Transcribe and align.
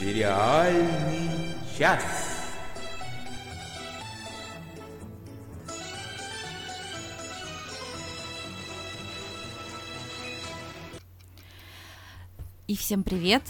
Сериальный 0.00 1.28
час. 1.78 2.02
И 12.66 12.76
всем 12.76 13.02
привет! 13.02 13.42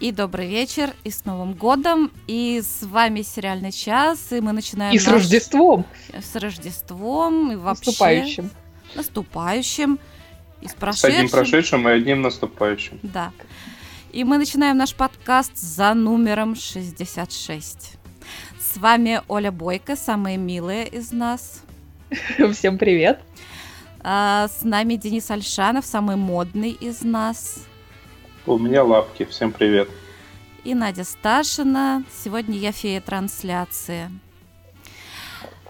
И 0.00 0.10
добрый 0.10 0.48
вечер, 0.48 0.92
и 1.04 1.10
с 1.10 1.24
Новым 1.24 1.52
годом, 1.52 2.10
и 2.26 2.60
с 2.60 2.82
вами 2.82 3.22
сериальный 3.22 3.70
час, 3.70 4.32
и 4.32 4.40
мы 4.40 4.50
начинаем. 4.50 4.92
И 4.92 4.98
с 4.98 5.06
Рождеством. 5.06 5.86
С 6.12 6.34
Рождеством, 6.34 7.52
и 7.52 7.54
вообще. 7.54 7.90
Наступающим. 7.90 8.50
Наступающим. 8.96 10.00
И 10.62 10.66
с 10.66 10.74
прошедшим. 10.74 11.10
С 11.12 11.14
одним 11.14 11.28
прошедшим 11.28 11.88
и 11.88 11.92
одним 11.92 12.22
наступающим. 12.22 12.98
Да. 13.04 13.30
И 14.12 14.24
мы 14.24 14.38
начинаем 14.38 14.76
наш 14.76 14.92
подкаст 14.94 15.56
за 15.56 15.94
номером 15.94 16.56
66. 16.56 17.96
С 18.58 18.76
вами 18.76 19.22
Оля 19.28 19.52
Бойко, 19.52 19.94
самая 19.94 20.36
милая 20.36 20.84
из 20.84 21.12
нас. 21.12 21.62
Всем 22.52 22.76
привет. 22.76 23.20
А, 24.00 24.48
с 24.48 24.64
нами 24.64 24.96
Денис 24.96 25.30
Альшанов, 25.30 25.86
самый 25.86 26.16
модный 26.16 26.72
из 26.72 27.02
нас. 27.02 27.64
У 28.46 28.58
меня 28.58 28.82
лапки. 28.82 29.24
Всем 29.26 29.52
привет. 29.52 29.88
И 30.64 30.74
Надя 30.74 31.04
Сташина. 31.04 32.02
Сегодня 32.12 32.58
я 32.58 32.72
фея 32.72 33.00
трансляции. 33.00 34.10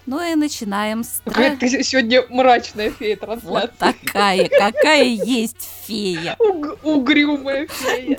Ну 0.05 0.21
и 0.21 0.35
начинаем 0.35 1.03
с... 1.03 1.21
Какая 1.25 1.55
ты 1.57 1.83
сегодня 1.83 2.23
мрачная 2.29 2.89
фея 2.89 3.15
трансляции. 3.15 3.49
Вот 3.49 3.71
такая, 3.77 4.49
какая 4.49 5.03
есть 5.03 5.69
фея. 5.85 6.35
Уг- 6.39 6.79
угрюмая 6.83 7.67
фея. 7.67 8.17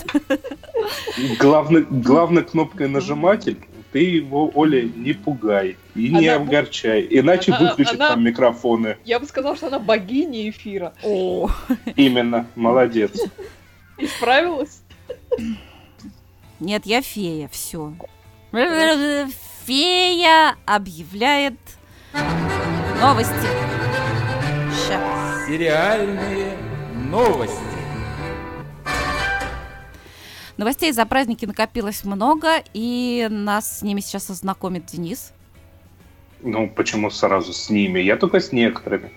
Главной, 1.38 1.82
главной 1.82 2.44
кнопкой 2.44 2.88
нажиматель 2.88 3.58
ты 3.92 3.98
его, 3.98 4.50
Оля, 4.54 4.82
не 4.82 5.12
пугай 5.12 5.76
и 5.94 6.08
не 6.08 6.28
она... 6.28 6.42
огорчай, 6.42 7.06
иначе 7.10 7.52
она, 7.52 7.70
выключит 7.70 7.96
она... 7.96 8.08
там 8.10 8.24
микрофоны. 8.24 8.96
Я 9.04 9.20
бы 9.20 9.26
сказал, 9.26 9.54
что 9.54 9.66
она 9.66 9.78
богиня 9.78 10.48
эфира. 10.48 10.94
О. 11.02 11.50
Именно, 11.96 12.46
молодец. 12.54 13.12
Исправилась? 13.98 14.80
Нет, 16.58 16.86
я 16.86 17.02
фея, 17.02 17.48
все. 17.52 17.92
Фея 19.64 20.56
объявляет 20.66 21.54
новости. 23.00 23.46
Сейчас. 24.72 25.46
Сериальные 25.46 26.56
новости. 27.08 27.56
Новостей 30.56 30.90
за 30.90 31.06
праздники 31.06 31.44
накопилось 31.44 32.02
много, 32.02 32.56
и 32.74 33.28
нас 33.30 33.78
с 33.78 33.82
ними 33.82 34.00
сейчас 34.00 34.30
ознакомит 34.30 34.86
Денис. 34.86 35.32
Ну, 36.40 36.68
почему 36.68 37.10
сразу 37.10 37.52
с 37.52 37.70
ними? 37.70 38.00
Я 38.00 38.16
только 38.16 38.40
с 38.40 38.50
некоторыми. 38.50 39.12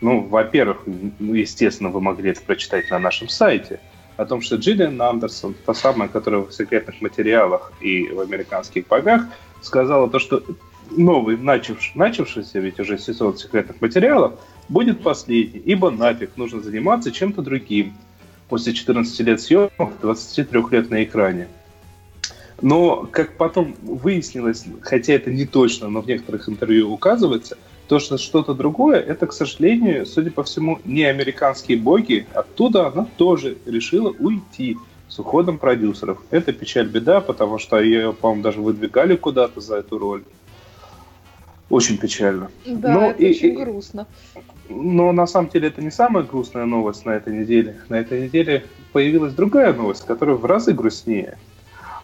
Ну, 0.00 0.22
во-первых, 0.22 0.84
ну, 0.86 1.34
естественно, 1.34 1.90
вы 1.90 2.00
могли 2.00 2.30
это 2.30 2.40
прочитать 2.40 2.90
на 2.90 2.98
нашем 2.98 3.28
сайте 3.28 3.80
о 4.16 4.24
том, 4.24 4.40
что 4.40 4.56
Джиллиан 4.56 5.00
Андерсон, 5.02 5.54
та 5.66 5.74
самая, 5.74 6.08
которая 6.08 6.40
в 6.40 6.52
секретных 6.52 7.02
материалах 7.02 7.70
и 7.82 8.08
в 8.08 8.20
американских 8.20 8.86
богах, 8.88 9.26
сказала 9.62 10.08
то, 10.08 10.18
что 10.18 10.42
новый, 10.90 11.36
начавший, 11.36 11.92
начавшийся 11.94 12.58
ведь 12.58 12.80
уже 12.80 12.98
сезон 12.98 13.36
секретных 13.36 13.80
материалов, 13.80 14.34
будет 14.68 15.02
последний, 15.02 15.60
ибо 15.64 15.90
нафиг 15.90 16.36
нужно 16.36 16.60
заниматься 16.60 17.10
чем-то 17.10 17.42
другим 17.42 17.94
после 18.48 18.72
14 18.72 19.20
лет 19.20 19.40
съемок, 19.40 19.92
23 20.00 20.62
лет 20.70 20.90
на 20.90 21.04
экране. 21.04 21.48
Но, 22.62 23.08
как 23.10 23.36
потом 23.36 23.74
выяснилось, 23.82 24.64
хотя 24.82 25.14
это 25.14 25.30
не 25.30 25.46
точно, 25.46 25.88
но 25.88 26.02
в 26.02 26.06
некоторых 26.06 26.48
интервью 26.48 26.92
указывается, 26.92 27.56
то, 27.88 27.98
что 27.98 28.18
что-то 28.18 28.54
другое, 28.54 29.00
это, 29.00 29.26
к 29.26 29.32
сожалению, 29.32 30.06
судя 30.06 30.30
по 30.30 30.44
всему, 30.44 30.78
не 30.84 31.04
американские 31.04 31.78
боги. 31.78 32.26
Оттуда 32.34 32.86
она 32.86 33.06
тоже 33.16 33.56
решила 33.66 34.10
уйти 34.10 34.76
с 35.10 35.18
уходом 35.18 35.58
продюсеров. 35.58 36.18
Это 36.30 36.52
печаль-беда, 36.52 37.20
потому 37.20 37.58
что 37.58 37.80
ее, 37.80 38.12
по-моему, 38.12 38.42
даже 38.42 38.60
выдвигали 38.60 39.16
куда-то 39.16 39.60
за 39.60 39.78
эту 39.78 39.98
роль. 39.98 40.22
Очень 41.68 41.98
печально. 41.98 42.50
Да, 42.64 42.94
но 42.94 43.10
это 43.10 43.22
и, 43.22 43.30
очень 43.30 43.62
грустно. 43.62 44.06
Но 44.68 45.12
на 45.12 45.26
самом 45.26 45.50
деле 45.50 45.68
это 45.68 45.82
не 45.82 45.90
самая 45.90 46.24
грустная 46.24 46.64
новость 46.64 47.04
на 47.04 47.10
этой 47.10 47.36
неделе. 47.36 47.76
На 47.88 47.96
этой 47.96 48.22
неделе 48.22 48.64
появилась 48.92 49.34
другая 49.34 49.72
новость, 49.72 50.06
которая 50.06 50.36
в 50.36 50.44
разы 50.44 50.72
грустнее. 50.72 51.36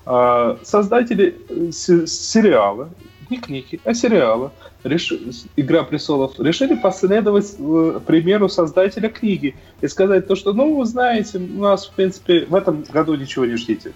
А, 0.04 0.58
создатели 0.62 1.36
э, 1.48 1.70
сериала, 1.72 2.90
не 3.30 3.38
книги, 3.38 3.80
а 3.84 3.94
сериала 3.94 4.52
реш... 4.84 5.12
«Игра 5.56 5.82
престолов» 5.82 6.38
решили 6.38 6.74
последовать 6.74 7.54
э, 7.58 8.00
примеру 8.06 8.48
создателя 8.48 9.08
книги 9.08 9.54
и 9.80 9.88
сказать 9.88 10.26
то, 10.26 10.36
что, 10.36 10.52
ну, 10.52 10.76
вы 10.76 10.84
знаете, 10.86 11.38
у 11.38 11.60
нас, 11.60 11.86
в 11.86 11.92
принципе, 11.92 12.46
в 12.46 12.54
этом 12.54 12.82
году 12.82 13.14
ничего 13.14 13.46
не 13.46 13.56
ждите. 13.56 13.92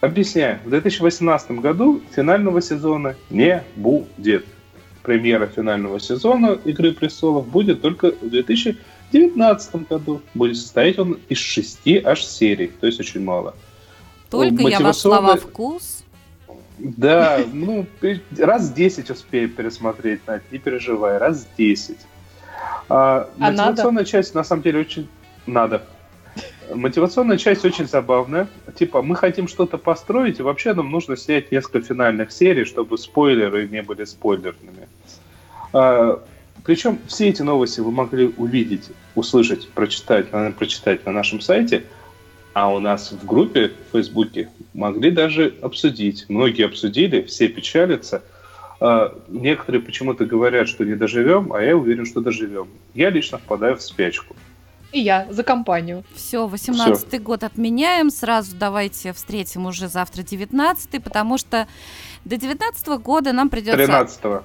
Объясняю. 0.00 0.60
В 0.64 0.70
2018 0.70 1.52
году 1.52 2.00
финального 2.14 2.62
сезона 2.62 3.16
не 3.30 3.62
будет 3.74 4.44
премьера 5.08 5.46
финального 5.46 5.98
сезона 5.98 6.58
«Игры 6.66 6.92
престолов» 6.92 7.48
будет 7.48 7.80
только 7.80 8.12
в 8.12 8.28
2019 8.28 9.88
году. 9.88 10.20
Будет 10.34 10.58
состоять 10.58 10.98
он 10.98 11.18
из 11.30 11.38
шести 11.38 11.98
аж 11.98 12.22
серий, 12.22 12.68
то 12.68 12.86
есть 12.86 13.00
очень 13.00 13.24
мало. 13.24 13.54
Только 14.28 14.68
я 14.68 14.80
вошла 14.80 15.22
во 15.22 15.36
вкус. 15.36 15.97
Да, 16.78 17.40
ну, 17.52 17.86
раз 18.38 18.70
10 18.70 19.10
успею 19.10 19.48
пересмотреть, 19.48 20.20
Надь, 20.26 20.42
не 20.52 20.58
переживай, 20.58 21.18
раз 21.18 21.46
10. 21.56 21.96
А, 22.88 23.28
а 23.38 23.50
мотивационная 23.50 24.02
надо? 24.02 24.04
часть, 24.04 24.34
на 24.34 24.44
самом 24.44 24.62
деле, 24.62 24.80
очень 24.80 25.08
надо. 25.46 25.82
Мотивационная 26.72 27.38
часть 27.38 27.64
очень 27.64 27.88
забавная. 27.88 28.46
Типа, 28.78 29.02
мы 29.02 29.16
хотим 29.16 29.48
что-то 29.48 29.78
построить, 29.78 30.38
и 30.38 30.42
вообще 30.42 30.74
нам 30.74 30.90
нужно 30.90 31.16
снять 31.16 31.50
несколько 31.50 31.80
финальных 31.80 32.30
серий, 32.30 32.64
чтобы 32.64 32.98
спойлеры 32.98 33.68
не 33.68 33.82
были 33.82 34.04
спойлерными. 34.04 34.88
А, 35.72 36.22
причем 36.64 36.98
все 37.06 37.28
эти 37.28 37.42
новости 37.42 37.80
вы 37.80 37.90
могли 37.90 38.32
увидеть, 38.36 38.90
услышать, 39.14 39.68
прочитать, 39.68 40.32
наверное, 40.32 40.54
прочитать 40.54 41.04
на 41.06 41.12
нашем 41.12 41.40
сайте, 41.40 41.84
а 42.58 42.74
у 42.74 42.80
нас 42.80 43.12
в 43.12 43.24
группе 43.24 43.68
в 43.68 43.92
Фейсбуке 43.92 44.48
могли 44.74 45.12
даже 45.12 45.54
обсудить. 45.62 46.24
Многие 46.28 46.66
обсудили, 46.66 47.22
все 47.22 47.46
печалятся. 47.46 48.24
А, 48.80 49.14
некоторые 49.28 49.80
почему-то 49.80 50.24
говорят, 50.24 50.66
что 50.66 50.84
не 50.84 50.96
доживем, 50.96 51.52
а 51.52 51.62
я 51.62 51.76
уверен, 51.76 52.04
что 52.04 52.20
доживем. 52.20 52.66
Я 52.94 53.10
лично 53.10 53.38
впадаю 53.38 53.76
в 53.76 53.82
спячку. 53.82 54.34
И 54.90 54.98
я 54.98 55.28
за 55.30 55.44
компанию. 55.44 56.02
Все, 56.16 56.48
18-й 56.48 57.18
год 57.20 57.44
отменяем. 57.44 58.10
Сразу 58.10 58.56
давайте 58.56 59.12
встретим 59.12 59.66
уже 59.66 59.86
завтра 59.86 60.22
19-й, 60.22 60.98
потому 60.98 61.38
что 61.38 61.68
до 62.24 62.36
19 62.36 62.88
года 63.00 63.32
нам 63.32 63.50
придется... 63.50 63.80
13-го. 63.80 64.42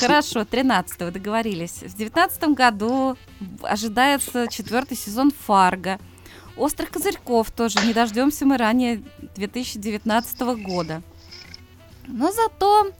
Хорошо, 0.00 0.40
13-го 0.40 1.10
договорились. 1.10 1.82
В 1.82 1.96
19 1.96 2.42
году 2.50 3.16
ожидается 3.62 4.46
четвертый 4.48 4.96
сезон 4.96 5.30
Фарго. 5.46 5.98
Острых 6.56 6.90
козырьков 6.90 7.50
тоже 7.50 7.78
не 7.86 7.92
дождемся 7.92 8.44
мы 8.44 8.56
ранее 8.56 9.02
2019 9.36 10.40
года. 10.62 11.02
Но 12.06 12.32
зато, 12.32 12.90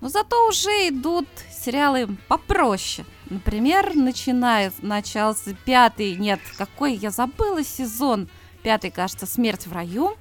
но 0.00 0.08
зато 0.08 0.48
уже 0.48 0.88
идут 0.88 1.28
сериалы 1.52 2.08
попроще. 2.26 3.06
Например, 3.28 3.94
начинает, 3.94 4.82
начался 4.82 5.54
пятый, 5.64 6.16
нет, 6.16 6.40
какой, 6.58 6.94
я 6.94 7.10
забыла 7.10 7.62
сезон, 7.62 8.28
пятый, 8.62 8.90
кажется, 8.90 9.26
«Смерть 9.26 9.66
в 9.66 9.72
раю». 9.72 10.16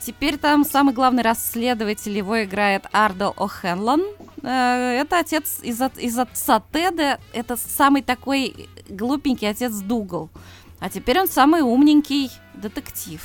Теперь 0.00 0.36
там 0.36 0.64
самый 0.64 0.94
главный 0.94 1.22
расследователь, 1.22 2.16
его 2.16 2.42
играет 2.42 2.86
Ардо 2.92 3.32
О'Хенлон. 3.36 4.04
Э, 4.46 5.00
это 5.00 5.18
отец 5.18 5.58
из, 5.60 5.80
из 5.98 6.18
отца 6.18 6.62
Теда, 6.72 7.18
это 7.32 7.56
самый 7.56 8.02
такой 8.02 8.68
глупенький 8.88 9.50
отец 9.50 9.72
Дугал. 9.72 10.30
А 10.78 10.88
теперь 10.88 11.18
он 11.18 11.26
самый 11.26 11.62
умненький 11.62 12.30
детектив 12.54 13.20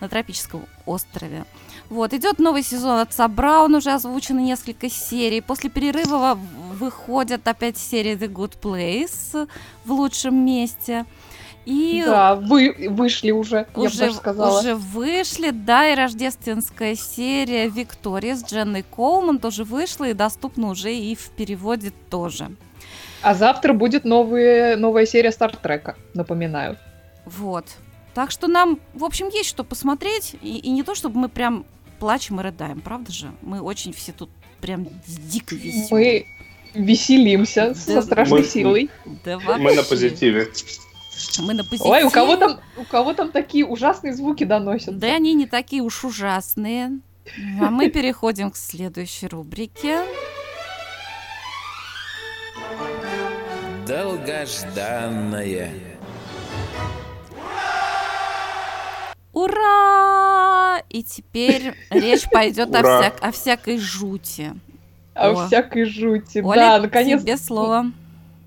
на 0.00 0.08
тропическом 0.08 0.66
острове. 0.86 1.44
Вот, 1.88 2.14
идет 2.14 2.40
новый 2.40 2.64
сезон 2.64 2.98
отца 2.98 3.28
Браун, 3.28 3.76
уже 3.76 3.92
озвучено 3.92 4.40
несколько 4.40 4.90
серий. 4.90 5.40
После 5.40 5.70
перерыва 5.70 6.36
выходят 6.80 7.46
опять 7.46 7.78
серии 7.78 8.16
The 8.16 8.28
Good 8.28 8.58
Place 8.60 9.48
в 9.84 9.92
лучшем 9.92 10.34
месте. 10.44 11.06
И 11.70 12.02
да, 12.04 12.34
вы 12.34 12.74
вышли 12.90 13.30
уже, 13.30 13.68
уже, 13.76 13.84
я 13.84 13.90
бы 13.90 13.96
даже 13.96 14.14
сказала. 14.14 14.58
Уже 14.58 14.74
вышли, 14.74 15.50
да, 15.50 15.88
и 15.88 15.94
рождественская 15.94 16.96
серия 16.96 17.68
Виктория 17.68 18.34
с 18.34 18.44
Дженной 18.44 18.82
Коулман 18.82 19.38
тоже 19.38 19.62
вышла 19.62 20.08
и 20.08 20.12
доступна 20.12 20.68
уже 20.68 20.92
и 20.92 21.14
в 21.14 21.30
переводе 21.30 21.92
тоже. 22.10 22.50
А 23.22 23.34
завтра 23.34 23.72
будет 23.72 24.04
новые, 24.04 24.74
новая 24.74 25.06
серия 25.06 25.30
Стартрека, 25.30 25.94
напоминаю. 26.12 26.76
Вот. 27.24 27.66
Так 28.14 28.32
что 28.32 28.48
нам, 28.48 28.80
в 28.92 29.04
общем, 29.04 29.28
есть 29.28 29.48
что 29.48 29.62
посмотреть. 29.62 30.34
И, 30.42 30.58
и 30.58 30.70
не 30.70 30.82
то, 30.82 30.96
чтобы 30.96 31.20
мы 31.20 31.28
прям 31.28 31.64
плачем 32.00 32.40
и 32.40 32.42
рыдаем, 32.42 32.80
правда 32.80 33.12
же? 33.12 33.30
Мы 33.42 33.60
очень 33.60 33.92
все 33.92 34.10
тут 34.10 34.28
прям 34.60 34.88
дико 35.06 35.54
веселые. 35.54 36.26
Мы 36.74 36.82
веселимся 36.82 37.68
да, 37.68 37.74
со 37.74 38.02
страшной 38.02 38.40
мы, 38.40 38.46
силой. 38.46 38.90
Да 39.24 39.38
мы 39.38 39.76
на 39.76 39.84
позитиве. 39.84 40.48
Мы 41.38 41.54
на 41.54 41.64
позитиве. 41.64 41.90
Ой, 41.90 42.02
у 42.04 42.10
кого 42.10 42.36
там, 42.36 42.60
у 42.76 42.84
кого 42.84 43.12
там 43.12 43.30
такие 43.30 43.66
ужасные 43.66 44.14
звуки 44.14 44.44
доносят? 44.44 44.98
Да 44.98 45.08
они 45.08 45.34
не 45.34 45.46
такие 45.46 45.82
уж 45.82 46.04
ужасные. 46.04 47.00
А 47.60 47.70
мы 47.70 47.90
переходим 47.90 48.50
к 48.50 48.56
следующей 48.56 49.28
рубрике. 49.28 50.02
Долгожданное. 53.86 55.72
Ура! 59.32 60.82
И 60.88 61.02
теперь 61.02 61.74
речь 61.90 62.28
пойдет 62.30 62.74
о, 62.74 62.80
вся... 62.80 63.12
о 63.20 63.32
всякой 63.32 63.78
жути. 63.78 64.52
О, 65.14 65.30
о 65.30 65.46
всякой 65.46 65.84
жути, 65.84 66.38
Оля, 66.38 66.56
да, 66.56 66.78
наконец. 66.80 67.22
Тебе 67.22 67.36
слово. 67.36 67.92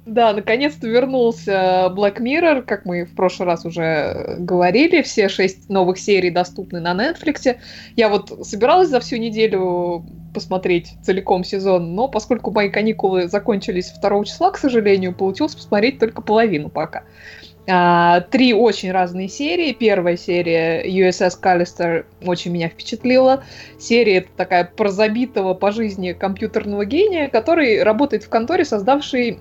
Да, 0.05 0.33
наконец-то 0.33 0.85
вернулся 0.85 1.89
Black 1.95 2.19
Mirror, 2.19 2.63
как 2.63 2.85
мы 2.85 3.05
в 3.05 3.15
прошлый 3.15 3.47
раз 3.47 3.65
уже 3.65 4.35
говорили, 4.39 5.01
все 5.01 5.29
шесть 5.29 5.69
новых 5.69 5.97
серий 5.97 6.29
доступны 6.29 6.81
на 6.81 6.93
Netflix. 6.93 7.55
Я 7.95 8.09
вот 8.09 8.45
собиралась 8.45 8.89
за 8.89 8.99
всю 8.99 9.15
неделю 9.15 10.05
посмотреть 10.33 10.93
целиком 11.03 11.45
сезон, 11.45 11.95
но 11.95 12.09
поскольку 12.09 12.51
мои 12.51 12.69
каникулы 12.69 13.29
закончились 13.29 13.91
2 13.91 14.25
числа, 14.25 14.51
к 14.51 14.57
сожалению, 14.57 15.13
получилось 15.13 15.55
посмотреть 15.55 15.99
только 15.99 16.21
половину 16.21 16.69
пока. 16.69 17.03
А, 17.65 18.19
три 18.19 18.53
очень 18.53 18.91
разные 18.91 19.29
серии. 19.29 19.71
Первая 19.71 20.17
серия 20.17 20.83
USS 20.85 21.39
Callister 21.41 22.05
очень 22.25 22.51
меня 22.51 22.67
впечатлила. 22.67 23.43
Серия 23.79 24.17
это 24.17 24.29
такая 24.35 24.65
про 24.65 24.89
забитого 24.89 25.53
по 25.53 25.71
жизни 25.71 26.11
компьютерного 26.11 26.83
гения, 26.83 27.29
который 27.29 27.81
работает 27.83 28.23
в 28.23 28.29
конторе, 28.29 28.65
создавшей 28.65 29.39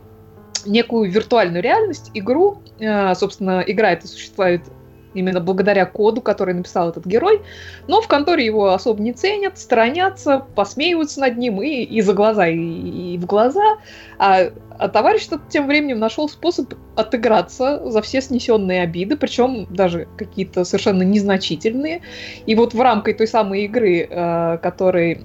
некую 0.67 1.11
виртуальную 1.11 1.63
реальность, 1.63 2.11
игру. 2.15 2.59
Э, 2.79 3.15
собственно, 3.15 3.63
игра 3.67 3.93
эта 3.93 4.07
существует 4.07 4.63
именно 5.15 5.41
благодаря 5.41 5.87
коду, 5.87 6.21
который 6.21 6.55
написал 6.55 6.91
этот 6.91 7.07
герой. 7.07 7.43
Но 7.87 8.01
в 8.01 8.09
конторе 8.09 8.45
его 8.45 8.73
особо 8.73 9.03
не 9.03 9.13
ценят, 9.13 9.59
сторонятся, 9.59 10.45
посмеиваются 10.55 11.21
над 11.21 11.37
ним 11.37 11.63
и, 11.63 11.83
и 11.83 12.01
за 12.01 12.15
глаза, 12.15 12.49
и, 12.49 13.15
и 13.15 13.19
в 13.19 13.27
глаза. 13.27 13.79
А, 14.19 14.51
а 14.79 14.89
товарищ 14.89 15.27
тот 15.27 15.49
тем 15.49 15.67
временем 15.67 15.99
нашел 15.99 16.29
способ 16.29 16.75
отыграться 16.97 17.91
за 17.91 18.03
все 18.03 18.21
снесенные 18.21 18.83
обиды, 18.83 19.17
причем 19.17 19.67
даже 19.71 20.09
какие-то 20.17 20.65
совершенно 20.65 21.03
незначительные. 21.03 22.03
И 22.47 22.55
вот 22.55 22.75
в 22.75 22.81
рамках 22.81 23.17
той 23.17 23.27
самой 23.27 23.65
игры, 23.65 24.09
э, 24.09 24.59
который 24.63 25.21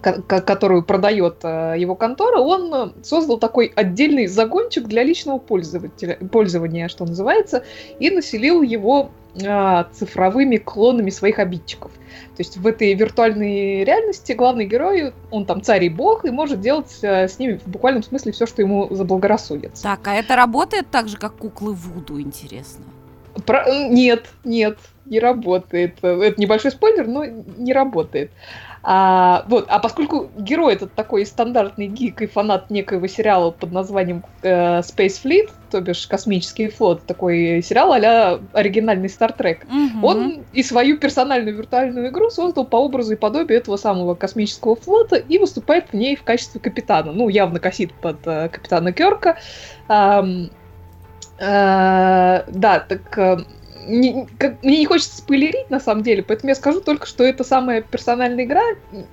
которую 0.00 0.82
продает 0.82 1.38
э, 1.42 1.74
его 1.76 1.94
контора, 1.94 2.38
он 2.38 2.94
создал 3.02 3.38
такой 3.38 3.72
отдельный 3.74 4.26
загончик 4.26 4.84
для 4.84 5.02
личного 5.02 5.38
пользователя, 5.38 6.16
пользования, 6.30 6.88
что 6.88 7.04
называется, 7.04 7.64
и 7.98 8.10
населил 8.10 8.62
его 8.62 9.10
э, 9.34 9.84
цифровыми 9.92 10.56
клонами 10.56 11.10
своих 11.10 11.38
обидчиков. 11.38 11.90
То 12.36 12.40
есть 12.40 12.56
в 12.56 12.66
этой 12.66 12.94
виртуальной 12.94 13.84
реальности 13.84 14.32
главный 14.32 14.66
герой, 14.66 15.12
он 15.30 15.44
там 15.44 15.62
царь 15.62 15.84
и 15.84 15.88
бог, 15.88 16.24
и 16.24 16.30
может 16.30 16.60
делать 16.60 16.96
э, 17.02 17.26
с 17.26 17.38
ними 17.38 17.54
в 17.64 17.66
буквальном 17.66 18.02
смысле 18.02 18.32
все, 18.32 18.46
что 18.46 18.62
ему 18.62 18.88
заблагорассудится. 18.94 19.82
Так, 19.82 20.06
а 20.06 20.14
это 20.14 20.36
работает 20.36 20.86
так 20.90 21.08
же, 21.08 21.16
как 21.16 21.36
куклы 21.36 21.72
Вуду, 21.72 22.20
интересно? 22.20 22.84
Про... 23.44 23.64
Нет, 23.88 24.26
нет, 24.44 24.78
не 25.06 25.20
работает. 25.20 25.98
Это 26.02 26.40
небольшой 26.40 26.70
спойлер, 26.70 27.06
но 27.06 27.24
не 27.24 27.72
работает. 27.72 28.30
А, 28.82 29.44
вот, 29.48 29.66
а 29.68 29.78
поскольку 29.80 30.30
герой 30.36 30.74
этот 30.74 30.94
такой 30.94 31.26
стандартный 31.26 31.88
гик 31.88 32.22
и 32.22 32.26
фанат 32.26 32.70
некоего 32.70 33.06
сериала 33.06 33.50
под 33.50 33.72
названием 33.72 34.24
э, 34.42 34.80
Space 34.80 35.22
Fleet, 35.22 35.50
то 35.70 35.80
бишь 35.80 36.06
космический 36.06 36.68
флот, 36.68 37.04
такой 37.04 37.62
сериал 37.62 37.92
а 37.92 38.40
оригинальный 38.52 39.08
Star 39.08 39.36
Trek, 39.36 39.64
угу. 39.66 40.06
он 40.06 40.44
и 40.52 40.62
свою 40.62 40.98
персональную 40.98 41.56
виртуальную 41.56 42.08
игру 42.08 42.30
создал 42.30 42.64
по 42.64 42.76
образу 42.76 43.12
и 43.12 43.16
подобию 43.16 43.58
этого 43.58 43.76
самого 43.76 44.14
космического 44.14 44.76
флота 44.76 45.16
и 45.16 45.38
выступает 45.38 45.90
в 45.90 45.94
ней 45.94 46.16
в 46.16 46.22
качестве 46.22 46.60
капитана. 46.60 47.12
Ну, 47.12 47.28
явно 47.28 47.60
косит 47.60 47.92
под 47.92 48.26
э, 48.26 48.48
капитана 48.48 48.92
Керка. 48.92 49.38
Эм, 49.88 50.50
э, 51.38 52.42
да, 52.46 52.80
так 52.80 53.18
э, 53.18 53.38
не, 53.88 54.26
как, 54.38 54.62
мне 54.62 54.78
не 54.78 54.86
хочется 54.86 55.18
спойлерить, 55.18 55.70
на 55.70 55.80
самом 55.80 56.02
деле, 56.02 56.22
поэтому 56.22 56.50
я 56.50 56.54
скажу 56.54 56.80
только, 56.80 57.06
что 57.06 57.24
это 57.24 57.42
самая 57.42 57.80
персональная 57.80 58.44
игра, 58.44 58.62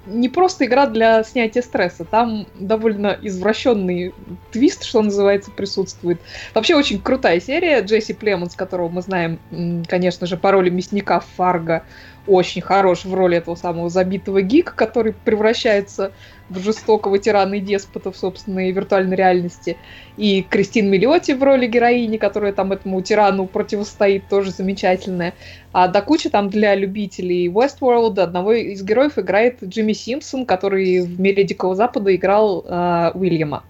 не 0.06 0.30
просто 0.30 0.66
игра 0.66 0.86
для 0.86 1.24
снятия 1.24 1.62
стресса. 1.62 2.06
Там 2.06 2.46
довольно 2.60 3.18
извращенный 3.22 4.14
твист, 4.52 4.84
что 4.84 5.02
называется, 5.02 5.52
присутствует. 5.52 6.20
Вообще 6.54 6.76
очень 6.76 7.02
крутая 7.02 7.40
серия. 7.40 7.82
Джесси 7.82 8.14
Племонс, 8.14 8.56
которого 8.56 8.90
мы 8.90 9.02
знаем, 9.02 9.40
конечно 9.88 10.28
же, 10.28 10.38
по 10.38 10.52
роли 10.52 10.70
мясника 10.70 11.22
Фарго, 11.38 11.84
очень 12.28 12.62
хорош 12.62 13.06
в 13.06 13.14
роли 13.14 13.38
этого 13.38 13.56
самого 13.56 13.90
забитого 13.90 14.42
гика, 14.42 14.74
который 14.74 15.14
превращается 15.14 16.12
в 16.50 16.60
жестокого 16.60 17.18
тирана 17.18 17.56
и 17.56 17.60
деспота 17.60 18.12
в 18.12 18.18
собственной 18.18 18.72
виртуальной 18.72 19.16
реальности. 19.16 19.78
И 20.18 20.44
Кристин 20.44 20.90
Миллиоти 20.90 21.32
в 21.32 21.44
роли 21.44 21.68
героини, 21.68 22.18
которая 22.18 22.54
там 22.54 22.72
этому 22.72 23.02
тирану 23.02 23.48
противостоит, 23.48 24.28
тоже 24.30 24.52
замечательная. 24.52 25.34
А 25.72 25.88
до 25.88 26.02
кучи 26.02 26.30
там 26.30 26.50
для 26.50 26.76
любителей 26.76 27.48
Westworld 27.48 28.20
одного 28.20 28.54
из 28.54 28.84
героев 28.84 29.18
играет 29.18 29.64
Джимми 29.64 29.94
Симпсон, 29.94 30.46
который 30.46 31.02
в 31.02 31.20
«Мире 31.20 31.44
Дикого 31.44 31.76
Запада» 31.76 32.16
играл 32.16 32.64
э, 32.66 33.12
Уильяма. 33.16 33.64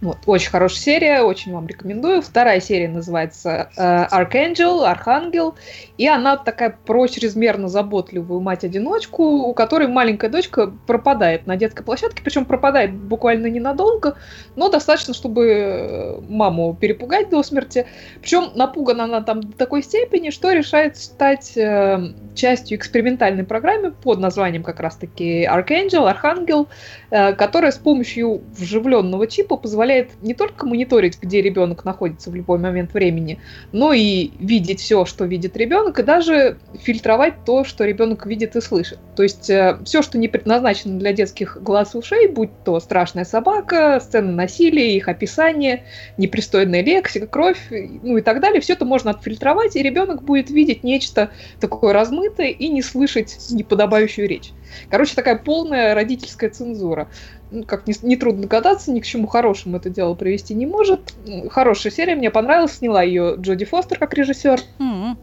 Вот, 0.00 0.18
очень 0.26 0.50
хорошая 0.50 0.80
серия, 0.80 1.22
очень 1.22 1.52
вам 1.52 1.66
рекомендую. 1.66 2.22
Вторая 2.22 2.60
серия 2.60 2.88
называется 2.88 3.70
э, 3.76 3.82
Archangel, 3.82 4.84
Архангел, 4.84 5.54
и 5.98 6.08
она 6.08 6.36
такая 6.36 6.76
про 6.86 7.06
чрезмерно 7.06 7.68
заботливую 7.68 8.40
мать-одиночку, 8.40 9.22
у 9.22 9.52
которой 9.52 9.88
маленькая 9.88 10.30
дочка 10.30 10.72
пропадает 10.86 11.46
на 11.46 11.56
детской 11.56 11.82
площадке, 11.82 12.22
причем 12.22 12.44
пропадает 12.44 12.94
буквально 12.94 13.46
ненадолго, 13.46 14.16
но 14.56 14.68
достаточно, 14.68 15.12
чтобы 15.12 15.46
э, 15.46 16.20
маму 16.28 16.76
перепугать 16.80 17.28
до 17.28 17.42
смерти. 17.42 17.86
Причем 18.20 18.52
напугана 18.54 19.04
она 19.04 19.20
там 19.20 19.42
до 19.42 19.56
такой 19.56 19.82
степени, 19.82 20.30
что 20.30 20.52
решает 20.52 20.96
стать 20.96 21.56
э, 21.56 22.14
частью 22.34 22.78
экспериментальной 22.78 23.44
программы 23.44 23.92
под 23.92 24.18
названием 24.20 24.62
как 24.62 24.80
раз-таки 24.80 25.44
Archangel, 25.44 26.08
Архангел, 26.08 26.68
э, 27.10 27.34
которая 27.34 27.72
с 27.72 27.78
помощью 27.78 28.42
вживленного 28.56 29.26
чипа 29.26 29.56
позволяет 29.56 29.79
позволяет 29.80 30.10
не 30.20 30.34
только 30.34 30.66
мониторить, 30.66 31.18
где 31.22 31.40
ребенок 31.40 31.86
находится 31.86 32.30
в 32.30 32.34
любой 32.34 32.58
момент 32.58 32.92
времени, 32.92 33.40
но 33.72 33.94
и 33.94 34.30
видеть 34.38 34.80
все, 34.80 35.06
что 35.06 35.24
видит 35.24 35.56
ребенок, 35.56 35.98
и 35.98 36.02
даже 36.02 36.58
фильтровать 36.82 37.46
то, 37.46 37.64
что 37.64 37.86
ребенок 37.86 38.26
видит 38.26 38.56
и 38.56 38.60
слышит. 38.60 38.98
То 39.16 39.22
есть 39.22 39.48
э, 39.48 39.78
все, 39.86 40.02
что 40.02 40.18
не 40.18 40.28
предназначено 40.28 40.98
для 40.98 41.14
детских 41.14 41.62
глаз 41.62 41.94
и 41.94 41.98
ушей, 41.98 42.28
будь 42.28 42.50
то 42.62 42.78
страшная 42.78 43.24
собака, 43.24 44.00
сцены 44.00 44.32
насилия, 44.32 44.94
их 44.94 45.08
описание, 45.08 45.84
непристойная 46.18 46.82
лексика, 46.82 47.26
кровь, 47.26 47.70
ну 47.70 48.18
и 48.18 48.20
так 48.20 48.40
далее, 48.40 48.60
все 48.60 48.74
это 48.74 48.84
можно 48.84 49.12
отфильтровать, 49.12 49.76
и 49.76 49.82
ребенок 49.82 50.22
будет 50.22 50.50
видеть 50.50 50.84
нечто 50.84 51.30
такое 51.58 51.94
размытое 51.94 52.48
и 52.48 52.68
не 52.68 52.82
слышать 52.82 53.34
неподобающую 53.48 54.28
речь. 54.28 54.50
Короче, 54.90 55.14
такая 55.14 55.38
полная 55.38 55.94
родительская 55.94 56.50
цензура 56.50 57.08
ну, 57.50 57.64
как 57.64 57.86
не, 57.86 57.94
не 58.02 58.16
трудно 58.16 58.42
догадаться, 58.42 58.90
ни 58.90 59.00
к 59.00 59.04
чему 59.04 59.26
хорошему 59.26 59.76
это 59.76 59.90
дело 59.90 60.14
привести 60.14 60.54
не 60.54 60.66
может. 60.66 61.14
Хорошая 61.50 61.92
серия, 61.92 62.14
мне 62.14 62.30
понравилась, 62.30 62.74
сняла 62.74 63.02
ее 63.02 63.36
Джоди 63.38 63.64
Фостер 63.64 63.98
как 63.98 64.14
режиссер. 64.14 64.60
Mm-hmm. 64.78 65.16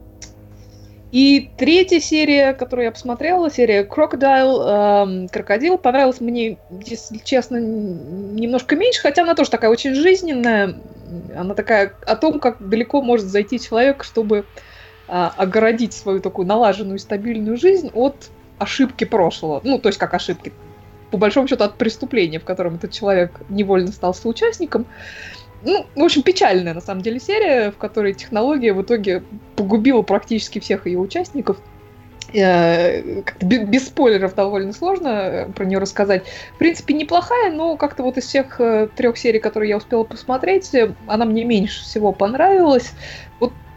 И 1.12 1.50
третья 1.58 2.02
серия, 2.02 2.54
которую 2.54 2.86
я 2.86 2.92
посмотрела, 2.92 3.50
серия 3.50 3.84
Crocodile, 3.86 5.04
эм, 5.04 5.28
Крокодил, 5.30 5.78
понравилась 5.78 6.20
мне, 6.20 6.58
если 6.86 7.18
честно, 7.24 7.58
немножко 7.58 8.76
меньше, 8.76 9.02
хотя 9.02 9.24
она 9.24 9.34
тоже 9.34 9.50
такая 9.50 9.72
очень 9.72 9.94
жизненная. 9.94 10.76
Она 11.36 11.54
такая 11.54 11.94
о 12.06 12.18
том, 12.18 12.42
как 12.42 12.68
далеко 12.68 13.02
может 13.02 13.28
зайти 13.28 13.58
человек, 13.58 14.04
чтобы 14.04 14.40
э, 15.08 15.30
огородить 15.38 15.94
свою 15.94 16.20
такую 16.20 16.46
налаженную 16.46 17.00
стабильную 17.00 17.56
жизнь 17.56 17.90
от 17.94 18.30
ошибки 18.60 19.06
прошлого. 19.06 19.62
Ну, 19.64 19.80
то 19.80 19.88
есть 19.88 20.00
как 20.00 20.14
ошибки 20.14 20.52
по 21.12 21.18
большому 21.18 21.48
счету, 21.48 21.64
от 21.64 21.76
преступления, 21.76 22.40
в 22.40 22.44
котором 22.44 22.76
этот 22.76 22.92
человек 22.92 23.32
невольно 23.50 23.92
стал 23.92 24.14
соучастником. 24.14 24.86
Ну, 25.64 25.86
в 25.96 26.04
общем, 26.04 26.22
печальная, 26.22 26.74
на 26.74 26.82
самом 26.82 27.02
деле, 27.02 27.20
серия, 27.20 27.72
в 27.72 27.78
которой 27.78 28.14
технология 28.14 28.74
в 28.74 28.82
итоге 28.82 29.24
погубила 29.56 30.02
практически 30.02 30.60
всех 30.60 30.86
ее 30.86 31.00
участников. 31.00 31.58
Э, 32.34 33.22
без 33.42 33.88
спойлеров 33.88 34.36
довольно 34.36 34.74
сложно 34.74 35.08
э, 35.08 35.46
про 35.48 35.66
нее 35.66 35.80
рассказать. 35.80 36.24
В 36.56 36.58
принципе, 36.58 36.94
неплохая, 36.94 37.52
но 37.52 37.78
как-то 37.78 38.04
вот 38.04 38.18
из 38.18 38.26
всех 38.26 38.60
э, 38.60 38.90
трех 38.96 39.18
серий, 39.18 39.40
которые 39.40 39.70
я 39.70 39.78
успела 39.78 40.04
посмотреть, 40.04 40.72
она 41.08 41.26
мне 41.26 41.46
меньше 41.46 41.84
всего 41.84 42.12
понравилась. 42.12 42.92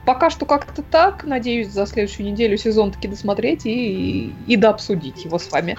Пока 0.07 0.31
что 0.31 0.47
как-то 0.47 0.83
так. 0.83 1.25
Надеюсь, 1.25 1.69
за 1.69 1.87
следующую 1.87 2.27
неделю 2.27 2.57
сезон 2.57 2.91
таки 2.93 3.09
досмотреть 3.09 3.67
и, 3.67 3.71
и, 3.71 4.35
и 4.47 4.57
дообсудить 4.57 5.25
его 5.25 5.39
с 5.39 5.51
вами. 5.53 5.77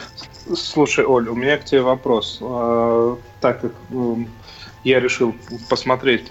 Слушай, 0.56 1.06
Оль, 1.06 1.28
у 1.28 1.36
меня 1.36 1.58
к 1.58 1.66
тебе 1.66 1.82
вопрос. 1.82 2.40
А, 2.42 3.18
так 3.40 3.62
как 3.62 3.72
эм, 3.92 4.28
я 4.84 5.00
решил 5.00 5.36
посмотреть 5.70 6.26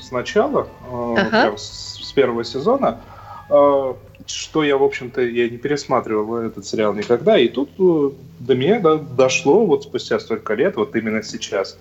сначала, 0.00 0.68
э, 0.90 1.14
ага. 1.18 1.56
с, 1.56 1.98
с 2.02 2.12
первого 2.12 2.44
сезона, 2.44 3.00
э, 3.48 3.94
что 4.26 4.62
я, 4.62 4.76
в 4.76 4.82
общем-то, 4.82 5.22
я 5.22 5.48
не 5.48 5.58
пересматривал 5.58 6.36
этот 6.36 6.66
сериал 6.66 6.94
никогда, 6.94 7.38
и 7.38 7.48
тут 7.48 7.70
э, 7.78 8.10
до 8.38 8.54
меня 8.54 8.80
да, 8.80 8.96
дошло 8.96 9.66
вот 9.66 9.84
спустя 9.84 10.18
столько 10.18 10.54
лет, 10.54 10.76
вот 10.76 10.94
именно 10.96 11.22
сейчас, 11.22 11.78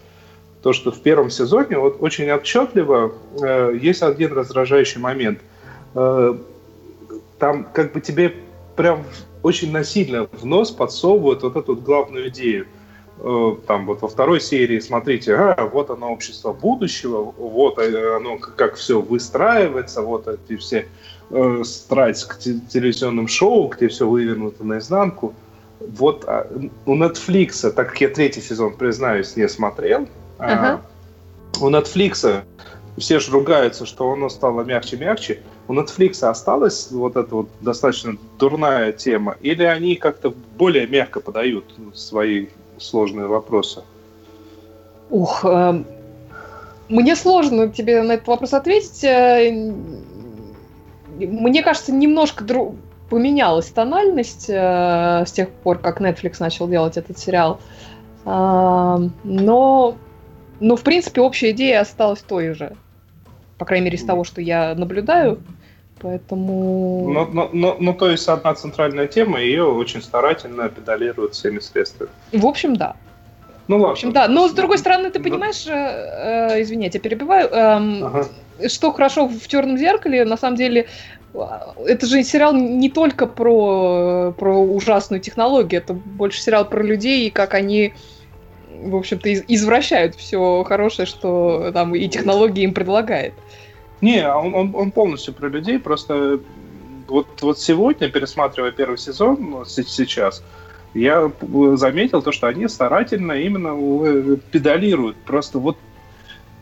то, 0.61 0.73
что 0.73 0.91
в 0.91 1.01
первом 1.01 1.29
сезоне 1.29 1.77
вот 1.77 1.97
очень 1.99 2.29
отчетливо 2.31 3.13
э, 3.41 3.77
есть 3.81 4.01
один 4.01 4.33
раздражающий 4.33 4.99
момент. 4.99 5.39
Э, 5.95 6.35
там 7.37 7.65
как 7.73 7.93
бы 7.93 8.01
тебе 8.01 8.35
прям 8.75 9.03
очень 9.43 9.71
насильно 9.71 10.27
в 10.31 10.45
нос 10.45 10.71
подсовывают 10.71 11.43
вот 11.43 11.55
эту 11.55 11.75
вот 11.75 11.83
главную 11.83 12.29
идею– 12.29 12.67
Э, 13.21 13.55
там 13.67 13.85
вот 13.85 14.01
во 14.01 14.07
второй 14.07 14.39
серии, 14.39 14.79
смотрите, 14.79 15.35
а, 15.35 15.65
вот 15.65 15.89
оно 15.89 16.11
общество 16.11 16.53
будущего, 16.53 17.33
вот 17.37 17.77
оно 17.77 18.37
как 18.37 18.75
все 18.75 19.01
выстраивается, 19.01 20.01
вот 20.01 20.27
эти 20.27 20.55
все 20.55 20.87
э, 21.29 21.63
страсть 21.65 22.25
к 22.25 22.37
телевизионным 22.37 23.27
шоу, 23.27 23.67
где 23.67 23.89
все 23.89 24.07
вывернуто 24.07 24.63
наизнанку. 24.63 25.33
Вот 25.81 26.23
а, 26.27 26.47
у 26.85 26.95
Netflix, 26.95 27.69
так 27.71 27.89
как 27.89 27.99
я 27.99 28.07
третий 28.07 28.41
сезон, 28.41 28.75
признаюсь, 28.75 29.35
не 29.35 29.49
смотрел, 29.49 30.03
uh-huh. 30.03 30.07
а, 30.39 30.81
у 31.59 31.69
Netflix 31.69 32.43
все 32.97 33.19
же 33.19 33.31
ругаются, 33.33 33.85
что 33.85 34.09
оно 34.13 34.29
стало 34.29 34.61
мягче-мягче. 34.61 35.41
У 35.69 35.73
Netflix 35.73 36.27
осталась 36.27 36.89
вот 36.89 37.15
эта 37.15 37.35
вот 37.35 37.49
достаточно 37.61 38.17
дурная 38.39 38.91
тема, 38.91 39.35
или 39.39 39.63
они 39.63 39.95
как-то 39.97 40.33
более 40.57 40.87
мягко 40.87 41.19
подают 41.19 41.75
свои 41.93 42.47
сложные 42.79 43.27
вопросы? 43.27 43.83
Ух, 45.11 45.45
э, 45.45 45.83
мне 46.89 47.15
сложно 47.15 47.69
тебе 47.69 48.01
на 48.01 48.13
этот 48.13 48.27
вопрос 48.27 48.53
ответить. 48.55 49.03
Э, 49.03 49.71
мне 51.19 51.61
кажется, 51.61 51.91
немножко 51.91 52.43
дру... 52.43 52.75
поменялась 53.11 53.67
тональность 53.67 54.49
э, 54.49 55.23
с 55.27 55.31
тех 55.31 55.49
пор, 55.49 55.77
как 55.77 56.01
Netflix 56.01 56.37
начал 56.39 56.67
делать 56.67 56.97
этот 56.97 57.19
сериал. 57.19 57.59
Э, 58.25 58.97
но, 59.23 59.95
но, 60.59 60.75
в 60.75 60.81
принципе, 60.81 61.21
общая 61.21 61.51
идея 61.51 61.81
осталась 61.81 62.21
той 62.21 62.55
же. 62.55 62.75
По 63.59 63.65
крайней 63.65 63.85
мере, 63.85 63.97
из 63.97 64.03
того, 64.03 64.23
что 64.23 64.41
я 64.41 64.73
наблюдаю. 64.73 65.39
Поэтому... 66.01 67.09
Ну, 67.13 67.27
ну, 67.31 67.49
ну, 67.51 67.75
ну, 67.79 67.93
то 67.93 68.09
есть 68.09 68.27
одна 68.27 68.55
центральная 68.55 69.07
тема, 69.07 69.39
ее 69.39 69.65
очень 69.65 70.01
старательно 70.01 70.69
педалируют 70.69 71.33
всеми 71.33 71.59
средствами. 71.59 72.09
В 72.31 72.45
общем, 72.45 72.75
да. 72.75 72.95
Ну 73.67 73.75
ладно. 73.75 73.89
В 73.89 73.91
общем, 73.91 74.11
да. 74.13 74.27
Но 74.27 74.47
с 74.47 74.53
другой 74.53 74.77
стороны, 74.77 75.11
ты 75.11 75.19
понимаешь, 75.19 75.67
э, 75.67 75.71
э, 75.71 76.61
извини, 76.61 76.85
я 76.85 76.89
тебя 76.89 77.01
перебиваю, 77.01 77.47
э, 77.47 77.51
ага. 77.51 78.27
что 78.67 78.91
хорошо 78.91 79.27
в 79.27 79.47
черном 79.47 79.77
зеркале, 79.77 80.25
на 80.25 80.37
самом 80.37 80.55
деле, 80.57 80.87
это 81.33 82.05
же 82.07 82.23
сериал 82.23 82.53
не 82.53 82.89
только 82.89 83.27
про, 83.27 84.33
про 84.37 84.57
ужасную 84.57 85.19
технологию, 85.19 85.81
это 85.81 85.93
больше 85.93 86.41
сериал 86.41 86.65
про 86.65 86.81
людей 86.81 87.27
и 87.27 87.29
как 87.29 87.53
они 87.53 87.93
в 88.81 88.95
общем-то, 88.95 89.33
извращают 89.33 90.15
все 90.15 90.63
хорошее, 90.63 91.05
что 91.05 91.71
там 91.73 91.93
и 91.95 92.07
технологии 92.07 92.63
им 92.63 92.73
предлагает. 92.73 93.33
Не, 94.01 94.19
а 94.19 94.37
он, 94.37 94.55
он, 94.55 94.75
он 94.75 94.91
полностью 94.91 95.33
про 95.33 95.49
людей, 95.49 95.79
просто 95.79 96.39
вот, 97.07 97.27
вот 97.41 97.59
сегодня, 97.59 98.09
пересматривая 98.09 98.71
первый 98.71 98.97
сезон, 98.97 99.37
ну, 99.39 99.65
сейчас, 99.65 100.43
я 100.93 101.31
заметил 101.75 102.21
то, 102.21 102.31
что 102.31 102.47
они 102.47 102.67
старательно 102.67 103.33
именно 103.33 103.75
э, 103.75 104.37
педалируют, 104.51 105.17
просто 105.17 105.59
вот 105.59 105.77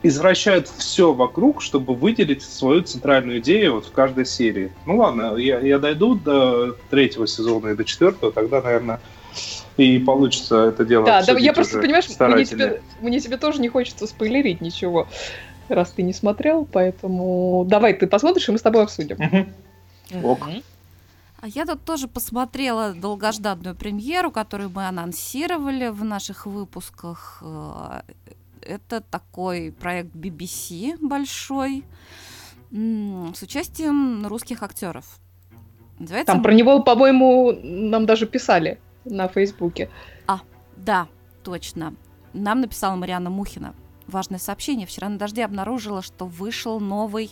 извращают 0.04 0.68
все 0.68 1.14
вокруг, 1.14 1.62
чтобы 1.62 1.96
выделить 1.96 2.44
свою 2.44 2.82
центральную 2.84 3.40
идею 3.40 3.76
вот 3.76 3.86
в 3.86 3.92
каждой 3.92 4.26
серии. 4.26 4.72
Ну 4.86 4.98
ладно, 4.98 5.36
я, 5.38 5.60
я 5.60 5.80
дойду 5.80 6.16
до 6.16 6.76
третьего 6.90 7.28
сезона 7.28 7.70
и 7.70 7.76
до 7.76 7.84
четвертого, 7.84 8.32
тогда, 8.32 8.62
наверное, 8.62 9.00
и 9.76 10.00
получится 10.00 10.66
это 10.66 10.86
дело. 10.86 11.06
Да, 11.06 11.24
да 11.26 11.38
я 11.38 11.54
просто, 11.54 11.80
понимаешь, 11.80 12.06
мне 12.20 12.46
тебе, 12.46 12.82
мне 13.02 13.20
тебе 13.20 13.38
тоже 13.38 13.60
не 13.60 13.70
хочется 13.70 14.08
спойлерить 14.08 14.62
ничего 14.62 15.08
раз 15.76 15.92
ты 15.92 16.04
не 16.04 16.14
смотрел, 16.14 16.66
поэтому 16.66 17.66
давай 17.68 17.94
ты 17.94 18.08
посмотришь, 18.08 18.50
и 18.50 18.52
мы 18.52 18.58
с 18.58 18.62
тобой 18.62 18.84
обсудим. 18.84 19.18
Ок. 20.24 20.48
А 21.40 21.48
я 21.48 21.66
тут 21.66 21.84
тоже 21.84 22.08
посмотрела 22.08 22.94
долгожданную 22.94 23.76
премьеру, 23.76 24.32
которую 24.32 24.72
мы 24.72 24.88
анонсировали 24.88 25.90
в 25.90 26.04
наших 26.04 26.48
выпусках. 26.48 27.40
Э, 27.42 28.02
это 28.62 29.02
такой 29.02 29.72
проект 29.72 30.16
BBC 30.16 30.98
большой 31.00 31.84
с 32.72 33.42
участием 33.42 34.26
русских 34.28 34.64
актеров. 34.64 35.20
Называется... 36.00 36.34
Там 36.34 36.44
про 36.44 36.54
него, 36.54 36.82
по-моему, 36.82 37.54
нам 37.64 38.06
даже 38.06 38.26
писали 38.26 38.80
на 39.06 39.28
Фейсбуке. 39.28 39.90
А, 40.26 40.42
да, 40.76 41.08
точно. 41.44 41.94
Нам 42.34 42.62
написала 42.62 42.96
Мариана 42.96 43.30
Мухина 43.30 43.74
важное 44.08 44.40
сообщение. 44.40 44.88
Вчера 44.88 45.10
на 45.10 45.18
дожде 45.18 45.46
обнаружила, 45.46 46.02
что 46.02 46.26
вышел 46.26 46.80
новый 46.80 47.32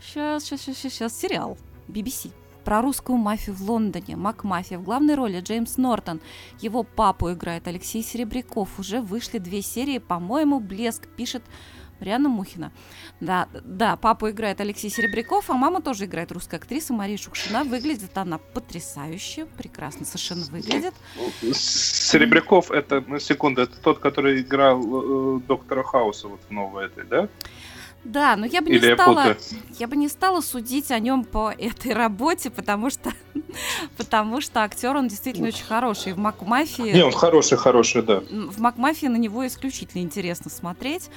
сейчас, 0.00 0.44
сейчас, 0.44 0.60
сейчас, 0.62 0.76
сейчас, 0.76 1.18
сериал 1.18 1.56
BBC 1.88 2.32
про 2.66 2.82
русскую 2.82 3.16
мафию 3.16 3.54
в 3.54 3.62
Лондоне. 3.62 4.16
Макмафия. 4.16 4.78
В 4.78 4.82
главной 4.82 5.14
роли 5.14 5.40
Джеймс 5.40 5.76
Нортон. 5.76 6.20
Его 6.60 6.82
папу 6.82 7.32
играет 7.32 7.68
Алексей 7.68 8.02
Серебряков. 8.02 8.80
Уже 8.80 9.00
вышли 9.00 9.38
две 9.38 9.62
серии. 9.62 9.98
По-моему, 9.98 10.58
блеск 10.58 11.06
пишет 11.06 11.44
Марианна 12.00 12.28
Мухина. 12.28 12.72
Да, 13.20 13.48
да, 13.64 13.96
папу 13.96 14.28
играет 14.30 14.60
Алексей 14.60 14.90
Серебряков, 14.90 15.50
а 15.50 15.54
мама 15.54 15.80
тоже 15.80 16.04
играет 16.04 16.32
русская 16.32 16.56
актриса 16.56 16.92
Мария 16.92 17.16
Шукшина. 17.16 17.64
Выглядит 17.64 18.16
она 18.18 18.38
потрясающе, 18.38 19.46
прекрасно 19.46 20.04
совершенно 20.04 20.44
выглядит. 20.44 20.94
Серебряков, 21.52 22.70
это, 22.70 23.00
на 23.00 23.20
секунду, 23.20 23.62
это 23.62 23.76
тот, 23.76 23.98
который 23.98 24.40
играл 24.40 25.38
э, 25.38 25.40
доктора 25.40 25.82
Хауса 25.82 26.28
вот 26.28 26.40
в 26.48 26.52
новой 26.52 26.86
этой, 26.86 27.04
да? 27.04 27.28
Да, 28.06 28.36
но 28.36 28.46
я 28.46 28.62
бы 28.62 28.70
Или 28.70 28.90
не 28.90 28.94
стала, 28.94 29.26
я, 29.26 29.36
я 29.80 29.88
бы 29.88 29.96
не 29.96 30.08
стала 30.08 30.40
судить 30.40 30.92
о 30.92 30.98
нем 31.00 31.24
по 31.24 31.50
этой 31.50 31.92
работе, 31.92 32.50
потому 32.50 32.88
что, 32.88 33.12
потому 33.96 34.40
что 34.40 34.62
актер 34.62 34.94
он 34.96 35.08
действительно 35.08 35.48
очень 35.48 35.64
хороший. 35.64 36.12
В 36.12 36.18
Макмафии. 36.18 36.92
Не, 36.92 37.04
он 37.04 37.12
хороший, 37.12 37.58
хороший, 37.58 38.02
да. 38.02 38.20
В 38.20 38.60
Макмафии 38.60 39.06
на 39.06 39.16
него 39.16 39.46
исключительно 39.46 40.02
интересно 40.02 40.50
смотреть. 40.50 41.10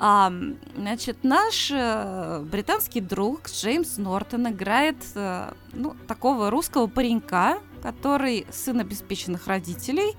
А, 0.00 0.32
значит, 0.76 1.24
наш 1.24 1.70
э, 1.72 2.44
британский 2.44 3.00
друг 3.00 3.48
Джеймс 3.48 3.96
Нортон 3.98 4.48
играет 4.48 4.96
э, 5.16 5.52
ну, 5.72 5.96
такого 6.06 6.50
русского 6.50 6.86
паренька, 6.86 7.58
который 7.82 8.46
сын 8.50 8.78
обеспеченных 8.78 9.48
родителей. 9.48 10.14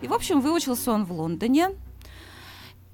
И, 0.00 0.08
в 0.08 0.14
общем, 0.14 0.40
выучился 0.40 0.92
он 0.92 1.04
в 1.04 1.12
Лондоне. 1.12 1.70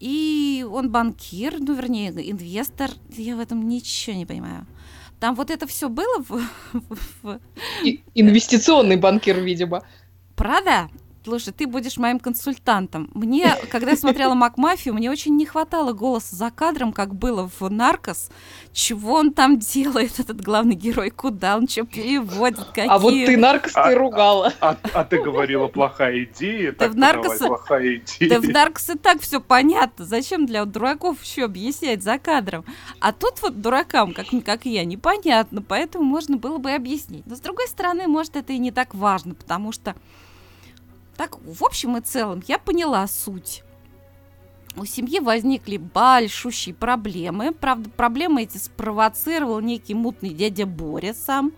И 0.00 0.66
он 0.68 0.90
банкир, 0.90 1.60
ну, 1.60 1.74
вернее, 1.74 2.10
инвестор. 2.10 2.90
Я 3.10 3.36
в 3.36 3.40
этом 3.40 3.68
ничего 3.68 4.16
не 4.16 4.26
понимаю. 4.26 4.66
Там 5.20 5.36
вот 5.36 5.50
это 5.50 5.68
все 5.68 5.88
было 5.88 6.22
в... 6.28 6.42
в... 7.22 7.40
инвестиционный 8.14 8.96
банкир, 8.96 9.40
видимо. 9.40 9.84
Правда? 10.34 10.90
Слушай, 11.24 11.54
ты 11.54 11.66
будешь 11.66 11.96
моим 11.96 12.20
консультантом. 12.20 13.08
Мне, 13.14 13.56
когда 13.70 13.92
я 13.92 13.96
смотрела 13.96 14.34
Макмафию, 14.34 14.92
мне 14.92 15.10
очень 15.10 15.34
не 15.36 15.46
хватало 15.46 15.94
голоса 15.94 16.36
за 16.36 16.50
кадром, 16.50 16.92
как 16.92 17.14
было 17.14 17.48
в 17.58 17.70
«Наркос». 17.70 18.28
Чего 18.74 19.14
он 19.14 19.32
там 19.32 19.58
делает, 19.58 20.20
этот 20.20 20.42
главный 20.42 20.74
герой? 20.74 21.08
Куда 21.08 21.56
он 21.56 21.66
что 21.66 21.86
переводит? 21.86 22.64
Какие... 22.66 22.88
А 22.88 22.98
вот 22.98 23.12
ты 23.12 23.38
«Наркос» 23.38 23.72
ты 23.72 23.80
а, 23.80 23.94
ругала. 23.94 24.52
А, 24.60 24.76
а, 24.82 24.88
а 24.92 25.04
ты 25.04 25.18
говорила 25.18 25.68
плохая 25.68 26.24
идея, 26.24 26.72
да 26.78 26.88
в 26.88 26.96
«Наркос» 26.96 27.38
плохая 27.38 27.96
идея. 27.96 28.28
Да 28.28 28.40
в 28.40 28.46
«Наркос» 28.46 28.90
и 28.90 28.98
так 28.98 29.22
все 29.22 29.40
понятно. 29.40 30.04
Зачем 30.04 30.44
для 30.44 30.62
дураков 30.66 31.22
еще 31.22 31.44
объяснять 31.44 32.02
за 32.02 32.18
кадром? 32.18 32.66
А 33.00 33.12
тут 33.12 33.40
вот 33.40 33.62
дуракам, 33.62 34.12
как, 34.12 34.26
как 34.44 34.66
я, 34.66 34.84
непонятно, 34.84 35.62
поэтому 35.62 36.04
можно 36.04 36.36
было 36.36 36.58
бы 36.58 36.72
объяснить. 36.72 37.26
Но 37.26 37.34
с 37.34 37.40
другой 37.40 37.66
стороны, 37.68 38.08
может, 38.08 38.36
это 38.36 38.52
и 38.52 38.58
не 38.58 38.72
так 38.72 38.94
важно, 38.94 39.34
потому 39.34 39.72
что 39.72 39.94
так, 41.16 41.38
в 41.40 41.64
общем 41.64 41.96
и 41.96 42.00
целом, 42.00 42.42
я 42.46 42.58
поняла 42.58 43.06
суть. 43.06 43.62
У 44.76 44.84
семьи 44.84 45.20
возникли 45.20 45.76
большущие 45.76 46.74
проблемы. 46.74 47.52
Правда, 47.52 47.88
проблемы 47.90 48.42
эти 48.42 48.58
спровоцировал 48.58 49.60
некий 49.60 49.94
мутный 49.94 50.30
дядя 50.30 50.66
Боря 50.66 51.14
сам. 51.14 51.52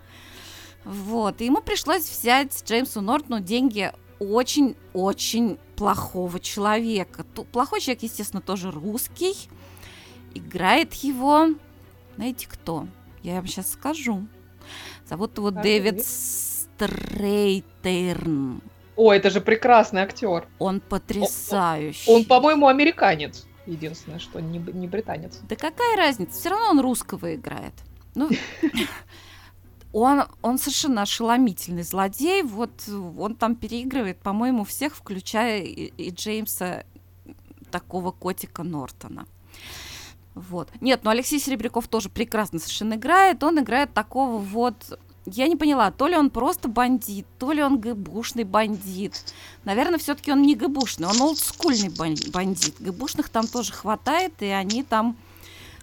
Вот. 0.84 1.40
И 1.40 1.46
ему 1.46 1.62
пришлось 1.62 2.02
взять 2.08 2.62
Джеймсу 2.64 3.00
Нортону 3.00 3.40
деньги 3.40 3.90
очень-очень 4.18 5.58
плохого 5.76 6.38
человека. 6.40 7.25
Плохой 7.25 7.80
человек, 7.80 8.02
естественно, 8.02 8.42
тоже 8.42 8.70
русский. 8.70 9.48
Играет 10.34 10.92
его, 10.94 11.48
знаете 12.16 12.46
кто? 12.48 12.86
Я 13.22 13.36
вам 13.36 13.46
сейчас 13.46 13.72
скажу. 13.72 14.26
Зовут 15.08 15.38
его 15.38 15.50
Дэвид? 15.50 16.04
Стрейтерн. 16.76 18.60
О, 18.97 19.12
это 19.12 19.31
же 19.31 19.41
прекрасный 19.41 20.03
актер. 20.03 20.49
Он 20.59 20.81
потрясающий. 20.81 22.11
Он, 22.11 22.25
по-моему, 22.25 22.67
американец. 22.67 23.47
Единственное, 23.67 24.19
что 24.19 24.41
не, 24.41 24.59
не 24.59 24.88
британец. 24.88 25.41
Да 25.49 25.57
какая 25.57 25.97
разница? 25.97 26.33
Все 26.33 26.50
равно 26.50 26.71
он 26.71 26.81
русского 26.81 27.35
играет. 27.35 27.75
Ну, 28.15 28.31
он, 29.93 30.25
он 30.41 30.59
совершенно 30.59 31.03
ошеломительный 31.03 31.83
злодей. 31.83 32.43
Вот 32.43 32.71
он 32.88 33.35
там 33.35 33.57
переигрывает, 33.57 34.19
по-моему, 34.19 34.65
всех, 34.65 34.95
включая 34.95 35.62
и, 35.62 35.87
и 35.97 36.11
Джеймса, 36.11 36.85
такого 37.71 38.12
котика 38.12 38.62
Нортона. 38.62 39.26
Вот. 40.35 40.69
Нет, 40.81 41.00
ну 41.03 41.11
Алексей 41.11 41.41
Серебряков 41.41 41.88
тоже 41.88 42.09
прекрасно 42.09 42.59
совершенно 42.59 42.95
играет. 42.95 43.43
Он 43.43 43.59
играет 43.59 43.93
такого 43.95 44.38
вот... 44.38 44.99
Я 45.26 45.49
не 45.49 45.56
поняла, 45.56 45.90
то 45.90 46.06
ли 46.06 46.16
он 46.16 46.30
просто 46.30 46.68
бандит, 46.68 47.26
то 47.38 47.50
ли 47.52 47.62
он 47.62 47.78
ГБушный 47.80 48.45
бандит. 48.45 49.35
Наверное, 49.64 49.99
все-таки 49.99 50.30
он 50.30 50.42
не 50.42 50.54
ГБушный, 50.54 51.09
он 51.09 51.21
олдскульный 51.21 51.88
бан- 51.88 52.14
бандит. 52.33 52.76
ГБушных 52.78 53.28
там 53.28 53.49
тоже 53.49 53.73
хватает, 53.73 54.35
и 54.40 54.47
они 54.47 54.83
там 54.83 55.16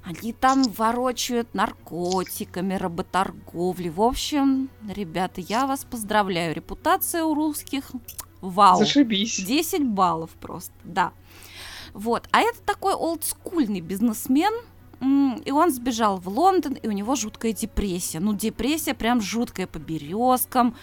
они 0.05 0.33
там 0.33 0.63
ворочают 0.63 1.53
наркотиками, 1.53 2.73
работорговлей. 2.75 3.89
В 3.89 4.01
общем, 4.01 4.69
ребята, 4.89 5.39
я 5.39 5.65
вас 5.65 5.85
поздравляю. 5.85 6.53
Репутация 6.53 7.23
у 7.23 7.33
русских 7.33 7.91
вау. 8.41 8.79
Зашибись. 8.79 9.39
10 9.39 9.85
баллов 9.85 10.31
просто, 10.41 10.73
да. 10.83 11.13
Вот. 11.93 12.27
А 12.31 12.41
это 12.41 12.59
такой 12.65 12.93
олдскульный 12.93 13.79
бизнесмен, 13.79 14.53
и 15.45 15.51
он 15.51 15.71
сбежал 15.71 16.17
в 16.17 16.27
Лондон, 16.27 16.73
и 16.73 16.87
у 16.87 16.91
него 16.91 17.15
жуткая 17.15 17.53
депрессия. 17.53 18.19
Ну, 18.19 18.33
депрессия 18.33 18.93
прям 18.93 19.21
жуткая 19.21 19.67
по 19.67 19.77
березкам. 19.79 20.75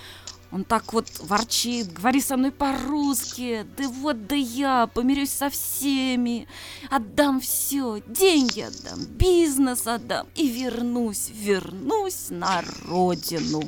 Он 0.52 0.64
так 0.64 0.92
вот 0.92 1.06
ворчит, 1.20 1.92
говори 1.92 2.20
со 2.20 2.36
мной 2.36 2.50
по-русски, 2.50 3.64
да 3.78 3.88
вот 3.88 4.26
да 4.26 4.34
я 4.34 4.88
помирюсь 4.88 5.30
со 5.30 5.48
всеми, 5.48 6.48
отдам 6.90 7.40
все, 7.40 8.02
деньги 8.08 8.62
отдам, 8.62 9.06
бизнес 9.16 9.86
отдам 9.86 10.26
и 10.34 10.48
вернусь, 10.48 11.30
вернусь 11.32 12.30
на 12.30 12.64
родину 12.88 13.62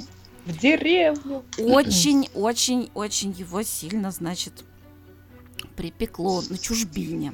В 0.45 0.59
деревню. 0.59 1.45
очень, 1.57 2.29
очень, 2.35 2.91
очень 2.95 3.31
его 3.31 3.63
сильно, 3.63 4.11
значит, 4.11 4.65
припекло 5.77 6.43
на 6.51 6.59
чужбине. 6.59 7.33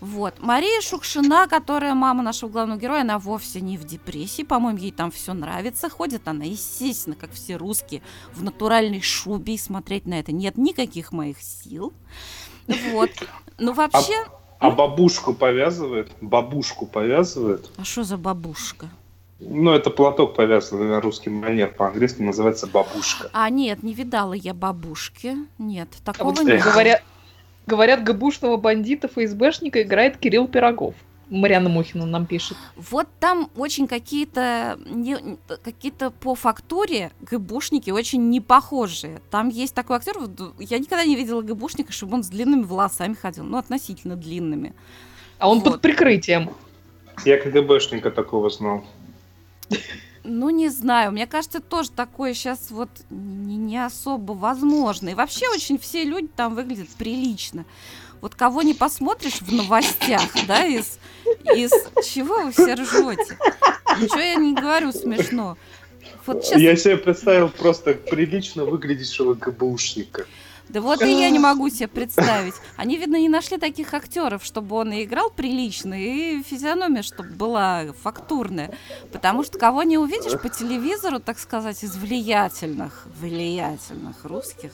Вот. 0.00 0.34
Мария 0.40 0.80
Шукшина, 0.80 1.46
которая 1.46 1.94
мама 1.94 2.22
нашего 2.22 2.48
главного 2.50 2.78
героя, 2.78 3.02
она 3.02 3.18
вовсе 3.18 3.60
не 3.60 3.76
в 3.76 3.84
депрессии. 3.84 4.42
По-моему, 4.42 4.78
ей 4.78 4.92
там 4.92 5.10
все 5.10 5.34
нравится. 5.34 5.90
Ходит 5.90 6.26
она, 6.26 6.44
естественно, 6.44 7.16
как 7.16 7.32
все 7.32 7.56
русские, 7.56 8.02
в 8.32 8.42
натуральной 8.42 9.00
шубе. 9.02 9.54
И 9.54 9.58
смотреть 9.58 10.06
на 10.06 10.18
это 10.18 10.32
нет 10.32 10.56
никаких 10.56 11.12
моих 11.12 11.40
сил. 11.42 11.92
Вот. 12.92 13.10
Ну, 13.58 13.72
вообще... 13.72 14.14
А 14.58 14.70
бабушку 14.70 15.32
повязывает? 15.32 16.10
Бабушку 16.20 16.86
повязывает? 16.86 17.70
А 17.78 17.84
что 17.84 18.04
за 18.04 18.18
бабушка? 18.18 18.90
Ну, 19.38 19.72
это 19.72 19.88
платок 19.88 20.36
повязанный 20.36 20.86
на 20.86 21.00
русский 21.00 21.30
манер. 21.30 21.72
По-английски 21.72 22.20
называется 22.20 22.66
бабушка. 22.66 23.30
А, 23.32 23.48
нет, 23.48 23.82
не 23.82 23.94
видала 23.94 24.34
я 24.34 24.52
бабушки. 24.52 25.34
Нет, 25.56 25.88
А 26.04 26.12
такого 26.12 26.34
вот 26.34 26.44
нет. 26.44 26.62
говорят, 26.62 27.02
говорят, 27.70 28.02
ГБушного 28.02 28.56
бандита 28.56 29.08
ФСБшника 29.08 29.82
играет 29.82 30.16
Кирилл 30.16 30.48
Пирогов. 30.48 30.94
Марьяна 31.28 31.68
Мухина 31.68 32.06
нам 32.06 32.26
пишет. 32.26 32.56
Вот 32.74 33.06
там 33.20 33.50
очень 33.54 33.86
какие-то 33.86 34.76
какие-то 35.62 36.10
по 36.10 36.34
фактуре 36.34 37.12
ГБушники 37.20 37.90
очень 37.90 38.28
не 38.30 38.40
похожие. 38.40 39.22
Там 39.30 39.48
есть 39.48 39.72
такой 39.72 39.98
актер, 39.98 40.16
я 40.58 40.78
никогда 40.78 41.04
не 41.04 41.14
видела 41.14 41.42
ГБушника, 41.42 41.92
чтобы 41.92 42.14
он 42.14 42.24
с 42.24 42.28
длинными 42.28 42.64
волосами 42.64 43.14
ходил, 43.14 43.44
ну 43.44 43.58
относительно 43.58 44.16
длинными. 44.16 44.74
А 45.38 45.48
он 45.48 45.60
Вот. 45.60 45.74
под 45.74 45.80
прикрытием. 45.82 46.50
Я 47.24 47.38
КГБшника 47.38 48.10
такого 48.10 48.50
знал. 48.50 48.84
Ну 50.22 50.50
не 50.50 50.68
знаю, 50.68 51.12
мне 51.12 51.26
кажется, 51.26 51.60
тоже 51.60 51.90
такое 51.90 52.34
сейчас 52.34 52.70
вот 52.70 52.90
не, 53.08 53.56
не 53.56 53.84
особо 53.84 54.32
возможно. 54.32 55.08
И 55.08 55.14
вообще 55.14 55.48
очень 55.48 55.78
все 55.78 56.04
люди 56.04 56.28
там 56.34 56.54
выглядят 56.54 56.88
прилично. 56.90 57.64
Вот 58.20 58.34
кого 58.34 58.62
не 58.62 58.74
посмотришь 58.74 59.40
в 59.40 59.52
новостях, 59.52 60.22
да, 60.46 60.66
из, 60.66 60.98
из 61.54 61.70
чего 62.06 62.44
вы 62.44 62.52
все 62.52 62.74
ржете? 62.74 63.38
Ничего 63.98 64.20
я 64.20 64.34
не 64.34 64.54
говорю 64.54 64.92
смешно. 64.92 65.56
Вот 66.26 66.44
сейчас 66.44 66.60
Я 66.60 66.76
себе 66.76 66.98
представил 66.98 67.48
просто 67.48 67.94
прилично 67.94 68.64
выглядящего 68.64 69.34
ГБушника. 69.34 70.26
Да 70.72 70.80
вот 70.80 71.02
и 71.02 71.10
я 71.20 71.30
не 71.30 71.38
могу 71.40 71.68
себе 71.68 71.88
представить. 71.88 72.54
Они, 72.76 72.96
видно, 72.96 73.16
не 73.16 73.28
нашли 73.28 73.58
таких 73.58 73.92
актеров, 73.92 74.44
чтобы 74.44 74.76
он 74.76 74.92
и 74.92 75.02
играл 75.02 75.30
прилично, 75.30 75.94
и 75.94 76.42
физиономия, 76.44 77.02
чтобы 77.02 77.30
была 77.30 77.86
фактурная. 78.02 78.72
Потому 79.12 79.42
что 79.42 79.58
кого 79.58 79.82
не 79.82 79.98
увидишь 79.98 80.40
по 80.40 80.48
телевизору, 80.48 81.18
так 81.18 81.38
сказать, 81.40 81.82
из 81.82 81.96
влиятельных, 81.96 83.06
влиятельных 83.20 84.24
русских, 84.24 84.70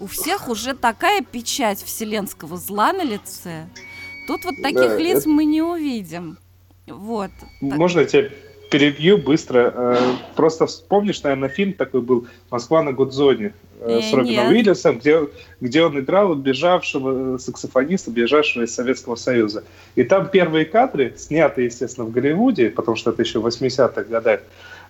у 0.00 0.06
всех 0.06 0.48
уже 0.48 0.74
такая 0.74 1.22
печать 1.22 1.82
вселенского 1.82 2.56
зла 2.58 2.92
на 2.92 3.02
лице. 3.04 3.66
Тут 4.26 4.44
вот 4.44 4.56
таких 4.62 4.74
Да, 4.90 4.98
лиц 4.98 5.20
это- 5.20 5.28
мы 5.30 5.44
не 5.44 5.62
увидим. 5.62 6.36
Вот. 6.86 7.30
Так. 7.40 7.78
Можно 7.78 8.00
я 8.00 8.06
тебя 8.06 8.30
перебью 8.70 9.16
быстро? 9.18 9.72
Э, 9.74 10.16
Просто 10.34 10.66
вспомнишь, 10.66 11.22
наверное, 11.22 11.48
фильм 11.48 11.72
такой 11.72 12.02
был 12.02 12.26
«Москва 12.50 12.82
на 12.82 12.92
Гудзоне» 12.92 13.54
с 13.84 14.12
Робином. 14.12 14.48
Уильямсом, 14.48 14.98
где, 14.98 15.28
где 15.60 15.82
он 15.82 15.98
играл 15.98 16.34
бежавшего 16.34 17.36
э, 17.36 17.38
саксофониста, 17.38 18.10
бежавшего 18.10 18.64
из 18.64 18.74
Советского 18.74 19.16
Союза. 19.16 19.64
И 19.94 20.04
там 20.04 20.28
первые 20.28 20.64
кадры, 20.64 21.14
снятые, 21.16 21.66
естественно, 21.66 22.06
в 22.06 22.12
Голливуде, 22.12 22.70
потому 22.70 22.96
что 22.96 23.10
это 23.10 23.22
еще 23.22 23.40
в 23.40 23.46
80-х 23.46 24.04
годах, 24.04 24.40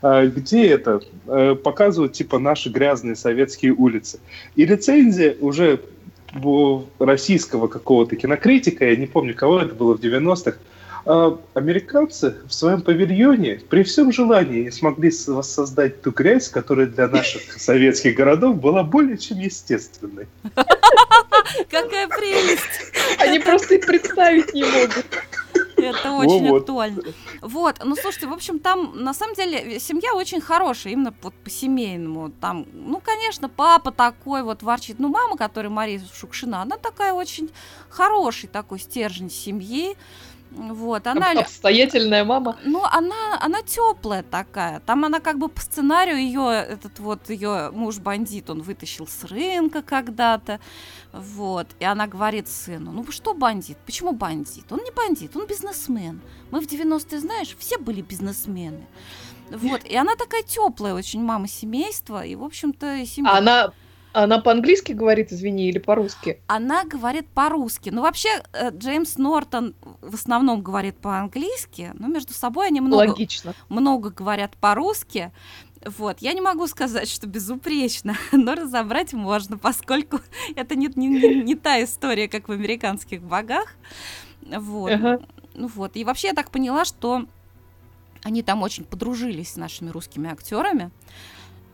э, 0.03 0.27
где 0.27 0.69
это 0.69 1.01
э, 1.27 1.55
показывают 1.55 2.13
типа 2.13 2.39
наши 2.39 2.69
грязные 2.69 3.17
советские 3.17 3.73
улицы. 3.73 4.21
И 4.57 4.65
рецензия 4.65 5.37
уже 5.41 5.81
российского 6.99 7.67
какого-то 7.67 8.17
кинокритика, 8.17 8.89
я 8.89 8.97
не 8.97 9.07
помню, 9.07 9.35
кого 9.35 9.61
это 9.61 9.75
было 9.75 9.97
в 9.97 10.01
90-х, 10.01 10.57
а 10.57 10.72
американцы 11.05 12.37
в 12.47 12.55
своем 12.55 12.83
павильоне 12.83 13.61
при 13.69 13.83
всем 13.83 14.13
желании 14.13 14.71
смогли 14.71 15.11
воссоздать 15.27 16.03
ту 16.03 16.11
грязь, 16.11 16.49
которая 16.49 16.87
для 16.87 17.09
наших 17.09 17.53
советских 17.61 18.15
городов 18.15 18.61
была 18.61 18.83
более 18.83 19.19
чем 19.19 19.39
естественной. 19.39 20.27
Какая 21.71 22.09
прелесть! 22.09 22.93
Они 23.19 23.39
просто 23.39 23.75
и 23.75 23.79
представить 23.79 24.55
не 24.55 24.65
могут. 24.65 25.07
Это 25.77 26.13
очень 26.13 26.49
Вот. 26.49 26.61
актуально. 26.61 27.03
Вот, 27.41 27.81
ну 27.85 27.97
слушайте, 27.97 28.27
в 28.29 28.33
общем, 28.33 28.59
там 28.61 28.93
на 29.03 29.13
самом 29.13 29.35
деле 29.35 29.81
семья 29.81 30.15
очень 30.15 30.41
хорошая, 30.41 30.93
именно 30.93 31.13
вот 31.23 31.35
по-семейному. 31.35 32.31
Там, 32.41 32.67
ну, 32.73 33.01
конечно, 33.01 33.49
папа 33.49 33.91
такой 33.91 34.43
вот 34.43 34.63
ворчит. 34.63 34.99
Ну, 34.99 35.09
мама, 35.09 35.37
которая 35.37 35.71
Мария 35.71 36.01
Шукшина, 36.15 36.63
она 36.63 36.77
такая 36.77 37.13
очень 37.13 37.51
хороший 37.89 38.49
такой 38.49 38.79
стержень 38.79 39.31
семьи. 39.31 39.97
Вот, 40.55 41.07
она... 41.07 41.33
Об- 41.33 41.39
Обстоятельная 41.39 42.25
мама. 42.25 42.59
Ну, 42.65 42.83
она, 42.85 43.39
она 43.41 43.63
теплая 43.63 44.23
такая. 44.23 44.81
Там 44.81 45.05
она 45.05 45.21
как 45.21 45.39
бы 45.39 45.49
по 45.49 45.61
сценарию 45.61 46.17
ее, 46.17 46.67
этот 46.69 46.99
вот 46.99 47.31
ее 47.31 47.71
муж 47.71 47.99
бандит, 47.99 48.51
он 48.51 48.63
вытащил 48.63 49.07
с 49.07 49.25
рынка 49.25 49.83
когда-то. 49.83 50.61
Вот. 51.13 51.67
И 51.81 51.85
она 51.85 52.07
говорит 52.07 52.49
сыну, 52.49 52.93
ну 52.93 53.11
что 53.11 53.35
бандит? 53.35 53.79
Почему 53.87 54.13
бандит? 54.13 54.65
Он 54.71 54.81
не 54.85 54.91
бандит, 54.91 55.37
он 55.37 55.47
бизнесмен. 55.47 56.21
Мы 56.51 56.61
в 56.61 56.67
90-е, 56.67 57.21
знаешь, 57.21 57.57
все 57.59 57.79
были 57.79 58.03
бизнесмены. 58.03 58.87
Вот. 59.51 59.85
И 59.85 59.97
она 59.97 60.17
такая 60.17 60.43
теплая 60.43 60.95
очень 60.95 61.23
мама 61.23 61.49
семейства. 61.49 62.25
И, 62.25 62.35
в 62.35 62.43
общем-то, 62.45 63.05
семья... 63.07 63.33
А 63.33 63.39
она, 63.39 63.73
она 64.13 64.39
по-английски 64.41 64.93
говорит, 64.93 65.33
извини, 65.33 65.69
или 65.69 65.79
по-русски? 65.79 66.41
Она 66.47 66.85
говорит 66.85 67.27
по-русски. 67.29 67.91
Ну, 67.91 68.03
вообще, 68.03 68.29
э, 68.53 68.71
Джеймс 68.71 69.17
Нортон 69.17 69.75
в 70.01 70.15
основном 70.15 70.63
говорит 70.63 70.97
по-английски, 70.99 71.93
но 71.95 72.09
между 72.09 72.35
собой 72.35 72.69
они 72.69 72.81
много, 72.81 73.11
Логично. 73.11 73.55
много 73.69 74.11
говорят 74.11 74.57
по-русски. 74.57 75.33
Вот, 75.85 76.19
я 76.21 76.33
не 76.33 76.41
могу 76.41 76.67
сказать, 76.69 77.09
что 77.09 77.27
безупречно, 77.27 78.15
но 78.33 78.55
разобрать 78.55 79.13
можно, 79.13 79.59
поскольку 79.59 80.21
это 80.57 80.75
не, 80.75 80.89
не, 80.95 81.09
не- 81.09 81.43
не 81.43 81.55
та 81.55 81.83
история, 81.83 82.29
как 82.29 82.49
в 82.49 82.53
американских 82.53 83.23
богах. 83.23 83.75
Вот. 84.43 84.93
Ага. 84.93 85.21
Ну 85.55 85.69
вот. 85.69 85.97
И 85.97 86.05
вообще 86.05 86.29
я 86.29 86.35
так 86.35 86.51
поняла, 86.51 86.85
что 86.85 87.27
они 88.23 88.43
там 88.43 88.63
очень 88.63 88.85
подружились 88.85 89.53
с 89.53 89.57
нашими 89.57 89.91
русскими 89.91 90.31
актерами. 90.31 90.91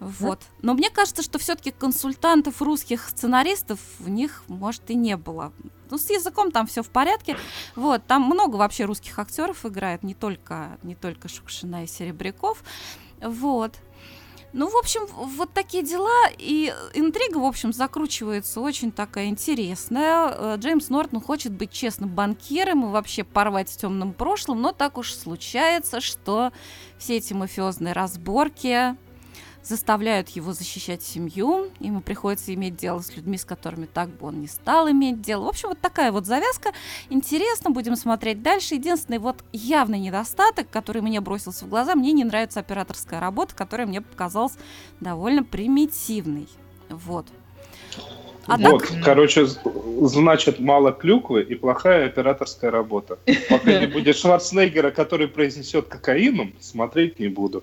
Вот. 0.01 0.43
Но 0.63 0.75
мне 0.75 0.91
кажется, 0.91 1.23
что 1.23 1.39
все-таки 1.39 1.71
консультантов 1.71 2.63
русских 2.63 3.09
сценаристов 3.09 3.81
в 3.99 4.09
них, 4.09 4.45
может, 4.49 4.91
и 4.91 4.95
не 4.95 5.17
было. 5.17 5.53
Ну, 5.91 5.99
с 5.99 6.11
языком 6.11 6.51
там 6.51 6.67
все 6.67 6.83
в 6.83 6.91
порядке. 6.91 7.37
Вот, 7.75 8.07
там 8.07 8.23
много 8.23 8.57
вообще 8.57 8.85
русских 8.85 9.19
актеров 9.19 9.65
играет, 9.65 10.03
не 10.03 10.15
только, 10.15 10.79
не 10.83 10.95
только 10.95 11.29
Шукшина 11.29 11.85
и 11.85 11.87
Серебряков. 11.87 12.63
Вот. 13.21 13.75
Ну, 14.55 14.71
в 14.71 14.77
общем, 14.77 15.07
вот 15.13 15.53
такие 15.53 15.85
дела, 15.85 16.31
и 16.39 16.73
интрига, 16.95 17.37
в 17.37 17.45
общем, 17.45 17.73
закручивается 17.73 18.61
очень 18.61 18.93
такая 18.93 19.27
интересная. 19.27 20.33
Э, 20.35 20.57
Джеймс 20.59 20.89
Нортон 20.89 21.21
хочет 21.21 21.53
быть 21.53 21.71
честным 21.71 22.09
банкиром 22.09 22.87
и 22.87 22.91
вообще 22.91 23.25
порвать 23.25 23.69
с 23.69 23.77
темным 23.77 24.15
прошлым, 24.15 24.63
но 24.63 24.73
так 24.73 24.97
уж 24.97 25.13
случается, 25.13 26.01
что 26.01 26.51
все 26.97 27.19
эти 27.19 27.35
мафиозные 27.35 27.93
разборки 27.93 28.97
заставляют 29.63 30.29
его 30.31 30.53
защищать 30.53 31.03
семью, 31.03 31.69
ему 31.81 32.01
приходится 32.01 32.55
иметь 32.55 32.77
дело 32.77 33.01
с 33.01 33.15
людьми, 33.17 33.37
с 33.37 33.45
которыми 33.45 33.87
так 33.87 34.09
бы 34.09 34.29
он 34.29 34.41
не 34.41 34.47
стал 34.47 34.91
иметь 34.91 35.21
дело. 35.21 35.45
В 35.45 35.49
общем, 35.49 35.69
вот 35.69 35.81
такая 35.81 36.13
вот 36.13 36.27
завязка. 36.27 36.73
Интересно, 37.11 37.71
будем 37.71 37.97
смотреть 37.97 38.43
дальше. 38.43 38.75
Единственный 38.75 39.19
вот 39.19 39.45
явный 39.53 39.99
недостаток, 39.99 40.71
который 40.71 41.03
мне 41.03 41.21
бросился 41.21 41.65
в 41.65 41.69
глаза, 41.69 41.95
мне 41.95 42.13
не 42.13 42.25
нравится 42.25 42.61
операторская 42.61 43.21
работа, 43.21 43.55
которая 43.55 43.87
мне 43.87 44.01
показалась 44.01 44.57
довольно 45.01 45.45
примитивной. 45.45 46.49
Вот. 46.89 47.27
А 48.47 48.57
вот, 48.57 48.83
так... 48.83 49.05
короче, 49.05 49.47
значит, 50.01 50.59
мало 50.59 50.91
клюквы 50.93 51.43
и 51.43 51.55
плохая 51.55 52.07
операторская 52.07 52.71
работа. 52.71 53.19
Пока 53.51 53.79
не 53.81 53.87
будет 53.87 54.17
Шварценеггера, 54.17 54.91
который 54.91 55.29
произнесет 55.29 55.89
кокаином, 55.89 56.55
смотреть 56.59 57.21
не 57.21 57.29
буду. 57.29 57.63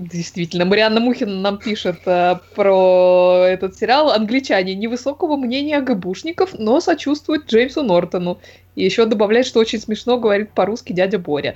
Действительно, 0.00 0.64
Марианна 0.64 0.98
Мухина 0.98 1.40
нам 1.40 1.58
пишет 1.58 2.00
э, 2.06 2.36
про 2.54 3.44
этот 3.46 3.76
сериал. 3.76 4.10
Англичане 4.10 4.74
невысокого 4.74 5.36
мнения 5.36 5.76
о 5.76 5.82
ГБушников, 5.82 6.58
но 6.58 6.80
сочувствуют 6.80 7.50
Джеймсу 7.50 7.82
Нортону. 7.82 8.38
И 8.76 8.82
еще 8.82 9.04
добавляет, 9.04 9.44
что 9.44 9.60
очень 9.60 9.78
смешно 9.78 10.18
говорит 10.18 10.52
по-русски 10.52 10.94
дядя 10.94 11.18
Боря. 11.18 11.54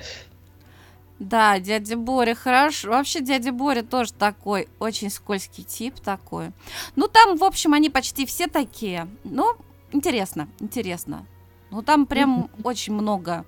Да, 1.19 1.59
дядя 1.59 1.97
Боря, 1.97 2.35
хорошо. 2.35 2.91
Вообще 2.91 3.23
дядя 3.23 3.51
Боря 3.51 3.83
тоже 3.83 4.13
такой, 4.13 4.69
очень 4.79 5.09
скользкий 5.09 5.65
тип 5.65 5.95
такой. 6.01 6.51
Ну, 6.97 7.09
там, 7.09 7.39
в 7.39 7.45
общем, 7.45 7.73
они 7.73 7.89
почти 7.89 8.27
все 8.27 8.47
такие. 8.47 9.09
Ну, 9.25 9.55
интересно, 9.91 10.49
интересно. 10.61 11.27
Ну, 11.71 11.81
там 11.81 12.05
прям 12.05 12.51
очень 12.63 12.93
много 12.93 13.47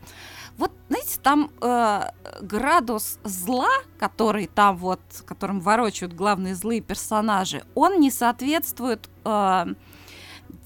вот, 0.57 0.73
знаете, 0.89 1.19
там 1.23 1.51
э, 1.61 2.11
градус 2.41 3.19
зла, 3.25 3.69
который 3.99 4.47
там 4.47 4.77
вот, 4.77 5.01
которым 5.27 5.61
ворочают 5.61 6.15
главные 6.15 6.55
злые 6.55 6.81
персонажи, 6.81 7.65
он 7.75 8.01
не 8.01 8.11
соответствует 8.11 9.09
э, 9.25 9.67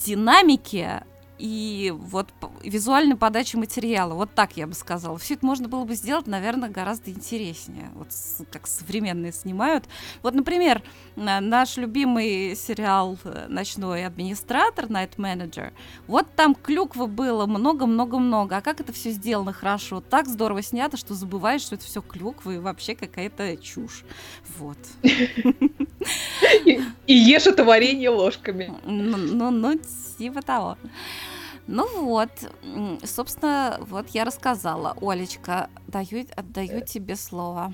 динамике 0.04 1.04
и 1.40 1.92
вот 1.96 2.28
визуальной 2.62 3.16
подачи 3.16 3.56
материала. 3.56 4.14
Вот 4.14 4.34
так 4.34 4.56
я 4.56 4.66
бы 4.66 4.74
сказала. 4.74 5.18
Все 5.18 5.34
это 5.34 5.46
можно 5.46 5.68
было 5.68 5.84
бы 5.84 5.94
сделать, 5.94 6.26
наверное, 6.26 6.68
гораздо 6.68 7.10
интереснее. 7.10 7.90
Вот 7.94 8.08
как 8.50 8.66
современные 8.66 9.32
снимают. 9.32 9.86
Вот, 10.22 10.34
например, 10.34 10.82
наш 11.16 11.78
любимый 11.78 12.54
сериал 12.54 13.16
э, 13.24 13.46
«Ночной 13.48 14.04
администратор», 14.04 14.86
«Night 14.86 15.16
Manager», 15.16 15.72
вот 16.06 16.26
там 16.36 16.54
клюквы 16.54 17.06
было 17.06 17.46
много-много-много. 17.46 18.58
А 18.58 18.60
как 18.60 18.80
это 18.80 18.92
все 18.92 19.10
сделано 19.10 19.52
хорошо? 19.52 20.02
Так 20.02 20.26
здорово 20.26 20.62
снято, 20.62 20.98
что 20.98 21.14
забываешь, 21.14 21.62
что 21.62 21.76
это 21.76 21.84
все 21.84 22.02
клюквы 22.02 22.56
и 22.56 22.58
вообще 22.58 22.94
какая-то 22.94 23.56
чушь. 23.56 24.04
Вот. 24.58 24.78
И 26.64 27.14
ешь 27.14 27.46
это 27.46 27.64
варенье 27.64 28.10
ложками. 28.10 28.72
Ну, 28.84 29.16
ну, 29.16 29.50
ну 29.50 29.80
типа 30.18 30.42
того. 30.42 30.76
Ну 31.72 32.04
вот, 32.04 32.30
собственно, 33.04 33.78
вот 33.80 34.08
я 34.08 34.24
рассказала. 34.24 34.96
Олечка, 35.00 35.70
даю, 35.86 36.26
отдаю 36.34 36.80
тебе 36.84 37.14
слово. 37.14 37.72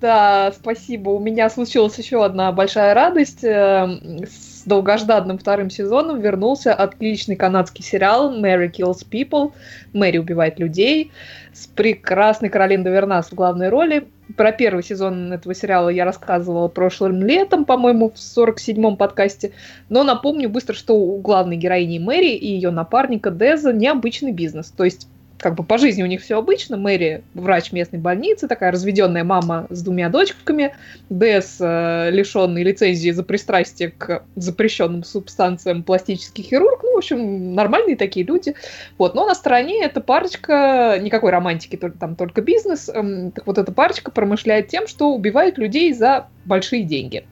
Да, 0.00 0.52
спасибо. 0.52 1.10
У 1.10 1.18
меня 1.18 1.50
случилась 1.50 1.98
еще 1.98 2.24
одна 2.24 2.52
большая 2.52 2.94
радость. 2.94 3.42
Эм, 3.42 4.24
с 4.60 4.64
долгожданным 4.64 5.38
вторым 5.38 5.70
сезоном 5.70 6.20
вернулся 6.20 6.74
отличный 6.74 7.34
канадский 7.34 7.82
сериал 7.82 8.36
«Mary 8.38 8.70
Kills 8.70 9.06
People». 9.10 9.52
Мэри 9.94 10.18
убивает 10.18 10.58
людей. 10.58 11.12
С 11.54 11.66
прекрасной 11.66 12.50
Каролин 12.50 12.82
Довернас 12.82 13.30
в 13.30 13.34
главной 13.34 13.70
роли. 13.70 14.06
Про 14.36 14.52
первый 14.52 14.84
сезон 14.84 15.32
этого 15.32 15.54
сериала 15.54 15.88
я 15.88 16.04
рассказывала 16.04 16.68
прошлым 16.68 17.22
летом, 17.22 17.64
по-моему, 17.64 18.10
в 18.10 18.16
47-м 18.16 18.98
подкасте. 18.98 19.52
Но 19.88 20.04
напомню 20.04 20.50
быстро, 20.50 20.74
что 20.74 20.94
у 20.94 21.18
главной 21.20 21.56
героини 21.56 21.98
Мэри 21.98 22.34
и 22.34 22.46
ее 22.46 22.70
напарника 22.70 23.30
Деза 23.30 23.72
необычный 23.72 24.32
бизнес. 24.32 24.70
То 24.70 24.84
есть 24.84 25.08
как 25.40 25.54
бы 25.54 25.64
по 25.64 25.78
жизни 25.78 26.02
у 26.02 26.06
них 26.06 26.20
все 26.20 26.38
обычно. 26.38 26.76
Мэри 26.76 27.24
врач 27.34 27.72
местной 27.72 27.98
больницы, 27.98 28.46
такая 28.46 28.70
разведенная 28.70 29.24
мама 29.24 29.66
с 29.70 29.82
двумя 29.82 30.08
дочками. 30.08 30.74
Дэс, 31.08 31.56
э, 31.60 32.10
лишенный 32.10 32.62
лицензии 32.62 33.10
за 33.10 33.22
пристрастие 33.22 33.90
к 33.90 34.22
запрещенным 34.36 35.02
субстанциям, 35.02 35.82
пластический 35.82 36.44
хирург. 36.44 36.80
Ну, 36.82 36.94
в 36.94 36.98
общем, 36.98 37.54
нормальные 37.54 37.96
такие 37.96 38.24
люди. 38.24 38.54
Вот. 38.98 39.14
Но 39.14 39.26
на 39.26 39.34
стороне 39.34 39.82
эта 39.82 40.00
парочка, 40.00 40.98
никакой 41.00 41.30
романтики, 41.30 41.76
там 41.76 42.16
только 42.16 42.42
бизнес. 42.42 42.88
Э, 42.88 43.30
так 43.34 43.46
вот, 43.46 43.58
эта 43.58 43.72
парочка 43.72 44.10
промышляет 44.10 44.68
тем, 44.68 44.86
что 44.86 45.12
убивает 45.14 45.58
людей 45.58 45.92
за 45.92 46.28
большие 46.44 46.82
деньги. 46.82 47.24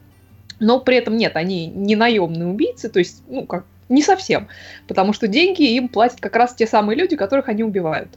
Но 0.59 0.79
при 0.79 0.97
этом 0.97 1.15
нет, 1.15 1.35
они 1.35 1.67
не 1.67 1.95
наемные 1.95 2.47
убийцы, 2.47 2.89
то 2.89 2.99
есть, 2.99 3.23
ну, 3.29 3.45
как 3.45 3.63
не 3.89 4.03
совсем, 4.03 4.47
потому 4.87 5.13
что 5.13 5.27
деньги 5.27 5.63
им 5.63 5.89
платят 5.89 6.21
как 6.21 6.35
раз 6.35 6.53
те 6.53 6.67
самые 6.67 6.97
люди, 6.97 7.15
которых 7.15 7.49
они 7.49 7.63
убивают. 7.63 8.11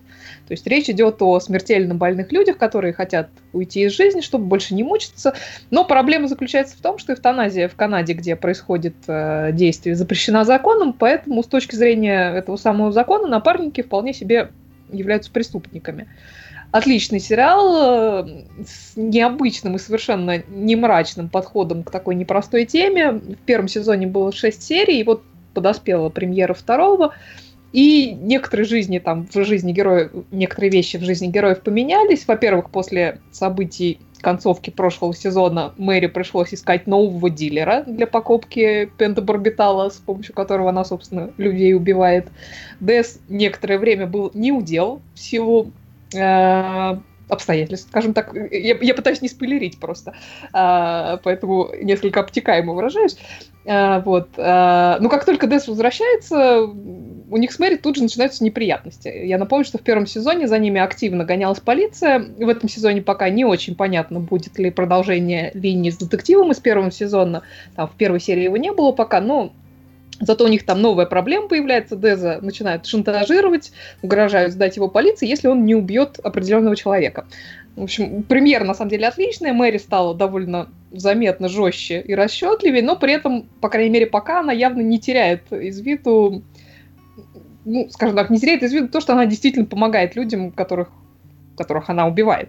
То 0.47 0.53
есть 0.53 0.67
речь 0.67 0.89
идет 0.89 1.21
о 1.23 1.41
смертельно 1.41 1.95
больных 1.95 2.31
людях, 2.31 2.59
которые 2.59 2.93
хотят 2.93 3.31
уйти 3.53 3.85
из 3.85 3.93
жизни, 3.93 4.21
чтобы 4.21 4.45
больше 4.45 4.75
не 4.75 4.83
мучиться. 4.83 5.35
Но 5.71 5.85
проблема 5.85 6.29
заключается 6.29 6.77
в 6.77 6.81
том, 6.81 6.99
что 6.99 7.15
эвтаназия 7.15 7.69
в 7.69 7.75
Канаде, 7.75 8.13
где 8.13 8.37
происходит 8.37 8.95
э, 9.07 9.51
действие, 9.53 9.97
запрещена 9.97 10.45
законом, 10.45 10.93
поэтому 10.93 11.43
с 11.43 11.47
точки 11.47 11.75
зрения 11.75 12.35
этого 12.35 12.57
самого 12.57 12.93
закона 12.93 13.27
напарники 13.27 13.81
вполне 13.81 14.13
себе 14.13 14.51
являются 14.93 15.31
преступниками. 15.31 16.09
Отличный 16.71 17.21
сериал 17.21 18.25
э, 18.25 18.45
с 18.67 18.97
необычным 18.97 19.77
и 19.77 19.79
совершенно 19.79 20.43
не 20.49 20.75
мрачным 20.75 21.29
подходом 21.29 21.83
к 21.83 21.91
такой 21.91 22.15
непростой 22.15 22.65
теме. 22.65 23.13
В 23.13 23.37
первом 23.45 23.69
сезоне 23.69 24.07
было 24.07 24.33
6 24.33 24.63
серий, 24.63 25.01
и 25.01 25.05
вот 25.05 25.23
подоспела 25.53 26.09
премьера 26.09 26.55
второго, 26.55 27.15
и 27.73 28.13
некоторые 28.21 28.67
жизни 28.67 28.99
там 28.99 29.27
в 29.27 29.45
жизни 29.45 29.73
героев, 29.73 30.11
некоторые 30.31 30.71
вещи 30.71 30.99
в 30.99 31.03
жизни 31.03 31.29
героев 31.29 31.63
поменялись. 31.63 32.27
Во-первых, 32.29 32.71
после 32.71 33.21
событий 33.31 33.99
концовки 34.21 34.71
прошлого 34.71 35.15
сезона 35.15 35.73
Мэри 35.79 36.07
пришлось 36.07 36.55
искать 36.55 36.87
нового 36.87 37.31
дилера 37.31 37.83
для 37.87 38.07
покупки 38.07 38.91
пентаборбитала, 38.99 39.89
с 39.89 39.97
помощью 39.97 40.35
которого 40.35 40.69
она, 40.69 40.85
собственно, 40.85 41.31
людей 41.39 41.75
убивает. 41.75 42.29
Дэс 42.81 43.21
некоторое 43.29 43.79
время 43.79 44.07
был 44.07 44.31
неудел 44.35 45.01
в 45.15 45.19
силу 45.19 45.73
э, 46.15 46.97
обстоятельств, 47.29 47.89
скажем 47.89 48.15
так. 48.15 48.35
Я, 48.35 48.77
я 48.81 48.95
пытаюсь 48.95 49.23
не 49.23 49.29
спойлерить 49.29 49.79
просто, 49.79 50.15
э, 50.53 51.19
поэтому 51.23 51.71
несколько 51.81 52.21
обтекаемо 52.21 52.73
выражаюсь. 52.73 53.17
А, 53.65 54.01
вот. 54.01 54.31
А, 54.37 54.99
но 55.01 55.09
как 55.09 55.25
только 55.25 55.47
Дэс 55.47 55.69
возвращается, 55.69 56.63
у 56.63 57.37
них 57.37 57.53
с 57.53 57.59
Мэри 57.59 57.77
тут 57.77 57.97
же 57.97 58.03
начинаются 58.03 58.45
неприятности. 58.45 59.09
Я 59.09 59.39
напомню, 59.39 59.65
что 59.65 59.79
в 59.79 59.83
первом 59.83 60.07
сезоне 60.07 60.49
за 60.49 60.59
ними 60.59 60.81
активно 60.81 61.25
гонялась 61.25 61.61
полиция. 61.61 62.19
В 62.19 62.49
этом 62.49 62.69
сезоне 62.69 63.03
пока 63.03 63.31
не 63.31 63.45
очень 63.45 63.77
понятно, 63.77 64.21
будет 64.21 64.59
ли 64.59 64.71
продолжение 64.71 65.53
линии 65.55 65.91
с 65.91 65.97
детективом 65.97 66.51
из 66.51 66.59
первого 66.59 66.91
сезона. 66.91 67.43
Там 67.77 67.89
в 67.89 67.93
первой 67.93 68.21
серии 68.21 68.43
его 68.43 68.57
не 68.57 68.73
было 68.73 68.93
пока, 68.93 69.21
но 69.21 69.53
Зато 70.23 70.45
у 70.45 70.49
них 70.49 70.65
там 70.65 70.81
новая 70.81 71.07
проблема 71.07 71.49
появляется. 71.49 71.97
Деза 71.97 72.39
начинают 72.41 72.87
шантажировать, 72.87 73.73
угрожают 74.03 74.53
сдать 74.53 74.77
его 74.77 74.89
полиции, 74.89 75.27
если 75.27 75.49
он 75.49 75.65
не 75.65 75.75
убьет 75.75 76.21
определенного 76.23 76.77
человека. 76.77 77.27
В 77.75 77.83
общем, 77.83 78.23
премьера 78.23 78.63
на 78.65 78.75
самом 78.75 78.91
деле 78.91 79.09
отличная. 79.09 79.53
Мэри 79.53 79.79
стала 79.79 80.15
довольно 80.15 80.69
заметно 80.93 81.49
жестче 81.49 82.01
и 82.01 82.15
расчетливее, 82.15 82.83
но 82.83 82.95
при 82.95 83.15
этом, 83.15 83.49
по 83.61 83.69
крайней 83.69 83.91
мере, 83.91 84.07
пока 84.07 84.41
она 84.41 84.53
явно 84.53 84.81
не 84.81 85.01
теряет 85.01 85.53
из 85.53 85.81
виду, 85.81 86.45
ну, 87.65 87.89
скажем 87.91 88.15
так, 88.15 88.31
не 88.31 88.39
теряет 88.39 88.63
из 88.63 88.73
виду 88.73 88.89
то, 88.89 89.01
что 89.01 89.15
она 89.15 89.27
действительно 89.27 89.67
помогает 89.67 90.15
людям, 90.15 90.53
которых 90.53 90.89
которых 91.57 91.91
она 91.91 92.07
убивает. 92.07 92.49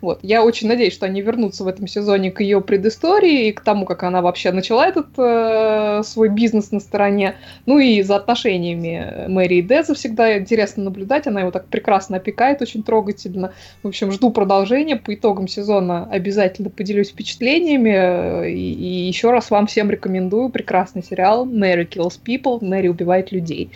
Вот. 0.00 0.20
Я 0.22 0.44
очень 0.44 0.68
надеюсь, 0.68 0.92
что 0.92 1.06
они 1.06 1.20
вернутся 1.20 1.64
в 1.64 1.68
этом 1.68 1.86
сезоне 1.86 2.30
к 2.30 2.40
ее 2.40 2.60
предыстории 2.60 3.48
и 3.48 3.52
к 3.52 3.60
тому, 3.60 3.84
как 3.84 4.02
она 4.02 4.22
вообще 4.22 4.52
начала 4.52 4.86
этот 4.86 5.08
э, 5.16 6.02
свой 6.04 6.28
бизнес 6.28 6.70
на 6.70 6.80
стороне. 6.80 7.36
Ну 7.66 7.78
и 7.78 8.02
за 8.02 8.16
отношениями 8.16 9.26
Мэри 9.28 9.56
и 9.56 9.62
Деза 9.62 9.94
всегда 9.94 10.38
интересно 10.38 10.84
наблюдать. 10.84 11.26
Она 11.26 11.40
его 11.40 11.50
так 11.50 11.66
прекрасно 11.66 12.18
опекает, 12.18 12.62
очень 12.62 12.82
трогательно. 12.82 13.52
В 13.82 13.88
общем, 13.88 14.12
жду 14.12 14.30
продолжения. 14.30 14.96
По 14.96 15.14
итогам 15.14 15.48
сезона 15.48 16.08
обязательно 16.10 16.70
поделюсь 16.70 17.10
впечатлениями. 17.10 18.50
И, 18.50 18.72
и 18.74 19.06
еще 19.06 19.30
раз 19.30 19.50
вам 19.50 19.66
всем 19.66 19.90
рекомендую 19.90 20.50
прекрасный 20.50 21.02
сериал 21.02 21.44
Мэри 21.44 21.86
Kills 21.86 22.18
People. 22.24 22.64
Мэри 22.64 22.88
убивает 22.88 23.32
людей. 23.32 23.70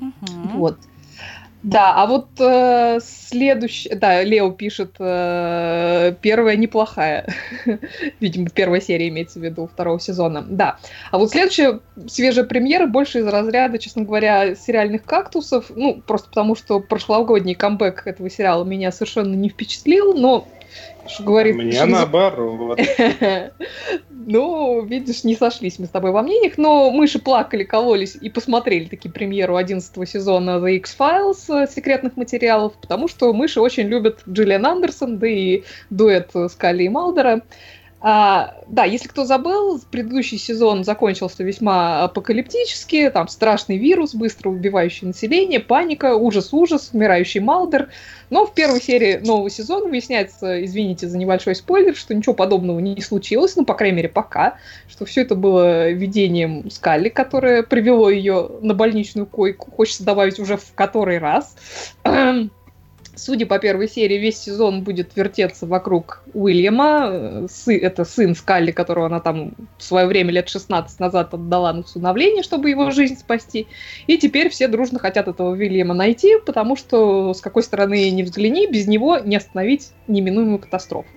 Угу. 0.00 0.58
Вот. 0.58 0.76
Да, 1.66 1.94
а 1.96 2.06
вот 2.06 2.28
э, 2.38 3.00
следующий, 3.02 3.92
да, 3.92 4.22
Лео 4.22 4.52
пишет, 4.52 4.94
э, 5.00 6.14
первая 6.22 6.54
неплохая, 6.54 7.26
видимо, 8.20 8.50
первая 8.50 8.80
серия 8.80 9.08
имеется 9.08 9.40
в 9.40 9.42
виду 9.42 9.66
второго 9.66 9.98
сезона, 9.98 10.46
да. 10.48 10.78
А 11.10 11.18
вот 11.18 11.32
следующая 11.32 11.80
свежая 12.06 12.44
премьера 12.44 12.86
больше 12.86 13.18
из 13.18 13.26
разряда, 13.26 13.78
честно 13.78 14.02
говоря, 14.02 14.54
сериальных 14.54 15.02
кактусов, 15.02 15.72
ну, 15.74 16.00
просто 16.06 16.28
потому 16.28 16.54
что 16.54 16.78
прошлогодний 16.78 17.56
камбэк 17.56 18.06
этого 18.06 18.30
сериала 18.30 18.62
меня 18.62 18.92
совершенно 18.92 19.34
не 19.34 19.48
впечатлил, 19.48 20.14
но 20.14 20.46
что 21.08 21.22
говорит... 21.22 21.56
Мне 21.56 21.72
что 21.72 21.86
наоборот. 21.86 22.78
Ну, 24.28 24.84
видишь, 24.84 25.22
не 25.22 25.36
сошлись 25.36 25.78
мы 25.78 25.86
с 25.86 25.90
тобой 25.90 26.10
во 26.10 26.20
мнениях, 26.22 26.58
но 26.58 26.90
мыши 26.90 27.20
плакали, 27.20 27.62
кололись 27.62 28.16
и 28.20 28.28
посмотрели 28.28 28.86
таки 28.86 29.08
премьеру 29.08 29.54
11 29.54 30.08
сезона 30.08 30.58
The 30.58 30.78
X-Files 30.78 31.62
э, 31.62 31.68
секретных 31.68 32.16
материалов, 32.16 32.72
потому 32.80 33.06
что 33.06 33.32
мыши 33.32 33.60
очень 33.60 33.86
любят 33.86 34.24
Джиллиан 34.28 34.66
Андерсон, 34.66 35.18
да 35.18 35.28
и 35.28 35.62
дуэт 35.90 36.32
Скалли 36.50 36.84
и 36.84 36.88
Малдера. 36.88 37.42
А, 37.98 38.62
да, 38.68 38.84
если 38.84 39.08
кто 39.08 39.24
забыл, 39.24 39.80
предыдущий 39.90 40.36
сезон 40.36 40.84
закончился 40.84 41.42
весьма 41.42 42.04
апокалиптически, 42.04 43.10
там 43.10 43.26
страшный 43.26 43.78
вирус, 43.78 44.14
быстро 44.14 44.50
убивающий 44.50 45.06
население, 45.06 45.60
паника, 45.60 46.14
ужас-ужас, 46.14 46.90
умирающий 46.92 47.40
Малдер. 47.40 47.88
Но 48.28 48.44
в 48.44 48.54
первой 48.54 48.82
серии 48.82 49.16
нового 49.24 49.48
сезона 49.48 49.86
выясняется, 49.86 50.62
извините 50.64 51.08
за 51.08 51.16
небольшой 51.16 51.54
спойлер, 51.54 51.96
что 51.96 52.14
ничего 52.14 52.34
подобного 52.34 52.80
не 52.80 53.00
случилось, 53.00 53.56
ну, 53.56 53.64
по 53.64 53.74
крайней 53.74 53.96
мере, 53.96 54.08
пока, 54.10 54.58
что 54.88 55.06
все 55.06 55.22
это 55.22 55.34
было 55.34 55.90
видением 55.90 56.70
Скалли, 56.70 57.08
которое 57.08 57.62
привело 57.62 58.10
ее 58.10 58.50
на 58.60 58.74
больничную 58.74 59.26
койку, 59.26 59.70
хочется 59.70 60.04
добавить 60.04 60.38
уже 60.38 60.58
в 60.58 60.74
который 60.74 61.18
раз. 61.18 61.56
Судя 63.18 63.46
по 63.46 63.58
первой 63.58 63.88
серии, 63.88 64.18
весь 64.18 64.38
сезон 64.38 64.82
будет 64.82 65.16
вертеться 65.16 65.64
вокруг 65.66 66.22
Уильяма. 66.34 67.46
Сы, 67.48 67.78
это 67.78 68.04
сын 68.04 68.34
Скалли, 68.34 68.72
которого 68.72 69.06
она 69.06 69.20
там 69.20 69.54
в 69.78 69.82
свое 69.82 70.06
время, 70.06 70.32
лет 70.32 70.50
16 70.50 71.00
назад, 71.00 71.32
отдала 71.32 71.72
на 71.72 71.80
усыновление, 71.80 72.42
чтобы 72.42 72.68
его 72.68 72.90
жизнь 72.90 73.16
спасти. 73.16 73.68
И 74.06 74.18
теперь 74.18 74.50
все 74.50 74.68
дружно 74.68 74.98
хотят 74.98 75.28
этого 75.28 75.52
Уильяма 75.52 75.94
найти, 75.94 76.34
потому 76.44 76.76
что 76.76 77.32
с 77.32 77.40
какой 77.40 77.62
стороны 77.62 78.10
не 78.10 78.22
взгляни, 78.22 78.66
без 78.66 78.86
него 78.86 79.18
не 79.18 79.36
остановить 79.36 79.92
неминуемую 80.08 80.58
катастрофу. 80.58 81.08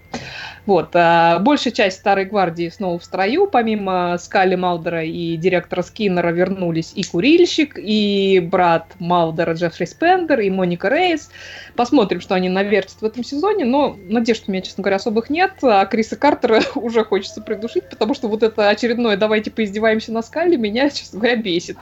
Вот. 0.70 0.90
А 0.94 1.40
большая 1.40 1.74
часть 1.74 1.98
Старой 1.98 2.26
Гвардии 2.26 2.70
снова 2.70 3.00
в 3.00 3.04
строю. 3.04 3.48
Помимо 3.48 4.18
Скали 4.20 4.56
Малдера 4.56 5.04
и 5.04 5.36
директора 5.36 5.82
Скиннера 5.82 6.30
вернулись 6.30 6.92
и 6.96 7.04
Курильщик, 7.04 7.78
и 7.78 8.40
брат 8.40 8.86
Малдера 9.00 9.54
Джеффри 9.54 9.86
Спендер, 9.86 10.42
и 10.42 10.52
Моника 10.52 10.90
Рейс. 10.90 11.32
Посмотрим, 11.76 12.22
что 12.22 12.36
они 12.36 12.50
навертят 12.50 13.02
в 13.02 13.04
этом 13.04 13.24
сезоне, 13.24 13.66
но 13.66 13.98
надежд 14.10 14.44
у 14.46 14.52
меня, 14.52 14.62
честно 14.62 14.84
говоря, 14.84 14.98
особых 14.98 15.32
нет. 15.32 15.54
А 15.64 15.86
Криса 15.86 16.16
Картера 16.16 16.62
уже 16.76 17.04
хочется 17.04 17.42
придушить, 17.42 17.90
потому 17.90 18.14
что 18.14 18.28
вот 18.28 18.44
это 18.44 18.70
очередное 18.70 19.18
«давайте 19.18 19.50
поиздеваемся 19.50 20.12
на 20.12 20.22
Скале» 20.22 20.56
меня, 20.58 20.92
честно 20.92 21.20
говоря, 21.20 21.38
бесит. 21.38 21.78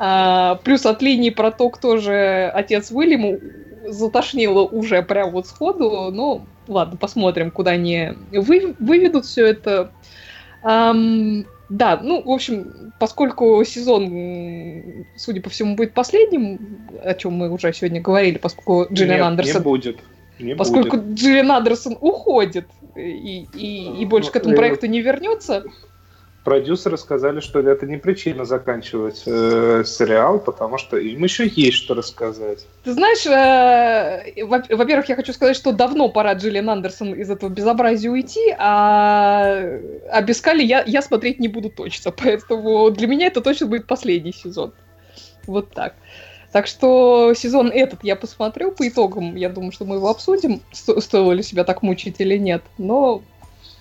А, 0.00 0.56
плюс 0.64 0.86
от 0.86 1.02
линии 1.02 1.30
про 1.30 1.52
то, 1.52 1.70
кто 1.70 1.98
же 1.98 2.50
отец 2.52 2.90
Уильяма, 2.90 3.38
затошнило 3.88 4.62
уже 4.62 5.02
прям 5.02 5.30
вот 5.30 5.46
сходу, 5.46 6.10
но 6.10 6.44
ладно, 6.68 6.96
посмотрим, 6.96 7.50
куда 7.50 7.72
они 7.72 8.12
вы, 8.32 8.74
выведут 8.78 9.24
все 9.26 9.46
это. 9.46 9.90
Um, 10.62 11.46
да, 11.68 11.98
ну, 12.02 12.22
в 12.22 12.30
общем, 12.30 12.92
поскольку 12.98 13.62
сезон, 13.64 15.06
судя 15.16 15.40
по 15.40 15.50
всему, 15.50 15.76
будет 15.76 15.92
последним, 15.92 16.58
о 17.02 17.14
чем 17.14 17.32
мы 17.34 17.50
уже 17.50 17.72
сегодня 17.72 18.00
говорили, 18.00 18.38
поскольку 18.38 18.92
Джиллиан 18.92 19.18
Нет, 19.18 19.26
Андерсон... 19.26 19.60
не 19.60 19.64
будет. 19.64 19.98
Не 20.38 20.56
поскольку 20.56 20.98
будет. 20.98 21.18
Джиллиан 21.18 21.50
Андерсон 21.50 21.96
уходит 22.00 22.66
и, 22.96 23.46
и, 23.54 24.02
и 24.02 24.04
больше 24.04 24.30
к 24.30 24.36
этому 24.36 24.52
ну, 24.52 24.58
проекту 24.58 24.86
не 24.86 25.00
вернется, 25.00 25.64
продюсеры 26.44 26.98
сказали, 26.98 27.40
что 27.40 27.58
это 27.58 27.86
не 27.86 27.96
причина 27.96 28.44
заканчивать 28.44 29.22
э, 29.26 29.82
сериал, 29.86 30.38
потому 30.38 30.78
что 30.78 30.98
им 30.98 31.24
еще 31.24 31.48
есть 31.48 31.78
что 31.78 31.94
рассказать. 31.94 32.66
Ты 32.84 32.92
знаешь, 32.92 33.26
э, 33.26 34.44
во-первых, 34.44 35.08
я 35.08 35.16
хочу 35.16 35.32
сказать, 35.32 35.56
что 35.56 35.72
давно 35.72 36.10
пора 36.10 36.34
Джиллиан 36.34 36.68
Андерсон 36.68 37.14
из 37.14 37.30
этого 37.30 37.48
безобразия 37.48 38.10
уйти, 38.10 38.54
а, 38.58 39.62
а 40.10 40.22
без 40.22 40.40
Кали 40.40 40.62
я, 40.62 40.84
я 40.86 41.00
смотреть 41.00 41.40
не 41.40 41.48
буду 41.48 41.70
точно, 41.70 42.10
поэтому 42.16 42.90
для 42.90 43.06
меня 43.06 43.26
это 43.26 43.40
точно 43.40 43.66
будет 43.66 43.86
последний 43.86 44.32
сезон. 44.32 44.72
Вот 45.46 45.70
так. 45.70 45.94
Так 46.52 46.68
что 46.68 47.34
сезон 47.34 47.68
этот 47.68 48.04
я 48.04 48.14
посмотрю 48.14 48.70
по 48.70 48.86
итогам. 48.86 49.34
Я 49.34 49.48
думаю, 49.48 49.72
что 49.72 49.84
мы 49.84 49.96
его 49.96 50.08
обсудим, 50.08 50.60
сто- 50.70 51.00
стоило 51.00 51.32
ли 51.32 51.42
себя 51.42 51.64
так 51.64 51.82
мучить 51.82 52.16
или 52.18 52.36
нет. 52.36 52.62
Но 52.78 53.22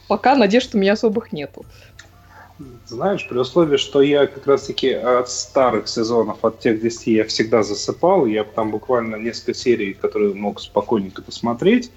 пока 0.07 0.35
надежд 0.35 0.73
у 0.73 0.79
меня 0.79 0.93
особых 0.93 1.31
нету. 1.31 1.65
Знаешь, 2.85 3.27
при 3.27 3.37
условии, 3.37 3.77
что 3.77 4.01
я 4.01 4.27
как 4.27 4.45
раз-таки 4.45 4.91
от 4.91 5.29
старых 5.29 5.87
сезонов, 5.87 6.43
от 6.45 6.59
тех 6.59 6.81
10 6.81 7.07
я 7.07 7.25
всегда 7.25 7.63
засыпал, 7.63 8.25
я 8.25 8.43
там 8.43 8.71
буквально 8.71 9.15
несколько 9.15 9.53
серий, 9.53 9.93
которые 9.93 10.33
мог 10.33 10.61
спокойненько 10.61 11.21
посмотреть. 11.21 11.91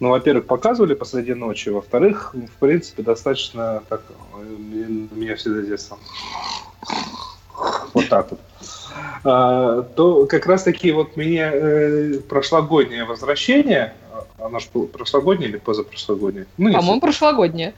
Ну, 0.00 0.10
во-первых, 0.10 0.46
показывали 0.46 0.94
посреди 0.94 1.32
ночи, 1.32 1.68
во-вторых, 1.68 2.34
в 2.34 2.58
принципе, 2.58 3.02
достаточно 3.02 3.82
так... 3.88 4.02
Меня 4.36 5.36
всегда 5.36 5.62
детство. 5.62 5.96
Вот 7.94 8.08
так 8.08 8.30
вот. 8.30 8.40
А, 9.24 9.82
то 9.82 10.26
как 10.26 10.46
раз-таки 10.46 10.90
вот 10.92 11.16
мне 11.16 11.40
э, 11.40 12.18
прошлогоднее 12.28 13.04
возвращение, 13.04 13.94
оно 14.38 14.58
же 14.58 14.66
было 14.74 14.86
прошлогоднее 14.86 15.50
или 15.50 15.58
позапрошлогоднее? 15.58 16.46
Ну, 16.56 16.72
По-моему, 16.72 17.00
прошлогоднее. 17.00 17.74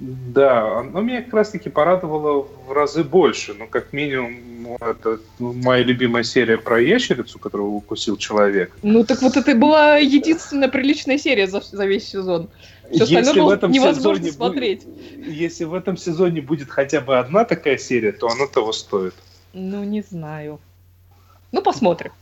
Да, 0.00 0.78
оно 0.78 1.02
меня 1.02 1.22
как 1.22 1.34
раз-таки 1.34 1.68
порадовало 1.68 2.48
в 2.66 2.72
разы 2.72 3.04
больше. 3.04 3.52
Ну, 3.52 3.66
как 3.66 3.92
минимум, 3.92 4.34
ну, 4.62 4.76
это 4.80 5.20
моя 5.38 5.84
любимая 5.84 6.22
серия 6.22 6.56
про 6.56 6.80
ящерицу, 6.80 7.38
которую 7.38 7.72
укусил 7.72 8.16
человек. 8.16 8.74
Ну, 8.82 9.04
так 9.04 9.20
вот 9.20 9.36
это 9.36 9.54
была 9.54 9.98
единственная 9.98 10.68
приличная 10.68 11.18
серия 11.18 11.46
за, 11.46 11.60
за 11.60 11.84
весь 11.84 12.08
сезон. 12.08 12.48
Все 12.90 13.04
если 13.04 13.40
в 13.40 13.50
этом 13.50 13.70
невозможно 13.70 14.24
сезоне 14.24 14.32
смотреть. 14.32 14.84
Будет, 14.86 15.26
если 15.26 15.64
в 15.64 15.74
этом 15.74 15.98
сезоне 15.98 16.40
будет 16.40 16.70
хотя 16.70 17.02
бы 17.02 17.18
одна 17.18 17.44
такая 17.44 17.76
серия, 17.76 18.12
то 18.12 18.26
она 18.28 18.46
того 18.46 18.72
стоит. 18.72 19.14
Ну, 19.52 19.84
не 19.84 20.00
знаю. 20.00 20.60
Ну, 21.52 21.60
посмотрим. 21.60 22.12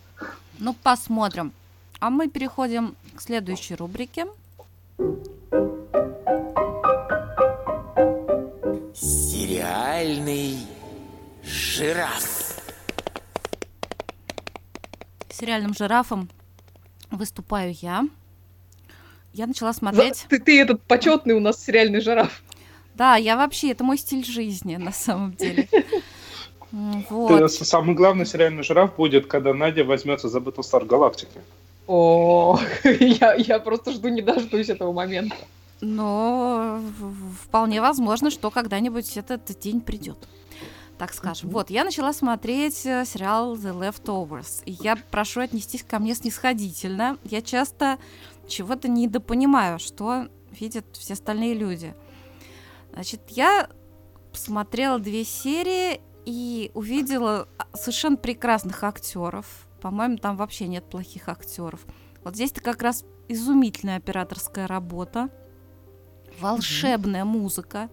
Ну, 0.59 0.75
посмотрим. 0.83 1.53
А 2.01 2.11
мы 2.11 2.29
переходим 2.29 2.97
к 3.15 3.23
следующей 3.23 3.77
рубрике. 3.77 4.27
Сериальный 9.69 10.57
жираф. 11.45 12.59
Сериальным 15.29 15.75
жирафом 15.75 16.31
выступаю 17.11 17.75
я. 17.83 18.09
Я 19.35 19.47
начала 19.47 19.75
смотреть... 19.75 20.25
Ты, 20.31 20.41
ты 20.41 20.59
этот 20.59 20.83
почетный 20.85 21.35
у 21.35 21.41
нас 21.41 21.63
сериальный 21.63 22.01
жираф. 22.01 22.43
Да, 22.95 23.17
я 23.17 23.37
вообще, 23.37 23.73
это 23.73 23.85
мой 23.85 23.99
стиль 23.99 24.25
жизни 24.25 24.77
на 24.77 24.93
самом 24.93 25.35
деле. 25.35 25.69
Вот. 26.71 27.53
Самый 27.53 27.95
главный 27.95 28.25
сериальный 28.25 28.63
жираф 28.63 28.97
будет, 28.97 29.27
когда 29.27 29.53
Надя 29.53 29.85
возьмется 29.85 30.31
за 30.31 30.39
Battlestar 30.39 30.87
Галактики. 30.87 31.41
О, 31.87 32.59
я, 32.85 33.35
я 33.35 33.59
просто 33.59 33.93
жду 33.93 34.09
не 34.09 34.23
дождусь 34.23 34.71
этого 34.71 34.93
момента. 34.93 35.37
Но 35.81 36.81
вполне 37.43 37.81
возможно, 37.81 38.31
что 38.31 38.51
когда-нибудь 38.51 39.17
этот 39.17 39.59
день 39.59 39.81
придет. 39.81 40.29
Так 40.99 41.15
скажем. 41.15 41.49
Mm-hmm. 41.49 41.53
Вот, 41.53 41.71
я 41.71 41.85
начала 41.85 42.13
смотреть 42.13 42.85
э, 42.85 43.05
сериал 43.05 43.55
The 43.55 43.73
Leftovers. 43.73 44.65
И 44.65 44.73
я 44.73 44.97
прошу 44.97 45.41
отнестись 45.41 45.85
ко 45.85 46.01
мне 46.01 46.15
снисходительно. 46.17 47.19
Я 47.23 47.41
часто 47.41 47.99
чего-то 48.49 48.89
недопонимаю, 48.89 49.79
что 49.79 50.27
видят 50.51 50.85
все 50.93 51.13
остальные 51.13 51.55
люди. 51.55 51.95
Значит, 52.93 53.21
я 53.29 53.69
посмотрела 54.33 54.99
две 54.99 55.25
серии 55.25 56.01
и 56.25 56.73
увидела 56.75 57.49
совершенно 57.75 58.17
прекрасных 58.17 58.83
актеров. 58.83 59.69
По-моему, 59.81 60.17
там 60.17 60.37
вообще 60.37 60.67
нет 60.67 60.85
плохих 60.85 61.29
актеров. 61.29 61.87
Вот 62.25 62.35
здесь-то 62.35 62.61
как 62.61 62.83
раз 62.83 63.05
изумительная 63.29 63.99
операторская 63.99 64.67
работа, 64.67 65.31
волшебная 66.41 67.25
музыка. 67.25 67.89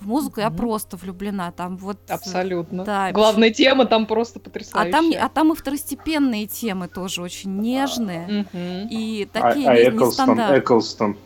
В 0.00 0.06
музыку 0.06 0.40
я 0.40 0.48
Мгм. 0.48 0.56
просто 0.56 0.96
влюблена. 0.96 1.50
Там 1.52 1.76
вот. 1.76 1.98
э, 2.08 2.14
Абсолютно. 2.14 2.84
да, 2.84 3.12
Главная 3.12 3.50
тема 3.50 3.84
там 3.84 4.06
просто 4.06 4.38
А 4.38 4.42
потрясающая. 4.42 4.90
там, 4.92 5.10
а 5.20 5.28
там 5.28 5.52
и 5.52 5.56
второстепенные 5.56 6.46
темы 6.46 6.88
тоже 6.88 7.20
очень 7.20 7.58
нежные. 7.60 8.46
Мгм. 8.52 8.88
И 8.90 9.28
А, 9.34 9.40
такие 9.42 9.68
а 9.68 9.74
не- 9.74 9.82
Эклстон, 9.90 10.08
нестандартные. 10.30 10.60
Эклстон. 10.60 11.16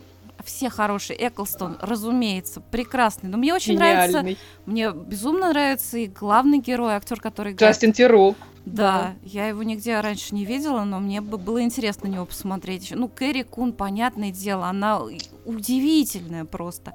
Все 0.43 0.69
хорошие. 0.69 1.17
Эклстон, 1.27 1.77
разумеется, 1.81 2.59
прекрасный. 2.59 3.29
Но 3.29 3.37
мне 3.37 3.53
очень 3.53 3.75
нравится, 3.77 4.19
Гениальный. 4.19 4.37
мне 4.65 4.91
безумно 4.91 5.49
нравится 5.49 5.97
и 5.97 6.07
главный 6.07 6.59
герой, 6.59 6.95
актер, 6.95 7.19
который 7.21 7.53
играет. 7.53 7.73
Джастин 7.73 7.93
Тиру. 7.93 8.35
Да, 8.65 9.13
я 9.23 9.47
его 9.47 9.61
нигде 9.63 9.99
раньше 9.99 10.33
не 10.33 10.43
видела, 10.45 10.83
но 10.83 10.99
мне 10.99 11.21
бы 11.21 11.37
было 11.37 11.61
интересно 11.61 12.09
на 12.09 12.13
него 12.13 12.25
посмотреть. 12.25 12.91
Ну, 12.95 13.07
Кэрри 13.07 13.43
Кун, 13.43 13.73
понятное 13.73 14.31
дело, 14.31 14.65
она 14.67 15.01
удивительная 15.45 16.45
просто. 16.45 16.93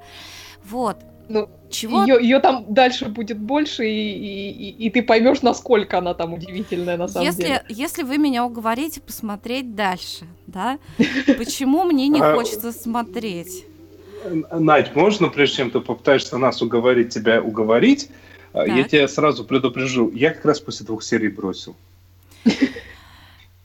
Вот. 0.65 0.97
Ну, 1.29 1.49
Чего? 1.71 2.03
Ее, 2.05 2.41
там 2.41 2.67
дальше 2.69 3.07
будет 3.07 3.39
больше, 3.39 3.87
и, 3.87 3.91
и- 4.13 4.51
и- 4.51 4.87
и 4.87 4.91
ты 4.91 5.01
поймешь, 5.01 5.43
насколько 5.43 5.99
она 5.99 6.13
там 6.13 6.35
удивительная 6.35 6.97
на 6.97 7.07
самом 7.07 7.25
Если, 7.25 7.43
деле. 7.43 7.65
если 7.69 8.03
вы 8.03 8.19
меня 8.19 8.45
уговорите 8.45 9.01
посмотреть 9.01 9.77
дальше, 9.77 10.27
да, 10.49 10.79
почему 11.39 11.85
мне 11.85 12.09
не 12.09 12.21
А, 12.21 12.35
хочется 12.35 12.73
смотреть? 12.73 13.65
Надь, 14.51 14.97
можно, 14.97 15.29
прежде 15.29 15.59
чем 15.59 15.71
ты 15.71 15.79
попытаешься 15.81 16.37
нас 16.37 16.61
уговорить, 16.63 17.11
тебя 17.15 17.41
уговорить, 17.41 18.11
а, 18.53 18.67
я 18.67 18.83
Так. 18.83 18.91
тебя 18.91 19.09
сразу 19.09 19.45
предупрежу. 19.45 20.11
Я 20.13 20.31
как 20.33 20.45
раз 20.45 20.61
после 20.61 20.87
двух 20.87 21.03
серий 21.03 21.29
бросил. 21.29 21.77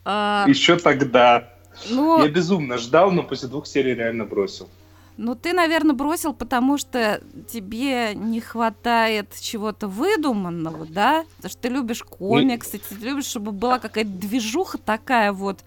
А, 0.04 0.46
Еще 0.48 0.78
тогда. 0.78 1.50
ну, 1.90 2.24
Я 2.24 2.30
безумно 2.30 2.78
ждал, 2.78 3.12
но 3.12 3.24
после 3.24 3.48
двух 3.50 3.66
серий 3.68 3.96
реально 3.96 4.26
бросил. 4.26 4.70
Ну, 5.18 5.34
ты, 5.34 5.54
наверное, 5.54 5.96
бросил, 5.96 6.34
потому 6.34 6.78
что 6.78 7.22
тебе 7.52 8.14
не 8.16 8.42
хватает 8.42 9.30
чего-то 9.40 9.88
выдуманного, 9.88 10.86
да? 10.86 11.24
Потому 11.38 11.52
что 11.52 11.62
ты 11.62 11.70
любишь 11.70 12.04
комиксы, 12.04 12.80
ты 12.80 12.96
любишь, 12.96 13.26
чтобы 13.26 13.52
была 13.54 13.80
какая-то 13.80 14.10
движуха 14.10 14.78
такая 14.78 15.32
вот 15.32 15.62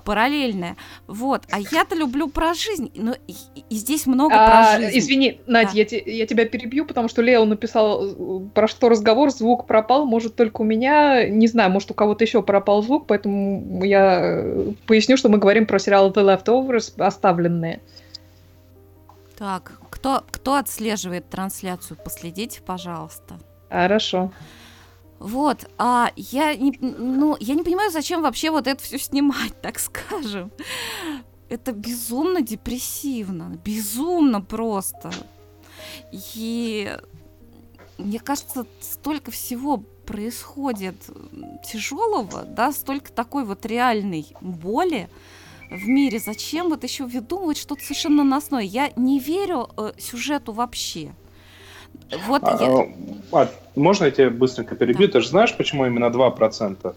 параллельная. 0.00 0.76
Вот. 1.06 1.42
А 1.50 1.60
я-то 1.60 1.94
люблю 1.94 2.28
про 2.28 2.54
жизнь. 2.54 2.90
Ну, 2.94 3.14
и, 3.26 3.34
и 3.68 3.74
здесь 3.76 4.06
много 4.06 4.34
А, 4.34 4.48
про 4.76 4.80
жизнь. 4.80 4.98
извини, 4.98 5.40
Надь, 5.46 5.68
Да. 5.68 5.72
я, 5.78 5.84
те- 5.84 6.02
я 6.06 6.26
тебя 6.26 6.44
перебью, 6.46 6.84
потому 6.86 7.08
что 7.08 7.22
Лео 7.22 7.44
написал, 7.44 8.04
э, 8.06 8.40
про 8.54 8.66
что 8.68 8.88
разговор, 8.88 9.30
звук 9.30 9.66
пропал, 9.66 10.04
может, 10.06 10.36
только 10.36 10.62
у 10.62 10.64
меня, 10.64 11.28
не 11.28 11.46
знаю, 11.46 11.70
может, 11.70 11.90
у 11.90 11.94
кого-то 11.94 12.24
еще 12.24 12.42
пропал 12.42 12.82
звук, 12.82 13.06
поэтому 13.06 13.84
я 13.84 14.20
э, 14.22 14.72
поясню, 14.86 15.16
что 15.16 15.28
мы 15.28 15.38
говорим 15.38 15.66
про 15.66 15.78
сериал 15.78 16.10
The 16.10 16.24
Leftovers, 16.44 16.92
оставленные. 17.00 17.80
Так, 19.38 19.72
кто, 19.90 20.22
кто 20.30 20.56
отслеживает 20.56 21.30
трансляцию? 21.30 21.96
Последите, 22.02 22.60
пожалуйста. 22.60 23.38
Хорошо. 23.70 24.32
Вот, 25.20 25.68
а 25.76 26.12
я 26.16 26.56
не, 26.56 26.76
ну, 26.80 27.36
я 27.38 27.54
не 27.54 27.62
понимаю, 27.62 27.90
зачем 27.90 28.22
вообще 28.22 28.50
вот 28.50 28.66
это 28.66 28.82
все 28.82 28.98
снимать, 28.98 29.60
так 29.60 29.78
скажем. 29.78 30.50
Это 31.50 31.72
безумно 31.72 32.40
депрессивно, 32.40 33.60
безумно 33.62 34.40
просто. 34.40 35.12
И 36.10 36.96
мне 37.98 38.18
кажется, 38.18 38.66
столько 38.80 39.30
всего 39.30 39.76
происходит 40.06 40.96
тяжелого, 41.70 42.44
да, 42.44 42.72
столько 42.72 43.12
такой 43.12 43.44
вот 43.44 43.66
реальной 43.66 44.26
боли 44.40 45.10
в 45.70 45.86
мире. 45.86 46.18
Зачем 46.18 46.70
вот 46.70 46.82
еще 46.82 47.04
выдумывать 47.04 47.58
что-то 47.58 47.82
совершенно 47.82 48.24
наносное? 48.24 48.62
Я 48.62 48.90
не 48.96 49.18
верю 49.18 49.68
э, 49.76 49.92
сюжету 49.98 50.52
вообще. 50.52 51.14
Вот 52.26 52.42
А, 52.44 52.58
я... 52.60 52.88
а, 53.32 53.48
можно 53.76 54.06
я 54.06 54.10
тебя 54.10 54.30
быстренько 54.30 54.74
перебью? 54.74 55.08
Ты 55.08 55.20
же 55.20 55.28
знаешь, 55.28 55.54
почему 55.56 55.86
именно 55.86 56.06
2%? 56.06 56.94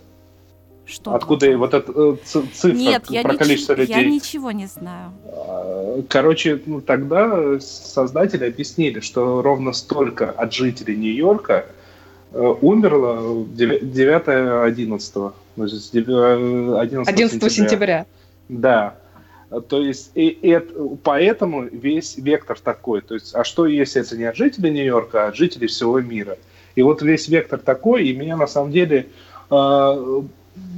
Что 0.85 1.13
Откуда 1.15 1.49
и 1.49 1.55
вот 1.55 1.73
эта 1.73 1.91
э, 1.95 2.15
цифра 2.25 2.71
Нет, 2.73 3.05
я, 3.09 3.21
про 3.21 3.29
ничего- 3.33 3.37
количество 3.45 3.73
людей? 3.73 3.95
я 3.95 4.03
ничего 4.05 4.51
не 4.51 4.65
знаю. 4.65 5.11
А, 5.25 6.01
Короче, 6.09 6.59
ну, 6.65 6.81
тогда 6.81 7.57
создатели 7.61 8.45
объяснили, 8.45 8.99
что 8.99 9.41
ровно 9.41 9.71
столько 9.71 10.29
от 10.31 10.51
жителей 10.53 10.97
Нью-Йорка 10.97 11.65
э, 12.33 12.53
умерло 12.61 13.45
9-11. 13.55 15.11
Ну, 15.15 15.67
то 15.67 15.73
есть 15.73 15.93
дев- 15.93 16.09
э, 16.09 16.77
11, 16.79 17.07
11 17.13 17.51
сентября. 17.51 18.05
Да. 18.49 18.95
То 19.61 19.81
есть 19.81 20.11
и, 20.15 20.27
и 20.27 20.49
это- 20.49 20.97
поэтому 21.03 21.63
весь 21.63 22.17
вектор 22.17 22.59
такой. 22.59 23.01
То 23.01 23.15
есть, 23.15 23.35
а 23.35 23.43
что 23.43 23.65
если 23.65 24.01
это 24.01 24.17
не 24.17 24.25
от 24.25 24.35
жителей 24.35 24.71
Нью-Йорка, 24.71 25.25
а 25.25 25.27
от 25.29 25.35
жителей 25.35 25.67
всего 25.67 25.99
мира? 25.99 26.37
И 26.75 26.81
вот 26.81 27.01
весь 27.01 27.27
вектор 27.27 27.59
такой, 27.59 28.07
и 28.07 28.15
меня 28.15 28.35
на 28.35 28.47
самом 28.47 28.71
деле 28.71 29.07
э, 29.51 30.21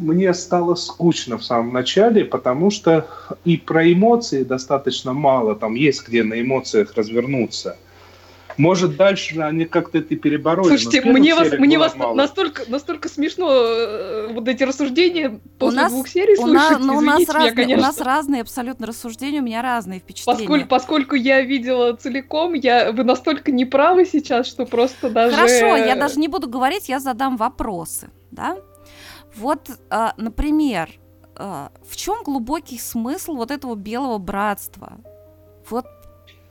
мне 0.02 0.34
стало 0.34 0.76
скучно 0.76 1.38
в 1.38 1.44
самом 1.44 1.74
начале, 1.74 2.26
потому 2.26 2.70
что 2.72 3.08
и 3.44 3.58
про 3.58 3.92
эмоции 3.92 4.44
достаточно 4.44 5.14
мало, 5.14 5.56
там 5.56 5.76
есть 5.76 6.08
где 6.08 6.24
на 6.24 6.42
эмоциях 6.42 6.94
развернуться. 6.96 7.78
Может, 8.58 8.96
дальше 8.96 9.40
они 9.42 9.66
как-то 9.66 9.98
это 9.98 10.16
перебороли. 10.16 10.70
Слушайте, 10.70 11.02
мне 11.02 11.36
вас, 11.36 11.52
мне 11.58 11.78
вас 11.78 11.96
мало. 11.96 12.14
настолько, 12.14 12.64
настолько 12.68 13.10
смешно 13.10 13.52
э, 13.52 14.28
вот 14.34 14.48
эти 14.48 14.64
рассуждения 14.64 15.40
после 15.60 15.82
нас- 15.82 15.92
двух 15.92 16.08
серий 16.08 16.38
У 16.38 16.48
нас, 16.48 16.68
слушать. 16.68 16.86
но 16.86 16.98
у, 16.98 17.02
нас 17.02 17.22
Извините 17.22 17.34
меня, 17.34 17.46
разные, 17.46 17.52
у 17.52 17.56
конечно. 17.56 17.88
нас 17.88 18.02
разные 18.02 18.42
абсолютно 18.42 18.88
рассуждения, 18.88 19.40
у 19.40 19.44
меня 19.44 19.62
разные 19.62 20.00
впечатления. 20.00 20.40
Поскольку, 20.40 20.68
поскольку 20.68 21.16
я 21.16 21.42
видела 21.42 21.94
целиком, 21.94 22.54
я, 22.54 22.92
вы 22.92 23.04
настолько 23.04 23.52
неправы 23.52 24.06
сейчас, 24.06 24.48
что 24.48 24.66
просто 24.66 25.10
даже... 25.10 25.36
Хорошо, 25.36 25.76
я 25.76 25.96
даже 25.96 26.20
не 26.20 26.28
буду 26.28 26.48
говорить, 26.48 26.90
я 26.90 27.00
задам 27.00 27.38
вопросы, 27.38 28.10
да? 28.32 28.58
Вот, 29.36 29.70
а, 29.90 30.14
например, 30.18 30.90
а, 31.36 31.72
в 31.88 31.96
чем 31.98 32.24
глубокий 32.24 32.80
смысл 32.80 33.36
вот 33.36 33.52
этого 33.52 33.76
белого 33.76 34.18
братства? 34.18 34.94
Вот 35.70 35.86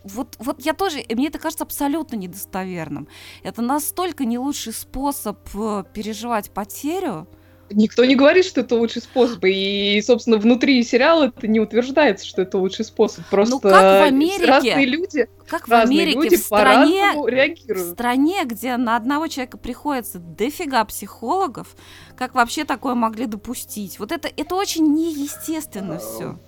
вот, 0.05 0.37
вот 0.38 0.64
я 0.64 0.75
тоже, 0.75 1.03
мне 1.11 1.29
это 1.29 1.38
кажется 1.38 1.64
абсолютно 1.64 2.17
недостоверным. 2.17 3.09
Это 3.43 3.62
настолько 3.62 4.25
не 4.25 4.38
лучший 4.38 4.73
способ 4.73 5.38
э, 5.55 5.85
переживать 5.93 6.51
потерю. 6.51 7.27
Никто 7.71 8.05
не 8.05 8.14
говорит, 8.14 8.45
что 8.45 8.61
это 8.61 8.77
лучший 8.77 9.01
способ. 9.01 9.43
И, 9.45 10.01
собственно, 10.07 10.37
внутри 10.37 10.83
сериала 10.85 11.33
это 11.35 11.49
не 11.49 11.61
утверждается, 11.61 12.27
что 12.27 12.43
это 12.43 12.59
лучший 12.59 12.85
способ. 12.85 13.25
Просто 13.31 13.55
Ну, 13.55 13.61
как 13.61 13.73
в 13.73 14.05
Америке. 14.05 14.47
разные 14.47 14.87
люди, 14.87 15.29
Как 15.49 15.67
в 15.67 15.71
разные 15.71 16.03
Америке, 16.03 16.19
люди 16.21 16.37
в 16.37 16.40
стране, 16.40 17.01
по-разному 17.01 17.23
в 17.25 17.29
реагируют. 17.29 17.93
стране, 17.95 18.45
где 18.45 18.77
на 18.77 18.97
одного 18.97 19.29
человека 19.29 19.57
приходится 19.57 20.19
дофига 20.19 20.85
психологов, 20.85 21.75
как 22.17 22.35
вообще 22.35 22.64
такое 22.64 22.95
могли 22.95 23.25
допустить? 23.25 23.99
Вот 23.99 24.12
это, 24.12 24.29
это 24.37 24.55
очень 24.55 24.93
неестественно 24.93 25.99
все. 25.99 26.38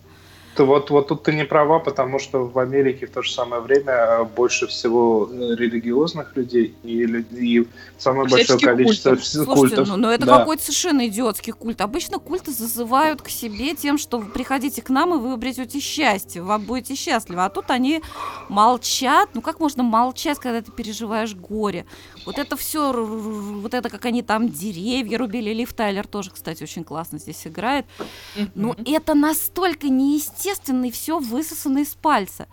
Ты 0.57 0.65
вот, 0.65 0.89
вот 0.91 1.09
тут 1.09 1.23
ты 1.23 1.33
не 1.35 1.45
права, 1.45 1.79
потому 1.81 2.19
что 2.19 2.45
в 2.47 2.59
Америке 2.59 3.07
в 3.07 3.11
то 3.11 3.23
же 3.23 3.31
самое 3.31 3.61
время 3.61 3.93
э, 3.93 4.25
больше 4.25 4.67
всего 4.67 5.29
э, 5.31 5.55
религиозных 5.55 6.35
людей 6.35 6.75
и, 6.83 7.03
и 7.31 7.69
самое 7.99 8.27
большое 8.29 8.59
количество 8.59 9.11
культов. 9.11 9.25
вс- 9.27 9.45
Слушайте, 9.45 9.77
культов. 9.77 9.89
ну, 9.89 9.97
ну 9.97 10.09
это 10.09 10.25
Да. 10.25 10.39
какой-то 10.39 10.63
совершенно 10.63 11.07
идиотский 11.07 11.53
культ. 11.53 11.81
Обычно 11.83 12.19
культы 12.19 12.53
зазывают 12.53 13.21
к 13.21 13.29
себе 13.29 13.75
тем, 13.75 13.99
что 13.99 14.19
вы 14.19 14.31
приходите 14.31 14.81
к 14.81 14.89
нам, 14.89 15.15
и 15.15 15.19
вы 15.19 15.35
обретете 15.35 15.79
счастье, 15.79 16.43
вы 16.43 16.59
будете 16.59 16.95
счастливы. 16.95 17.45
А 17.45 17.51
тут 17.51 17.71
они 17.71 18.01
молчат. 18.49 19.29
Ну 19.35 19.43
как 19.43 19.61
можно 19.61 19.83
молчать, 19.83 20.39
когда 20.39 20.63
ты 20.63 20.73
переживаешь 20.73 21.35
горе? 21.35 21.85
Вот 22.27 22.39
это 22.39 22.57
все, 22.57 22.93
вот 22.93 23.73
это 23.73 23.89
как 23.89 24.05
они 24.05 24.23
там 24.23 24.49
деревья 24.49 25.17
рубили. 25.17 25.55
Лив 25.55 25.73
Тайлер 25.73 26.07
тоже, 26.07 26.31
кстати, 26.31 26.65
очень 26.65 26.83
классно 26.83 27.19
здесь 27.19 27.47
играет. 27.47 27.87
Мгм. 28.35 28.77
это 28.85 29.15
настолько 29.15 29.89
неестественно 29.89 30.87
и 30.87 30.91
все 30.91 31.19
высосано 31.21 31.79
из 31.79 31.95
пальца. 31.95 32.49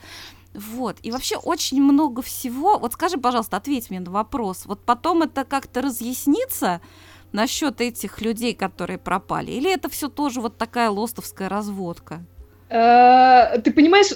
Вот. 0.54 0.98
И 1.02 1.12
вообще 1.12 1.38
очень 1.38 1.82
много 1.82 2.22
всего. 2.22 2.78
Вот 2.78 2.94
скажи, 2.94 3.18
пожалуйста, 3.18 3.58
ответь 3.58 3.90
мне 3.90 4.00
на 4.00 4.12
вопрос. 4.12 4.66
Вот 4.66 4.82
потом 4.86 5.24
это 5.24 5.44
как-то 5.44 5.82
разъяснится 5.82 6.80
насчет 7.32 7.82
этих 7.82 8.22
людей, 8.22 8.54
которые 8.54 9.00
пропали? 9.00 9.52
Или 9.52 9.74
это 9.74 9.90
все 9.90 10.08
тоже 10.08 10.40
вот 10.40 10.58
такая 10.58 10.92
лостовская 10.92 11.50
разводка? 11.50 12.24
Э, 12.70 13.60
Ты 13.60 13.72
понимаешь, 13.74 14.12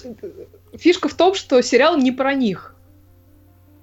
фишка 0.75 1.09
в 1.09 1.15
том, 1.15 1.33
что 1.33 1.61
сериал 1.63 1.97
не 1.97 2.11
про 2.11 2.35
них. 2.35 2.75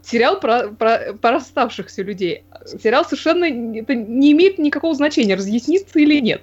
Сериал 0.04 0.38
про, 0.38 0.68
про, 0.68 1.14
про 1.14 1.36
оставшихся 1.36 2.02
людей. 2.02 2.44
Сериал 2.66 3.04
совершенно 3.04 3.44
это 3.44 3.94
не 3.94 4.32
имеет 4.32 4.58
никакого 4.58 4.94
значения, 4.94 5.34
разъяснится 5.34 5.98
или 5.98 6.20
нет. 6.20 6.42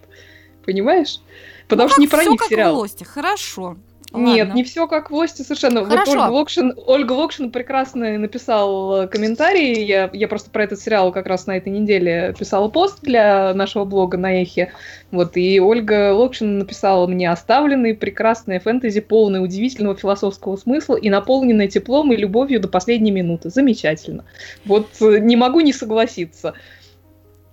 Понимаешь? 0.66 1.20
Потому 1.68 1.88
Ну, 1.88 1.94
что 1.94 2.02
не 2.02 2.08
про 2.08 2.24
них 2.24 2.40
как 2.40 2.48
в 2.48 2.50
сериал. 2.50 2.78
Лосте. 2.78 3.06
Хорошо. 3.06 3.78
Нет, 4.14 4.54
не 4.54 4.64
все 4.64 4.88
как 4.88 5.10
в 5.10 5.14
Лосте 5.16 5.44
совершенно. 5.44 5.86
Хорошо. 5.86 6.12
Вот 6.12 6.20
Ольга 6.20 6.32
Локшин, 6.32 6.74
Ольга 6.86 7.12
Локшин 7.14 7.52
прекрасно 7.52 8.18
написал 8.18 9.08
комментарий. 9.08 9.86
Я, 9.86 10.10
я 10.12 10.28
просто 10.28 10.50
про 10.50 10.64
этот 10.66 10.82
сериал 10.82 11.14
как 11.14 11.28
раз 11.28 11.48
на 11.48 11.56
этой 11.56 11.70
неделе 11.70 12.36
писала 12.38 12.68
пост 12.68 13.00
для 13.02 13.54
нашего 13.54 13.86
блога 13.86 14.18
на 14.18 14.42
Эхе. 14.42 14.74
Вот, 15.12 15.38
и 15.38 15.62
Ольга 15.62 16.14
Локшин 16.14 16.60
написала 16.60 17.08
мне 17.08 17.30
оставленные 17.32 17.96
прекрасные 17.96 18.60
фэнтези, 18.60 19.00
полные 19.00 19.42
удивительного 19.42 19.96
философского 19.96 20.58
смысла 20.58 20.96
и 20.96 21.10
наполненные 21.10 21.70
теплом 21.70 22.12
и 22.12 22.18
любовью 22.18 22.60
до 22.60 22.68
последней 22.68 23.12
минуты. 23.12 23.50
Замечательно. 23.50 24.26
Вот 24.66 24.88
не 25.00 25.38
могу 25.38 25.62
не 25.62 25.72
согласиться. 25.72 26.54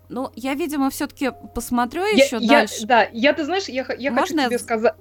Ну, 0.08 0.30
я, 0.34 0.54
видимо, 0.54 0.88
все-таки 0.88 1.30
посмотрю 1.54 2.02
Я- 2.02 2.24
еще 2.24 2.38
я- 2.40 2.48
дальше. 2.48 2.86
Да, 2.86 3.06
я, 3.12 3.32
ты 3.34 3.44
знаешь, 3.44 3.68
я, 3.68 3.84
я 3.98 4.10
хочу 4.10 4.12
Можно 4.12 4.40
я 4.40 4.46
тебе 4.48 4.58
з- 4.58 4.62
сказать... 4.62 4.94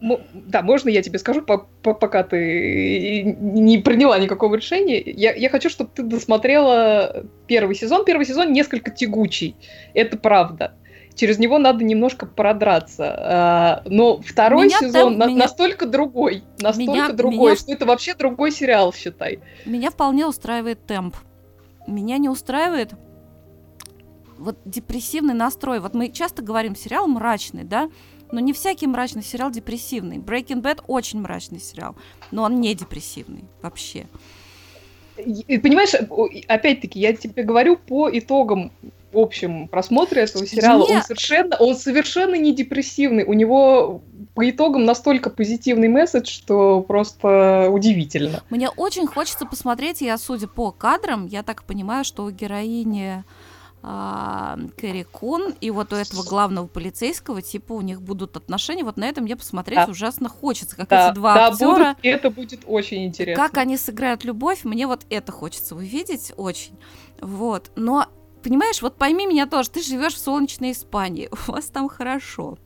Да, 0.00 0.62
можно 0.62 0.88
я 0.88 1.02
тебе 1.02 1.18
скажу, 1.18 1.42
по- 1.42 1.66
по- 1.82 1.94
пока 1.94 2.22
ты 2.22 3.22
не 3.40 3.78
приняла 3.78 4.18
никакого 4.18 4.54
решения. 4.56 5.00
Я, 5.00 5.32
я 5.34 5.48
хочу, 5.48 5.68
чтобы 5.70 5.90
ты 5.94 6.02
досмотрела 6.02 7.24
первый 7.46 7.74
сезон. 7.74 8.04
Первый 8.04 8.26
сезон 8.26 8.52
несколько 8.52 8.90
тягучий, 8.90 9.56
это 9.94 10.16
правда. 10.18 10.74
Через 11.14 11.38
него 11.38 11.58
надо 11.58 11.84
немножко 11.84 12.26
продраться. 12.26 13.14
А, 13.16 13.82
Но 13.86 14.20
второй 14.20 14.66
Меня 14.66 14.78
сезон 14.80 15.14
темп- 15.14 15.16
на- 15.16 15.26
меня- 15.26 15.38
настолько 15.38 15.86
другой, 15.86 16.42
настолько 16.60 16.92
Меня- 16.92 17.08
другой, 17.12 17.52
меня- 17.52 17.56
что 17.56 17.72
это 17.72 17.86
вообще 17.86 18.14
другой 18.14 18.50
сериал, 18.50 18.92
считай. 18.92 19.38
Меня 19.64 19.90
вполне 19.92 20.26
устраивает 20.26 20.84
темп. 20.86 21.14
Меня 21.86 22.18
не 22.18 22.28
устраивает 22.28 22.94
вот 24.38 24.56
депрессивный 24.64 25.34
настрой. 25.34 25.78
Вот 25.80 25.94
мы 25.94 26.08
часто 26.10 26.42
говорим, 26.42 26.74
сериал 26.74 27.06
мрачный, 27.06 27.62
да? 27.64 27.88
Но 28.34 28.40
не 28.40 28.52
всякий 28.52 28.88
мрачный 28.88 29.22
сериал 29.22 29.52
депрессивный. 29.52 30.18
Breaking 30.18 30.60
Bad 30.60 30.82
очень 30.88 31.20
мрачный 31.20 31.60
сериал, 31.60 31.94
но 32.32 32.42
он 32.42 32.60
не 32.60 32.74
депрессивный 32.74 33.44
вообще. 33.62 34.06
Понимаешь, 35.14 35.94
опять-таки, 36.48 36.98
я 36.98 37.12
тебе 37.12 37.44
говорю 37.44 37.76
по 37.76 38.10
итогам 38.10 38.72
общем 39.12 39.68
просмотра 39.68 40.18
этого 40.18 40.44
сериала. 40.44 40.84
Не. 40.88 40.96
Он 40.96 41.02
совершенно, 41.02 41.56
он 41.58 41.76
совершенно 41.76 42.34
не 42.34 42.52
депрессивный. 42.52 43.22
У 43.22 43.34
него 43.34 44.02
по 44.34 44.50
итогам 44.50 44.84
настолько 44.84 45.30
позитивный 45.30 45.86
месседж, 45.86 46.28
что 46.28 46.80
просто 46.82 47.68
удивительно. 47.70 48.42
Мне 48.50 48.68
очень 48.68 49.06
хочется 49.06 49.46
посмотреть, 49.46 50.00
я 50.00 50.18
судя 50.18 50.48
по 50.48 50.72
кадрам, 50.72 51.26
я 51.26 51.44
так 51.44 51.62
понимаю, 51.62 52.04
что 52.04 52.24
у 52.24 52.30
героини 52.30 53.22
а, 53.86 54.56
Кэрри 54.78 55.02
Кун 55.02 55.52
и 55.60 55.70
вот 55.70 55.92
у 55.92 55.96
этого 55.96 56.22
главного 56.22 56.66
полицейского, 56.66 57.42
типа, 57.42 57.74
у 57.74 57.82
них 57.82 58.00
будут 58.00 58.34
отношения. 58.38 58.82
Вот 58.82 58.96
на 58.96 59.04
этом 59.04 59.24
мне 59.24 59.36
посмотреть 59.36 59.80
Да. 59.80 59.90
ужасно 59.90 60.30
хочется. 60.30 60.74
Как 60.74 60.88
Да, 60.88 61.08
эти 61.10 61.14
два 61.14 61.34
да, 61.34 61.46
актера. 61.48 61.68
будут, 61.70 61.98
и 62.02 62.08
это 62.08 62.30
будет 62.30 62.60
очень 62.66 63.04
интересно. 63.04 63.44
Как 63.44 63.58
они 63.58 63.76
сыграют 63.76 64.24
любовь, 64.24 64.64
мне 64.64 64.86
вот 64.86 65.04
это 65.10 65.32
хочется 65.32 65.74
увидеть 65.76 66.32
очень. 66.38 66.78
Вот. 67.20 67.72
Но, 67.76 68.06
понимаешь, 68.42 68.80
вот 68.80 68.96
пойми 68.96 69.26
меня 69.26 69.46
тоже, 69.46 69.68
ты 69.68 69.82
живешь 69.82 70.14
в 70.14 70.18
солнечной 70.18 70.72
Испании, 70.72 71.28
у 71.48 71.52
вас 71.52 71.66
там 71.66 71.88
хорошо. 71.90 72.56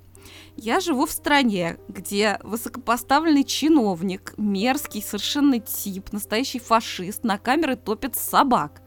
Я 0.57 0.79
живу 0.79 1.07
в 1.07 1.11
стране, 1.11 1.79
где 1.89 2.39
высокопоставленный 2.45 3.45
чиновник, 3.45 4.35
мерзкий 4.37 5.03
совершенно 5.03 5.59
тип, 5.59 6.13
настоящий 6.13 6.59
фашист, 6.61 7.25
на 7.25 7.39
камеры 7.39 7.75
топит 7.77 8.15
собак. 8.15 8.83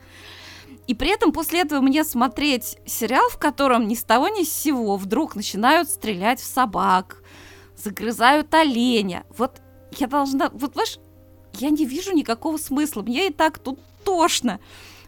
И 0.88 0.94
при 0.96 1.10
этом 1.10 1.32
после 1.32 1.62
этого 1.62 1.80
мне 1.82 2.04
смотреть 2.04 2.78
сериал, 2.86 3.30
в 3.30 3.38
котором 3.38 3.88
ни 3.88 3.96
с 3.96 4.04
того 4.04 4.28
ни 4.28 4.44
с 4.44 4.52
сего 4.52 4.98
вдруг 4.98 5.36
начинают 5.36 5.90
стрелять 5.90 6.40
в 6.40 6.46
собак, 6.46 7.24
загрызают 7.78 8.54
оленя. 8.54 9.24
Вот 9.38 9.62
я 9.98 10.08
должна... 10.08 10.50
Вот, 10.54 10.74
знаешь, 10.74 10.98
я 11.54 11.70
не 11.70 11.86
вижу 11.86 12.12
никакого 12.14 12.58
смысла. 12.58 13.02
Мне 13.04 13.28
и 13.28 13.34
так 13.34 13.60
тут 13.60 13.80
тошно. 14.04 14.60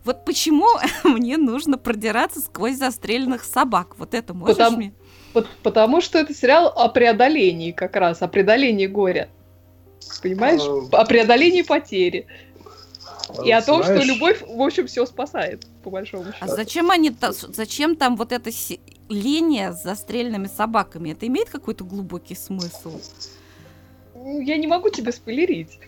Вот 0.06 0.26
почему 0.26 0.68
мне 1.04 1.38
нужно 1.38 1.78
продираться 1.78 2.40
сквозь 2.40 2.78
застреленных 2.78 3.44
собак? 3.44 3.98
Вот 3.98 4.14
это 4.14 4.34
можешь 4.34 4.58
Потому- 4.58 4.78
мне? 4.78 4.94
Вот 5.34 5.48
потому 5.64 6.00
что 6.00 6.20
это 6.20 6.34
сериал 6.36 6.68
о 6.68 6.90
преодолении 6.90 7.72
как 7.72 7.96
раз, 7.96 8.22
о 8.22 8.28
преодолении 8.28 8.86
горя. 8.86 9.30
Понимаешь? 10.22 10.62
А, 10.62 11.02
О 11.02 11.06
преодолении 11.06 11.64
потери. 11.64 12.28
И 13.46 13.52
о 13.52 13.62
том, 13.62 13.84
что 13.84 14.02
любовь, 14.04 14.42
в 14.42 14.62
общем, 14.62 14.88
все 14.88 15.06
спасает, 15.06 15.66
по 15.84 15.90
большому 15.90 16.26
счету. 16.26 16.38
А 16.42 16.48
зачем 16.48 16.92
они 16.92 17.10
та- 17.12 17.32
зачем 17.32 17.96
там 17.96 18.16
вот 18.18 18.32
эта 18.32 18.52
линия 19.10 19.72
с 19.74 19.84
застреленными 19.84 20.48
собаками? 20.48 21.12
Это 21.12 21.28
имеет 21.28 21.50
какой-то 21.50 21.84
глубокий 21.84 22.36
смысл? 22.36 23.00
Ну, 24.16 24.42
Я 24.42 24.58
не 24.58 24.68
могу 24.68 24.90
тебе 24.90 25.12
спойлерить. 25.12 25.80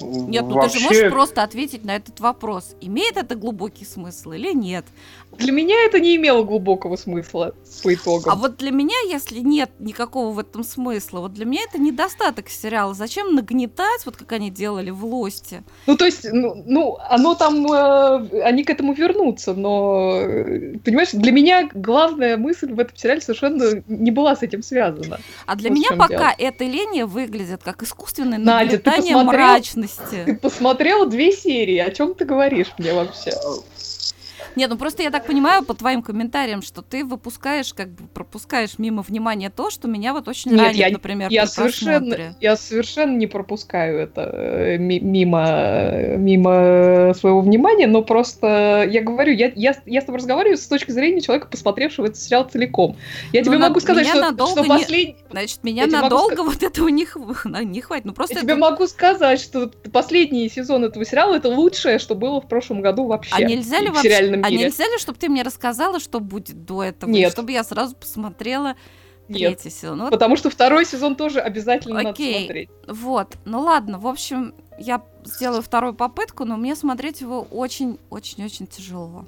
Нет, 0.00 0.44
ну 0.44 0.54
ты 0.54 0.54
вообще, 0.54 0.78
же 0.78 0.84
можешь 0.84 1.12
просто 1.12 1.42
ответить 1.42 1.84
на 1.84 1.96
этот 1.96 2.20
вопрос. 2.20 2.74
Имеет 2.80 3.16
это 3.16 3.34
глубокий 3.34 3.84
смысл 3.84 4.32
или 4.32 4.52
нет? 4.52 4.84
Для 5.32 5.52
меня 5.52 5.76
это 5.84 6.00
не 6.00 6.16
имело 6.16 6.42
глубокого 6.42 6.96
смысла 6.96 7.54
по 7.82 7.94
итогам. 7.94 8.32
А 8.32 8.36
вот 8.36 8.56
для 8.56 8.70
меня, 8.70 8.96
если 9.08 9.38
нет 9.38 9.70
никакого 9.78 10.32
в 10.32 10.38
этом 10.38 10.64
смысла, 10.64 11.20
вот 11.20 11.32
для 11.34 11.44
меня 11.44 11.62
это 11.68 11.80
недостаток 11.80 12.48
сериала. 12.48 12.94
Зачем 12.94 13.34
нагнетать, 13.34 14.04
вот 14.04 14.16
как 14.16 14.32
они 14.32 14.50
делали 14.50 14.90
в 14.90 15.04
Лосте? 15.04 15.62
Ну, 15.86 15.96
то 15.96 16.04
есть, 16.04 16.26
ну, 16.30 16.62
ну, 16.66 16.98
оно 17.08 17.34
там, 17.34 17.66
э, 17.72 18.42
они 18.42 18.64
к 18.64 18.70
этому 18.70 18.92
вернутся, 18.92 19.54
но, 19.54 20.12
э, 20.16 20.78
понимаешь, 20.84 21.10
для 21.12 21.32
меня 21.32 21.68
главная 21.72 22.36
мысль 22.36 22.72
в 22.72 22.80
этом 22.80 22.96
сериале 22.96 23.20
совершенно 23.20 23.82
не 23.86 24.10
была 24.10 24.34
с 24.36 24.42
этим 24.42 24.62
связана. 24.62 25.18
А 25.46 25.56
для 25.56 25.70
Вот 25.70 25.76
меня 25.76 25.90
пока 25.90 26.08
дело. 26.08 26.34
эта 26.38 26.64
линия 26.64 27.06
выглядит 27.06 27.62
как 27.62 27.82
искусственное 27.82 28.38
Надя, 28.38 28.78
ты 28.78 28.90
нагнетание 28.90 29.14
посмотрел? 29.14 29.46
мрачности. 29.46 29.89
Ты 30.24 30.34
посмотрела 30.36 31.06
две 31.06 31.32
серии, 31.32 31.78
о 31.78 31.90
чем 31.90 32.14
ты 32.14 32.24
говоришь 32.24 32.72
мне 32.78 32.92
вообще? 32.92 33.32
Нет, 34.56 34.70
ну 34.70 34.76
просто 34.76 35.02
я 35.02 35.10
так 35.10 35.26
понимаю 35.26 35.64
по 35.64 35.74
твоим 35.74 36.02
комментариям, 36.02 36.62
что 36.62 36.82
ты 36.82 37.04
выпускаешь, 37.04 37.72
как 37.72 37.88
бы 37.90 38.06
пропускаешь 38.08 38.78
мимо 38.78 39.02
внимания 39.02 39.50
то, 39.50 39.70
что 39.70 39.88
меня 39.88 40.12
вот 40.12 40.28
очень 40.28 40.50
Нет, 40.52 40.60
ранит, 40.60 40.76
я- 40.76 40.90
например, 40.90 41.28
Я 41.30 41.46
совершенно, 41.46 42.34
я 42.40 42.56
совершенно 42.56 43.16
не 43.16 43.26
пропускаю 43.26 43.98
это 43.98 44.22
э, 44.32 44.76
ми- 44.78 45.00
мимо, 45.00 45.44
э, 45.48 46.16
мимо 46.16 47.14
своего 47.14 47.40
внимания, 47.40 47.86
но 47.86 48.02
просто 48.02 48.86
я 48.90 49.02
говорю, 49.02 49.32
я, 49.32 49.52
я, 49.54 49.74
я 49.86 50.00
с 50.00 50.04
тобой 50.04 50.18
разговариваю 50.18 50.56
с 50.56 50.66
точки 50.66 50.90
зрения 50.90 51.20
человека, 51.20 51.46
посмотревшего 51.48 52.06
этот 52.06 52.18
сериал 52.18 52.44
целиком. 52.44 52.96
Я 53.32 53.40
Ну, 53.40 53.46
тебе 53.46 53.58
на- 53.58 53.68
могу 53.68 53.80
сказать, 53.80 54.06
что, 54.06 54.20
надолго 54.20 54.64
что 54.64 54.74
не- 54.74 54.82
послед- 54.84 55.16
Значит, 55.30 55.62
меня 55.62 55.82
я 55.82 55.88
тебе 55.88 55.98
могу 56.00 56.14
надолго 56.16 56.42
вот 56.42 56.62
этого 56.62 56.88
не, 56.88 57.06
не 57.64 57.80
хватит. 57.80 58.04
Ну 58.04 58.12
просто 58.12 58.34
Я 58.34 58.38
это- 58.40 58.46
тебе 58.48 58.56
могу 58.56 58.86
сказать, 58.86 59.40
что 59.40 59.70
последний 59.92 60.48
сезон 60.48 60.84
этого 60.84 61.04
сериала 61.04 61.36
это 61.36 61.48
лучшее, 61.48 61.98
что 61.98 62.14
было 62.14 62.40
в 62.40 62.48
прошлом 62.48 62.80
году 62.80 63.06
вообще. 63.06 63.34
А 63.34 63.42
нельзя 63.42 63.80
ли 63.80 63.88
вообще, 63.88 64.39
а 64.42 64.50
мире. 64.50 64.64
нельзя 64.64 64.84
ли, 64.86 64.98
чтобы 64.98 65.18
ты 65.18 65.28
мне 65.28 65.42
рассказала, 65.42 66.00
что 66.00 66.20
будет 66.20 66.64
до 66.64 66.82
этого, 66.84 67.10
Нет. 67.10 67.32
чтобы 67.32 67.52
я 67.52 67.64
сразу 67.64 67.94
посмотрела 67.96 68.76
Нет. 69.28 69.58
третий 69.60 69.70
сезон? 69.70 69.98
Ну, 69.98 70.04
вот, 70.04 70.10
Потому 70.10 70.36
что 70.36 70.50
второй 70.50 70.84
сезон 70.84 71.16
тоже 71.16 71.40
обязательно 71.40 72.00
Окей. 72.00 72.32
надо 72.32 72.44
смотреть. 72.44 72.70
вот, 72.88 73.36
ну 73.44 73.60
ладно, 73.60 73.98
в 73.98 74.06
общем, 74.06 74.54
я 74.78 75.02
сделаю 75.24 75.62
вторую 75.62 75.94
попытку, 75.94 76.44
но 76.44 76.56
мне 76.56 76.74
смотреть 76.76 77.20
его 77.20 77.46
очень-очень-очень 77.50 78.66
тяжело. 78.66 79.26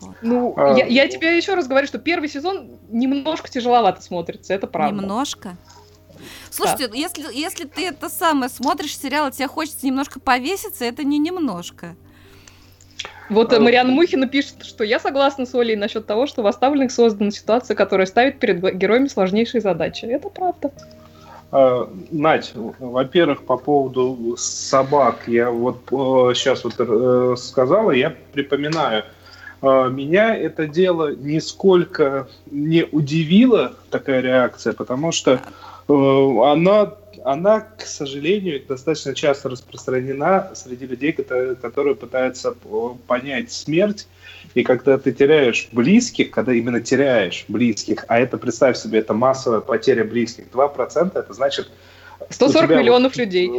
Вот. 0.00 0.16
Ну, 0.22 0.54
А, 0.56 0.74
я, 0.78 0.86
я 0.86 1.08
тебе 1.08 1.36
еще 1.36 1.54
раз 1.54 1.68
говорю, 1.68 1.86
что 1.86 1.98
первый 1.98 2.28
сезон 2.28 2.70
немножко 2.88 3.50
тяжеловато 3.50 4.00
смотрится, 4.02 4.54
это 4.54 4.66
правда. 4.66 5.00
Немножко. 5.00 5.56
Слушайте, 6.50 6.90
если, 6.94 7.22
если 7.34 7.64
ты 7.64 7.86
это 7.86 8.08
самое 8.08 8.50
смотришь 8.50 8.96
сериал, 8.98 9.28
и 9.28 9.32
тебе 9.32 9.46
хочется 9.46 9.86
немножко 9.86 10.20
повеситься, 10.20 10.84
это 10.84 11.04
не 11.04 11.18
немножко. 11.18 11.96
Вот 13.30 13.52
э, 13.52 13.56
А, 13.56 13.60
Марианна 13.60 13.92
Мухина 13.92 14.28
пишет, 14.28 14.64
что 14.64 14.84
я 14.84 14.98
согласна 14.98 15.46
с 15.46 15.54
Олей 15.54 15.76
насчет 15.76 16.04
того, 16.04 16.26
что 16.26 16.42
в 16.42 16.46
оставленных 16.46 16.90
создана 16.90 17.30
ситуация, 17.30 17.74
которая 17.74 18.06
ставит 18.06 18.40
перед 18.40 18.60
героями 18.76 19.06
сложнейшие 19.06 19.60
задачи. 19.60 20.04
Это 20.04 20.28
правда. 20.28 20.72
А, 21.52 21.88
Надь, 22.10 22.52
во-первых, 22.54 23.44
по 23.44 23.56
поводу 23.56 24.34
собак, 24.36 25.22
я 25.26 25.50
вот 25.50 25.78
сейчас 26.36 26.64
вот 26.64 26.74
э, 26.78 27.36
сказала, 27.38 27.92
я 27.92 28.14
припоминаю, 28.32 29.04
э, 29.62 29.88
меня 29.90 30.36
это 30.36 30.66
дело 30.66 31.14
нисколько 31.14 32.28
не 32.50 32.84
удивило, 32.84 33.74
такая 33.90 34.20
реакция, 34.20 34.72
потому 34.72 35.12
что 35.12 35.40
э, 35.88 35.92
она, 35.92 36.94
она, 37.24 37.60
к 37.60 37.82
сожалению, 37.82 38.62
достаточно 38.66 39.14
часто 39.14 39.48
распространена 39.48 40.50
среди 40.54 40.86
людей, 40.86 41.12
которые, 41.12 41.56
которые 41.56 41.94
пытаются 41.94 42.54
э, 42.64 42.88
понять 43.06 43.52
смерть, 43.52 44.06
и 44.54 44.62
когда 44.62 44.98
ты 44.98 45.12
теряешь 45.12 45.68
близких, 45.72 46.30
когда 46.30 46.52
именно 46.52 46.80
теряешь 46.80 47.44
близких, 47.48 48.04
а 48.08 48.18
это, 48.18 48.38
представь 48.38 48.76
себе, 48.76 49.00
это 49.00 49.14
массовая 49.14 49.60
потеря 49.60 50.04
близких, 50.04 50.46
2%, 50.52 51.18
это 51.18 51.32
значит... 51.32 51.70
140 52.28 52.64
у 52.64 52.66
тебя 52.66 52.80
миллионов 52.80 53.12
вот, 53.12 53.18
людей. 53.18 53.50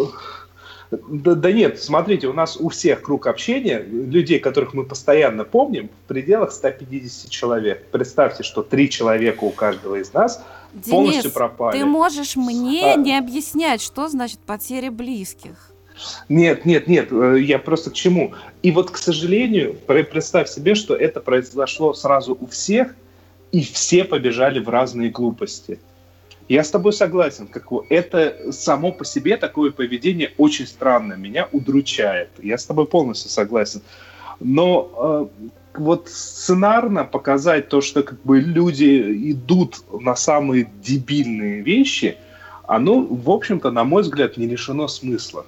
Да, 0.91 1.35
да 1.35 1.51
нет, 1.53 1.81
смотрите, 1.81 2.27
у 2.27 2.33
нас 2.33 2.57
у 2.57 2.67
всех 2.67 3.01
круг 3.01 3.27
общения, 3.27 3.79
людей, 3.79 4.39
которых 4.39 4.73
мы 4.73 4.83
постоянно 4.83 5.45
помним, 5.45 5.89
в 6.03 6.07
пределах 6.07 6.51
150 6.51 7.29
человек. 7.29 7.85
Представьте, 7.91 8.43
что 8.43 8.61
три 8.61 8.89
человека 8.89 9.45
у 9.45 9.51
каждого 9.51 9.95
из 9.95 10.11
нас 10.13 10.43
Денис, 10.73 10.89
полностью 10.89 11.31
пропали. 11.31 11.77
ты 11.79 11.85
можешь 11.85 12.35
мне 12.35 12.93
А. 12.93 12.95
не 12.97 13.17
объяснять, 13.17 13.81
что 13.81 14.09
значит 14.09 14.39
потеря 14.39 14.91
близких. 14.91 15.71
Нет, 16.27 16.65
нет, 16.65 16.87
нет, 16.87 17.07
э, 17.11 17.39
я 17.39 17.57
просто 17.59 17.91
к 17.91 17.93
чему. 17.93 18.33
И 18.61 18.71
вот, 18.71 18.91
к 18.91 18.97
сожалению, 18.97 19.77
пре- 19.87 20.03
представь 20.03 20.49
себе, 20.49 20.75
что 20.75 20.95
это 20.95 21.21
произошло 21.21 21.93
сразу 21.93 22.37
у 22.39 22.47
всех, 22.47 22.95
и 23.53 23.61
все 23.63 24.03
побежали 24.03 24.59
в 24.59 24.67
разные 24.67 25.09
глупости. 25.09 25.79
Я 26.51 26.65
с 26.65 26.69
тобой 26.69 26.91
согласен, 26.91 27.47
как 27.47 27.71
это 27.87 28.51
само 28.51 28.91
по 28.91 29.05
себе 29.05 29.37
такое 29.37 29.71
поведение 29.71 30.33
очень 30.37 30.67
странное, 30.67 31.15
меня 31.15 31.47
удручает. 31.53 32.27
Я 32.43 32.57
с 32.57 32.65
тобой 32.65 32.87
полностью 32.87 33.31
согласен. 33.31 33.81
Но 34.41 35.29
э, 35.73 35.79
вот 35.79 36.09
сценарно 36.09 37.05
показать 37.05 37.69
то, 37.69 37.79
что 37.79 38.03
как 38.03 38.21
бы 38.23 38.41
люди 38.41 39.31
идут 39.31 39.77
на 39.97 40.17
самые 40.17 40.69
дебильные 40.83 41.61
вещи, 41.61 42.17
оно, 42.67 42.99
в 42.99 43.29
общем-то, 43.29 43.71
на 43.71 43.85
мой 43.85 44.01
взгляд, 44.01 44.35
не 44.35 44.45
лишено 44.45 44.89
смысла. 44.89 45.45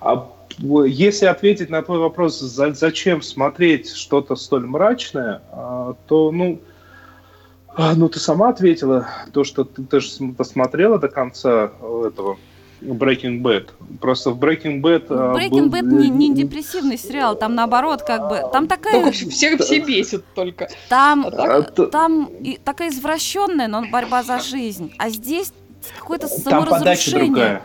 А 0.00 0.28
если 0.58 1.26
ответить 1.26 1.70
на 1.70 1.80
твой 1.80 2.00
вопрос, 2.00 2.40
за- 2.40 2.74
зачем 2.74 3.22
смотреть 3.22 3.94
что-то 3.94 4.34
столь 4.34 4.66
мрачное, 4.66 5.42
а, 5.52 5.94
то, 6.08 6.32
ну, 6.32 6.58
ну, 7.76 8.08
ты 8.08 8.18
сама 8.18 8.48
ответила, 8.50 9.06
то, 9.32 9.44
что 9.44 9.64
ты, 9.64 9.82
ты 9.82 10.00
же 10.00 10.08
см- 10.10 10.36
посмотрела 10.36 10.98
до 10.98 11.08
конца 11.08 11.72
э, 11.80 12.04
этого 12.08 12.36
Breaking 12.82 13.40
Bad. 13.42 13.68
Просто 14.00 14.30
в 14.30 14.38
Breaking 14.38 14.80
Bad... 14.80 15.06
а, 15.10 15.34
Breaking 15.34 15.66
был- 15.66 15.68
Bad 15.68 15.82
не, 15.82 16.08
не 16.10 16.34
депрессивный 16.34 16.98
сериал, 16.98 17.36
там 17.36 17.54
наоборот, 17.54 18.02
как 18.02 18.28
бы, 18.28 18.42
там 18.52 18.66
такая, 18.66 18.92
Только 18.94 19.12
всех 19.12 19.60
все 19.60 19.78
бесит 19.78 20.24
только. 20.34 20.68
там, 20.88 21.26
А 21.26 21.30
так? 21.30 21.78
А, 21.78 21.86
там 21.86 22.24
и 22.26 22.58
такая 22.58 22.90
извращенная, 22.90 23.68
но 23.68 23.84
борьба 23.90 24.22
за 24.22 24.40
жизнь, 24.40 24.92
а 24.98 25.08
здесь 25.10 25.52
какое-то 25.98 26.28
Там 26.28 26.64
подача 26.64 27.10
саморазрушение. 27.10 27.26
другая. 27.26 27.62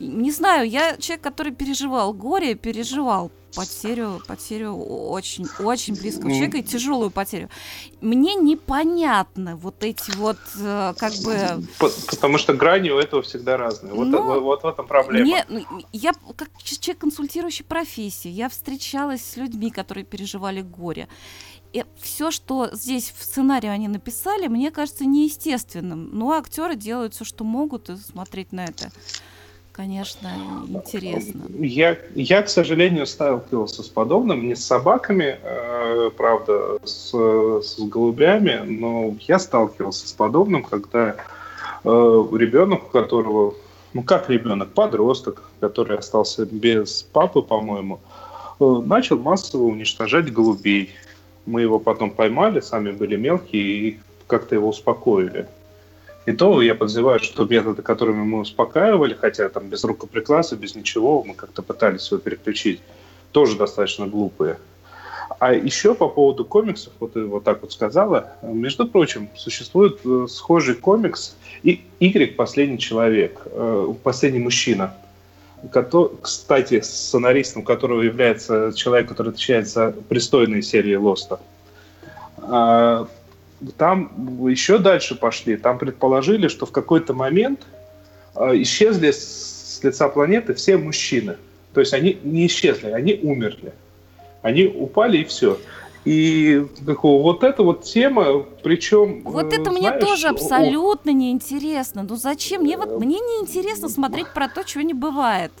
Не 0.00 0.30
знаю, 0.30 0.68
я 0.68 0.96
человек, 0.96 1.22
который 1.22 1.52
переживал 1.52 2.12
горе, 2.12 2.54
переживал 2.54 3.30
потерю, 3.54 4.20
потерю 4.26 4.74
очень, 4.76 5.46
очень 5.60 5.94
близкого 5.94 6.28
М. 6.28 6.34
человека 6.34 6.58
и 6.58 6.62
тяжелую 6.62 7.10
потерю. 7.10 7.48
Мне 8.00 8.34
непонятно 8.34 9.56
вот 9.56 9.82
эти 9.82 10.10
вот, 10.16 10.38
э, 10.58 10.94
как 10.98 11.12
бы, 11.24 11.64
Потому 12.10 12.38
что 12.38 12.54
грани 12.54 12.90
у 12.90 12.98
этого 12.98 13.22
всегда 13.22 13.56
разные. 13.56 13.94
Вот, 13.94 14.06
Ну, 14.08 14.22
вот, 14.22 14.42
вот 14.42 14.62
в 14.62 14.66
этом 14.66 14.86
проблема. 14.86 15.24
Мне, 15.24 15.44
ну, 15.48 15.64
я 15.92 16.12
как 16.36 16.50
человек 16.62 17.00
консультирующий 17.00 17.64
профессии, 17.64 18.28
я 18.28 18.48
встречалась 18.48 19.24
с 19.24 19.36
людьми, 19.36 19.70
которые 19.70 20.04
переживали 20.04 20.60
горе. 20.62 21.08
И 21.72 21.84
все, 22.00 22.30
что 22.30 22.70
здесь 22.72 23.12
в 23.16 23.22
сценарии 23.22 23.68
они 23.68 23.88
написали, 23.88 24.46
мне 24.46 24.70
кажется 24.70 25.04
неестественным. 25.04 26.10
Но 26.12 26.32
актеры 26.32 26.76
делают 26.76 27.14
все, 27.14 27.24
что 27.24 27.44
могут, 27.44 27.90
и 27.90 27.96
смотреть 27.96 28.52
на 28.52 28.64
это, 28.64 28.90
конечно, 29.78 30.28
интересно. 30.66 31.42
Я, 31.56 31.96
я, 32.16 32.42
к 32.42 32.48
сожалению, 32.48 33.06
сталкивался 33.06 33.84
с 33.84 33.88
подобным, 33.88 34.48
не 34.48 34.56
с 34.56 34.66
собаками, 34.66 35.38
э, 35.40 36.10
правда, 36.16 36.78
с, 36.84 37.12
с 37.12 37.78
голубями, 37.78 38.60
но 38.66 39.14
я 39.28 39.38
сталкивался 39.38 40.08
с 40.08 40.12
подобным, 40.12 40.64
когда 40.64 41.14
э, 41.14 41.14
ребенок, 41.84 42.86
у 42.86 42.88
которого, 42.88 43.54
ну 43.92 44.02
как 44.02 44.28
ребенок, 44.28 44.70
подросток, 44.70 45.44
который 45.60 45.96
остался 45.96 46.44
без 46.44 47.04
папы, 47.12 47.40
по-моему, 47.40 48.00
э, 48.58 48.82
начал 48.84 49.16
массово 49.16 49.62
уничтожать 49.62 50.32
голубей. 50.32 50.90
Мы 51.46 51.62
его 51.62 51.78
потом 51.78 52.10
поймали, 52.10 52.58
сами 52.58 52.90
были 52.90 53.14
мелкие 53.14 53.62
и 53.62 54.00
как-то 54.26 54.56
его 54.56 54.70
успокоили. 54.70 55.46
И 56.28 56.32
то 56.32 56.60
я 56.60 56.74
подозреваю, 56.74 57.20
что 57.20 57.46
методы, 57.46 57.80
которыми 57.80 58.22
мы 58.22 58.40
успокаивали, 58.40 59.14
хотя 59.14 59.48
там 59.48 59.68
без 59.68 59.82
рукоприкладства, 59.82 60.56
без 60.56 60.74
ничего, 60.74 61.24
мы 61.24 61.32
как-то 61.32 61.62
пытались 61.62 62.10
его 62.10 62.20
переключить, 62.20 62.82
тоже 63.32 63.56
достаточно 63.56 64.06
глупые. 64.06 64.58
А 65.38 65.54
еще 65.54 65.94
по 65.94 66.06
поводу 66.06 66.44
комиксов, 66.44 66.92
вот 67.00 67.14
ты 67.14 67.24
вот 67.24 67.44
так 67.44 67.62
вот 67.62 67.72
сказала, 67.72 68.32
между 68.42 68.86
прочим, 68.86 69.30
существует 69.36 70.00
э, 70.04 70.26
схожий 70.28 70.74
комикс 70.74 71.34
и 71.62 71.80
Y 71.98 72.36
«Последний 72.36 72.78
человек», 72.78 73.40
э, 73.46 73.94
«Последний 74.02 74.40
мужчина», 74.40 74.92
кото- 75.72 76.14
кстати, 76.20 76.82
сценаристом 76.82 77.62
которого 77.62 78.02
является 78.02 78.74
человек, 78.76 79.08
который 79.08 79.30
отвечает 79.30 79.66
за 79.66 79.94
пристойные 80.10 80.60
серии 80.60 80.94
Лоста. 80.94 81.40
Там 83.76 84.46
еще 84.48 84.78
дальше 84.78 85.14
пошли. 85.14 85.56
Там 85.56 85.78
предположили, 85.78 86.48
что 86.48 86.66
в 86.66 86.72
какой-то 86.72 87.14
момент 87.14 87.60
а, 88.34 88.54
исчезли 88.54 89.10
с 89.10 89.80
лица 89.82 90.08
планеты 90.08 90.54
все 90.54 90.76
мужчины. 90.76 91.36
То 91.74 91.80
есть 91.80 91.92
они 91.92 92.18
не 92.22 92.46
исчезли, 92.46 92.90
они 92.90 93.18
умерли. 93.22 93.72
Они 94.42 94.66
упали 94.66 95.18
и 95.18 95.24
все. 95.24 95.58
И 96.04 96.64
бы, 96.80 96.96
вот 97.02 97.44
эта 97.44 97.62
вот 97.62 97.84
тема, 97.84 98.44
причем... 98.62 99.22
Вот 99.24 99.52
э, 99.52 99.56
это 99.56 99.70
мне 99.70 99.80
знаешь, 99.88 100.02
тоже 100.02 100.28
о- 100.28 100.30
абсолютно 100.30 101.10
неинтересно. 101.10 102.06
Ну 102.08 102.16
зачем? 102.16 102.62
Мне 102.62 102.78
вот 102.78 102.98
мне 102.98 103.18
неинтересно 103.18 103.88
смотреть 103.88 104.32
про 104.32 104.48
то, 104.48 104.62
чего 104.62 104.82
не 104.82 104.94
бывает. 104.94 105.52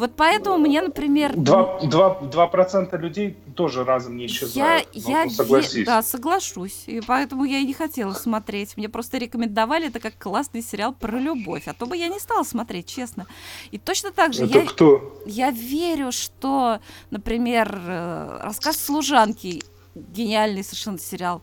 Вот 0.00 0.12
поэтому 0.16 0.56
мне, 0.58 0.80
например, 0.80 1.36
Два, 1.36 1.78
два, 1.80 2.18
два 2.20 2.46
процента 2.48 2.96
людей 2.96 3.36
тоже 3.54 3.84
разом 3.84 4.16
не 4.16 4.22
Я, 4.24 4.26
исчезают. 4.28 4.88
Я, 4.94 5.24
ну, 5.24 5.30
ве- 5.30 5.34
согласись. 5.34 5.84
да, 5.86 6.02
соглашусь. 6.02 6.84
И 6.86 7.00
поэтому 7.02 7.44
я 7.44 7.58
и 7.58 7.64
не 7.66 7.74
хотела 7.74 8.14
смотреть. 8.14 8.76
Мне 8.78 8.88
просто 8.88 9.18
рекомендовали 9.18 9.88
это 9.88 10.00
как 10.00 10.16
классный 10.18 10.62
сериал 10.62 10.94
про 10.94 11.18
любовь. 11.18 11.68
А 11.68 11.74
то 11.74 11.84
бы 11.86 11.96
я 11.96 12.08
не 12.08 12.18
стала 12.18 12.42
смотреть, 12.44 12.86
честно. 12.86 13.26
И 13.70 13.78
точно 13.78 14.10
так 14.10 14.32
же 14.32 14.44
Это 14.46 14.58
я, 14.60 14.64
кто? 14.66 15.20
я 15.26 15.50
верю, 15.50 16.12
что, 16.12 16.80
например, 17.10 17.78
э, 17.86 18.40
рассказ 18.42 18.78
служанки 18.82 19.62
гениальный 19.94 20.64
совершенно 20.64 20.98
сериал. 20.98 21.42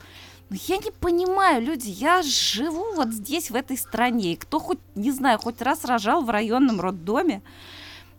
Но 0.49 0.55
я 0.67 0.77
не 0.77 0.91
понимаю, 0.91 1.61
люди, 1.61 1.89
я 1.89 2.21
живу 2.23 2.95
вот 2.95 3.09
здесь, 3.09 3.51
в 3.51 3.55
этой 3.55 3.77
стране. 3.77 4.33
И 4.33 4.35
кто 4.35 4.59
хоть, 4.59 4.79
не 4.95 5.11
знаю, 5.11 5.37
хоть 5.37 5.61
раз 5.61 5.85
рожал 5.85 6.23
в 6.23 6.29
районном 6.31 6.79
роддоме, 6.81 7.41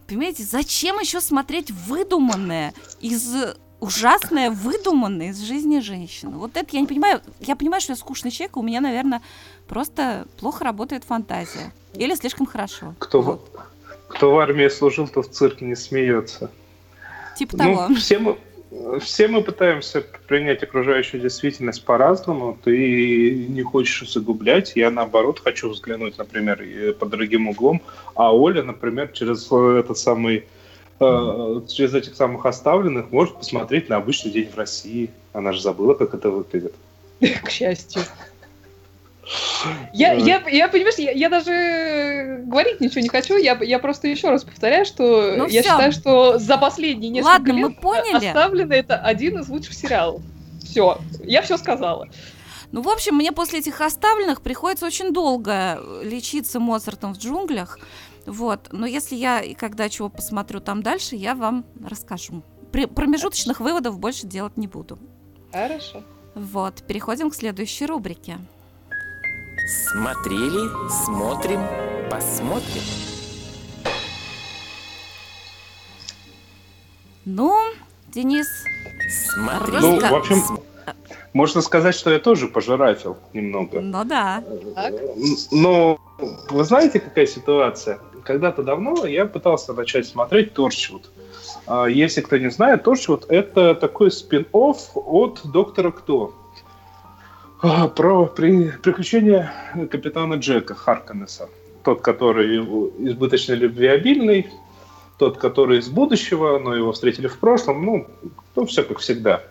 понимаете, 0.09 0.43
зачем 0.43 0.99
еще 0.99 1.21
смотреть 1.21 1.71
выдуманное 1.71 2.73
из 3.01 3.35
ужасное 3.81 4.51
выдуманное 4.51 5.29
из 5.29 5.39
жизни 5.41 5.79
женщины. 5.79 6.37
Вот 6.37 6.57
это 6.57 6.69
я 6.73 6.81
не 6.81 6.87
понимаю. 6.87 7.21
Я 7.41 7.55
понимаю, 7.55 7.81
что 7.81 7.93
я 7.93 7.97
скучный 7.97 8.31
человек, 8.33 8.57
и 8.57 8.59
у 8.59 8.63
меня, 8.63 8.81
наверное, 8.81 9.23
просто 9.69 10.27
плохо 10.41 10.65
работает 10.65 11.05
фантазия. 11.05 11.73
Или 11.95 12.15
слишком 12.17 12.47
хорошо. 12.47 12.95
Кто, 12.99 13.21
Вот. 13.23 13.57
кто 14.09 14.35
в 14.35 14.39
армии 14.39 14.69
служил, 14.69 15.07
то 15.07 15.23
в 15.23 15.31
цирке 15.31 15.65
не 15.65 15.77
смеется. 15.77 16.51
Типа 17.37 17.57
того. 17.57 17.87
Ну, 17.89 17.95
все 17.95 18.19
мы, 18.19 18.37
все 19.01 19.29
мы 19.29 19.43
пытаемся 19.43 20.05
принять 20.27 20.63
окружающую 20.63 21.21
действительность 21.21 21.85
по-разному. 21.85 22.59
Ты 22.63 23.47
не 23.49 23.63
хочешь 23.63 24.03
усугублять. 24.03 24.73
Я, 24.77 24.91
наоборот, 24.91 25.41
хочу 25.41 25.71
взглянуть, 25.71 26.19
например, 26.19 26.95
под 26.99 27.09
другим 27.09 27.49
углом. 27.49 27.81
А 28.15 28.35
Оля, 28.35 28.63
например, 28.63 29.09
через 29.09 29.47
этот 29.47 29.97
самый 29.97 30.45
э, 31.01 31.61
через 31.69 31.95
этих 31.95 32.15
самых 32.15 32.45
оставленных 32.45 33.11
может 33.11 33.37
посмотреть 33.37 33.89
на 33.89 33.97
обычный 33.97 34.31
день 34.31 34.51
в 34.51 34.57
России. 34.57 35.11
Она 35.33 35.53
же 35.53 35.63
забыла, 35.63 35.95
как 35.95 36.15
это 36.15 36.31
выглядит. 36.31 36.75
К 37.21 37.51
счастью. 37.51 38.03
Я, 39.93 40.15
Да. 40.15 40.25
я, 40.25 40.49
я, 40.49 40.69
понимаешь, 40.69 40.97
я, 40.99 41.11
я 41.13 41.29
даже 41.29 42.43
говорить 42.47 42.81
ничего 42.81 43.01
не 43.01 43.09
хочу, 43.09 43.37
я, 43.37 43.57
я 43.63 43.79
просто 43.79 44.09
еще 44.09 44.31
раз 44.31 44.45
повторяю, 44.45 44.85
что 44.87 45.35
Ну 45.37 45.47
я 45.49 45.61
всё. 45.63 45.71
считаю, 45.71 45.93
что 45.93 46.39
за 46.39 46.57
последние 46.57 47.11
несколько 47.11 47.33
Ладно, 47.33 47.55
мы 47.55 47.69
лет 47.71 47.81
поняли. 47.81 48.27
оставлено 48.27 48.75
это 48.75 48.97
один 48.97 49.39
из 49.41 49.49
лучших 49.49 49.75
сериалов. 49.75 50.23
Все, 50.65 50.99
я 51.25 51.43
все 51.43 51.57
сказала. 51.57 52.09
Ну, 52.73 52.83
в 52.83 52.89
общем, 52.89 53.15
мне 53.17 53.33
после 53.33 53.61
этих 53.61 53.81
оставленных 53.81 54.43
приходится 54.43 54.85
очень 54.87 55.13
долго 55.13 55.81
лечиться 56.03 56.61
Моцартом 56.61 57.15
в 57.15 57.19
джунглях. 57.19 57.79
Вот. 58.27 58.69
Но 58.73 58.87
если 58.87 59.15
я 59.17 59.41
и 59.41 59.55
когда 59.55 59.89
чего 59.89 60.11
посмотрю 60.11 60.61
там 60.61 60.83
дальше, 60.83 61.17
я 61.17 61.35
вам 61.35 61.65
расскажу. 61.83 62.43
При- 62.71 62.85
промежуточных 62.85 63.61
выводов 63.61 63.99
больше 63.99 64.27
делать 64.27 64.59
не 64.59 64.67
буду. 64.67 64.99
Хорошо. 65.51 66.03
Вот. 66.35 66.83
Переходим 66.87 67.31
к 67.31 67.35
следующей 67.35 67.87
рубрике. 67.87 68.37
Смотрели, 69.69 70.71
смотрим, 71.05 71.61
посмотрим. 72.11 72.83
Ну, 77.27 77.55
Денис, 78.09 78.47
Смотрели, 79.11 79.81
Ну, 79.81 80.01
в 80.01 80.15
общем, 80.15 80.59
можно 81.35 81.61
сказать, 81.61 81.95
что 81.95 82.11
я 82.11 82.19
тоже 82.19 82.49
пожиратель 82.49 83.13
немного. 83.35 83.81
ну 83.83 84.05
да. 84.07 84.43
Но 85.51 85.99
вы 86.49 86.65
знаете, 86.65 86.99
какая 86.99 87.27
ситуация? 87.27 88.01
когда-то 88.29 88.63
давно 88.63 89.07
я 89.07 89.25
пытался 89.25 89.73
начать 89.73 90.07
смотреть 90.07 90.53
Торчвуд. 90.53 91.11
А, 91.67 91.87
если 91.87 92.21
кто 92.21 92.37
не 92.37 92.51
знает, 92.51 92.83
Торчвуд— 92.85 93.25
это 93.31 93.75
такой 93.75 94.11
спин-офф 94.11 94.79
от 94.95 95.41
Доктора 95.45 95.91
Кто. 95.91 96.35
А, 97.61 97.89
про 97.89 98.27
при, 98.27 98.71
приключения 98.71 99.53
капитана 99.91 100.35
Джека 100.35 100.75
Харконнеса. 100.75 101.49
Тот, 101.83 102.03
который 102.03 102.59
избыточно 102.59 103.55
любвеобильный, 103.55 104.49
тот, 105.19 105.39
который 105.39 105.79
из 105.79 105.89
будущего, 105.89 106.59
но 106.59 106.75
его 106.77 106.93
встретили 106.93 107.27
в 107.27 107.39
прошлом, 107.39 107.85
ну, 107.85 108.07
ну 108.55 108.67
все 108.67 108.85
как 108.85 108.99
всегда. 108.99 109.43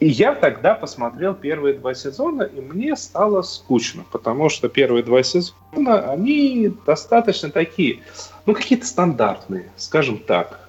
И 0.00 0.08
я 0.08 0.34
тогда 0.34 0.74
посмотрел 0.74 1.32
первые 1.32 1.74
два 1.74 1.94
сезона, 1.94 2.42
и 2.42 2.60
мне 2.60 2.96
стало 2.96 3.42
скучно, 3.42 4.04
потому 4.10 4.48
что 4.48 4.68
первые 4.68 5.02
два 5.02 5.22
сезона, 5.22 6.10
они 6.10 6.72
достаточно 6.84 7.50
такие, 7.50 8.00
ну, 8.44 8.52
какие-то 8.52 8.84
стандартные, 8.84 9.70
скажем 9.76 10.18
так. 10.18 10.61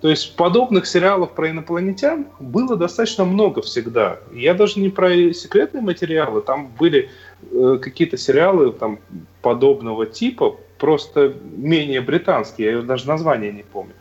То 0.00 0.10
есть 0.10 0.36
подобных 0.36 0.86
сериалов 0.86 1.32
про 1.32 1.50
инопланетян 1.50 2.26
было 2.38 2.76
достаточно 2.76 3.24
много 3.24 3.62
всегда. 3.62 4.18
Я 4.32 4.52
даже 4.54 4.78
не 4.78 4.90
про 4.90 5.32
секретные 5.32 5.82
материалы, 5.82 6.42
там 6.42 6.70
были 6.78 7.08
э, 7.50 7.78
какие-то 7.80 8.18
сериалы 8.18 8.72
там, 8.72 8.98
подобного 9.40 10.04
типа, 10.04 10.56
просто 10.78 11.34
менее 11.56 12.02
британские, 12.02 12.72
я 12.72 12.82
даже 12.82 13.08
название 13.08 13.52
не 13.52 13.62
помню. 13.62 13.94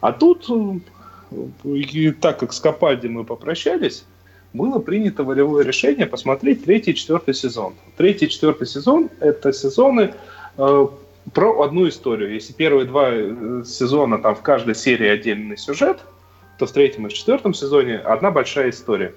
А 0.00 0.12
тут, 0.12 0.50
э, 0.50 2.12
так 2.20 2.40
как 2.40 2.52
с 2.52 2.58
Капальди 2.58 3.06
мы 3.06 3.24
попрощались, 3.24 4.04
было 4.52 4.80
принято 4.80 5.22
волевое 5.22 5.64
решение 5.64 6.06
посмотреть 6.06 6.64
третий 6.64 6.90
и 6.90 6.94
четвертый 6.94 7.34
сезон. 7.34 7.74
Третий 7.96 8.26
и 8.26 8.30
четвертый 8.30 8.66
сезон– 8.66 9.10
это 9.20 9.52
сезоны 9.52 10.14
э, 10.58 10.86
про 11.32 11.62
одну 11.62 11.88
историю. 11.88 12.32
Если 12.32 12.52
первые 12.52 12.86
два 12.86 13.08
э, 13.10 13.62
сезона, 13.64 14.18
там 14.18 14.34
в 14.34 14.42
каждой 14.42 14.74
серии 14.74 15.08
отдельный 15.08 15.56
сюжет, 15.56 16.00
то 16.58 16.66
в 16.66 16.72
третьем 16.72 17.06
и 17.06 17.10
четвертом 17.10 17.54
сезоне 17.54 17.98
одна 17.98 18.30
большая 18.30 18.70
история. 18.70 19.14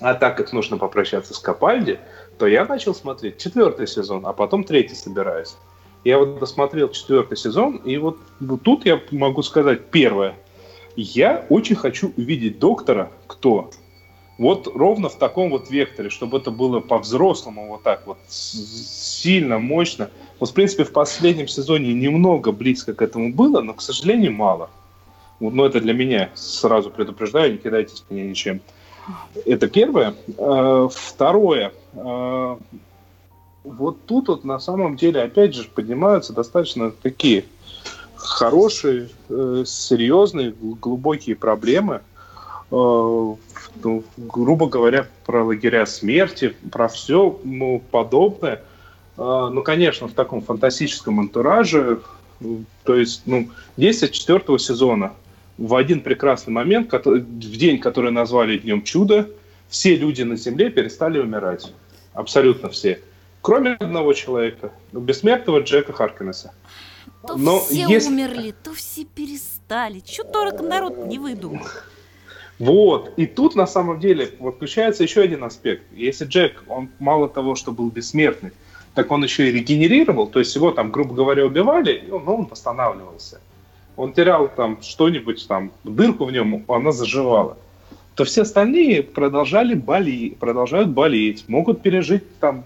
А 0.00 0.14
так 0.14 0.36
как 0.36 0.52
нужно 0.52 0.78
попрощаться 0.78 1.34
с 1.34 1.38
Капальди, 1.38 1.98
то 2.38 2.46
я 2.46 2.64
начал 2.64 2.94
смотреть 2.94 3.38
четвертый 3.38 3.86
сезон, 3.86 4.26
а 4.26 4.32
потом 4.32 4.64
третий 4.64 4.94
собираюсь. 4.94 5.56
Я 6.04 6.18
вот 6.18 6.38
досмотрел 6.38 6.88
четвертый 6.90 7.36
сезон, 7.36 7.76
и 7.76 7.96
вот, 7.96 8.18
вот 8.40 8.62
тут 8.62 8.86
я 8.86 9.00
могу 9.10 9.42
сказать 9.42 9.86
первое. 9.86 10.34
Я 10.96 11.44
очень 11.48 11.76
хочу 11.76 12.12
увидеть 12.16 12.58
доктора, 12.58 13.10
кто 13.26 13.70
вот 14.38 14.68
ровно 14.72 15.08
в 15.08 15.16
таком 15.16 15.50
вот 15.50 15.68
векторе, 15.68 16.10
чтобы 16.10 16.38
это 16.38 16.52
было 16.52 16.78
по-взрослому 16.78 17.66
вот 17.68 17.82
так 17.82 18.06
вот, 18.06 18.18
сильно, 18.28 19.58
мощно. 19.58 20.10
Вот, 20.38 20.50
в 20.50 20.52
принципе, 20.54 20.84
в 20.84 20.92
последнем 20.92 21.48
сезоне 21.48 21.92
немного 21.92 22.52
близко 22.52 22.94
к 22.94 23.02
этому 23.02 23.32
было, 23.32 23.60
но, 23.60 23.74
к 23.74 23.82
сожалению, 23.82 24.32
мало. 24.32 24.70
Вот, 25.40 25.52
но 25.54 25.66
это 25.66 25.80
для 25.80 25.92
меня, 25.92 26.30
сразу 26.34 26.90
предупреждаю, 26.90 27.52
не 27.52 27.58
кидайтесь 27.58 28.04
меня 28.08 28.24
ничем. 28.24 28.60
Это 29.44 29.66
первое. 29.66 30.14
Э, 30.36 30.88
второе. 30.92 31.72
Э, 31.94 32.56
вот 33.64 33.98
тут 34.06 34.28
вот 34.28 34.44
на 34.44 34.60
самом 34.60 34.96
деле, 34.96 35.22
опять 35.22 35.54
же, 35.54 35.64
поднимаются 35.64 36.32
достаточно 36.32 36.92
такие 36.92 37.44
хорошие, 38.14 39.08
э, 39.28 39.64
серьезные, 39.66 40.52
глубокие 40.52 41.34
проблемы– 41.34 42.02
ну, 42.70 44.04
грубо 44.16 44.66
говоря, 44.66 45.06
про 45.24 45.44
лагеря 45.44 45.86
смерти, 45.86 46.54
про 46.70 46.88
все 46.88 47.38
ну, 47.44 47.82
подобное. 47.90 48.62
А, 49.16 49.50
ну, 49.50 49.62
конечно, 49.62 50.08
в 50.08 50.12
таком 50.12 50.42
фантастическом 50.42 51.20
антураже. 51.20 52.00
То 52.84 52.94
есть, 52.94 53.22
ну, 53.26 53.48
действие 53.76 54.12
четвертого 54.12 54.58
сезона 54.58 55.14
в 55.56 55.74
один 55.74 56.00
прекрасный 56.00 56.52
момент, 56.52 56.88
который, 56.88 57.20
в 57.20 57.56
день, 57.56 57.78
который 57.78 58.12
назвали 58.12 58.58
Днем 58.58 58.82
Чуда, 58.82 59.28
все 59.68 59.96
люди 59.96 60.22
на 60.22 60.36
Земле 60.36 60.70
перестали 60.70 61.18
умирать. 61.18 61.72
Абсолютно 62.12 62.68
все. 62.68 63.00
Кроме 63.42 63.72
одного 63.72 64.12
человека, 64.12 64.72
бессмертного 64.92 65.60
Джека 65.60 65.92
Харкинеса. 65.92 66.52
То 67.26 67.36
Но 67.36 67.60
все 67.60 67.86
если... 67.86 68.10
умерли, 68.10 68.54
то 68.62 68.72
все 68.72 69.04
перестали. 69.04 70.00
Чего 70.00 70.30
только 70.30 70.62
народ 70.62 71.06
не 71.06 71.18
выдумал. 71.18 71.66
Вот. 72.58 73.12
И 73.16 73.26
тут 73.26 73.54
на 73.54 73.66
самом 73.66 74.00
деле 74.00 74.30
вот 74.38 74.56
включается 74.56 75.02
еще 75.02 75.22
один 75.22 75.44
аспект. 75.44 75.84
Если 75.92 76.24
Джек, 76.24 76.64
он 76.68 76.88
мало 76.98 77.28
того, 77.28 77.54
что 77.54 77.72
был 77.72 77.90
бессмертный, 77.90 78.50
так 78.94 79.12
он 79.12 79.22
еще 79.22 79.48
и 79.48 79.52
регенерировал, 79.52 80.26
то 80.26 80.40
есть 80.40 80.54
его 80.56 80.72
там, 80.72 80.90
грубо 80.90 81.14
говоря, 81.14 81.46
убивали, 81.46 82.02
но 82.08 82.36
он 82.36 82.46
восстанавливался. 82.46 83.40
Он 83.96 84.12
терял 84.12 84.48
там 84.48 84.82
что-нибудь, 84.82 85.46
там, 85.46 85.70
дырку 85.84 86.24
в 86.24 86.32
нем, 86.32 86.64
она 86.68 86.92
заживала. 86.92 87.56
То 88.16 88.24
все 88.24 88.42
остальные 88.42 89.04
продолжали 89.04 89.74
болеть, 89.74 90.38
продолжают 90.38 90.88
болеть, 90.88 91.44
могут 91.48 91.82
пережить 91.82 92.38
там, 92.40 92.64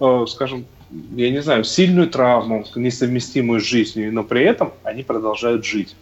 э, 0.00 0.24
скажем, 0.26 0.66
я 1.14 1.30
не 1.30 1.42
знаю, 1.42 1.62
сильную 1.62 2.08
травму, 2.08 2.64
несовместимую 2.74 3.60
с 3.60 3.64
жизнью, 3.64 4.12
но 4.12 4.24
при 4.24 4.42
этом 4.42 4.72
они 4.82 5.04
продолжают 5.04 5.64
жить. 5.64 5.94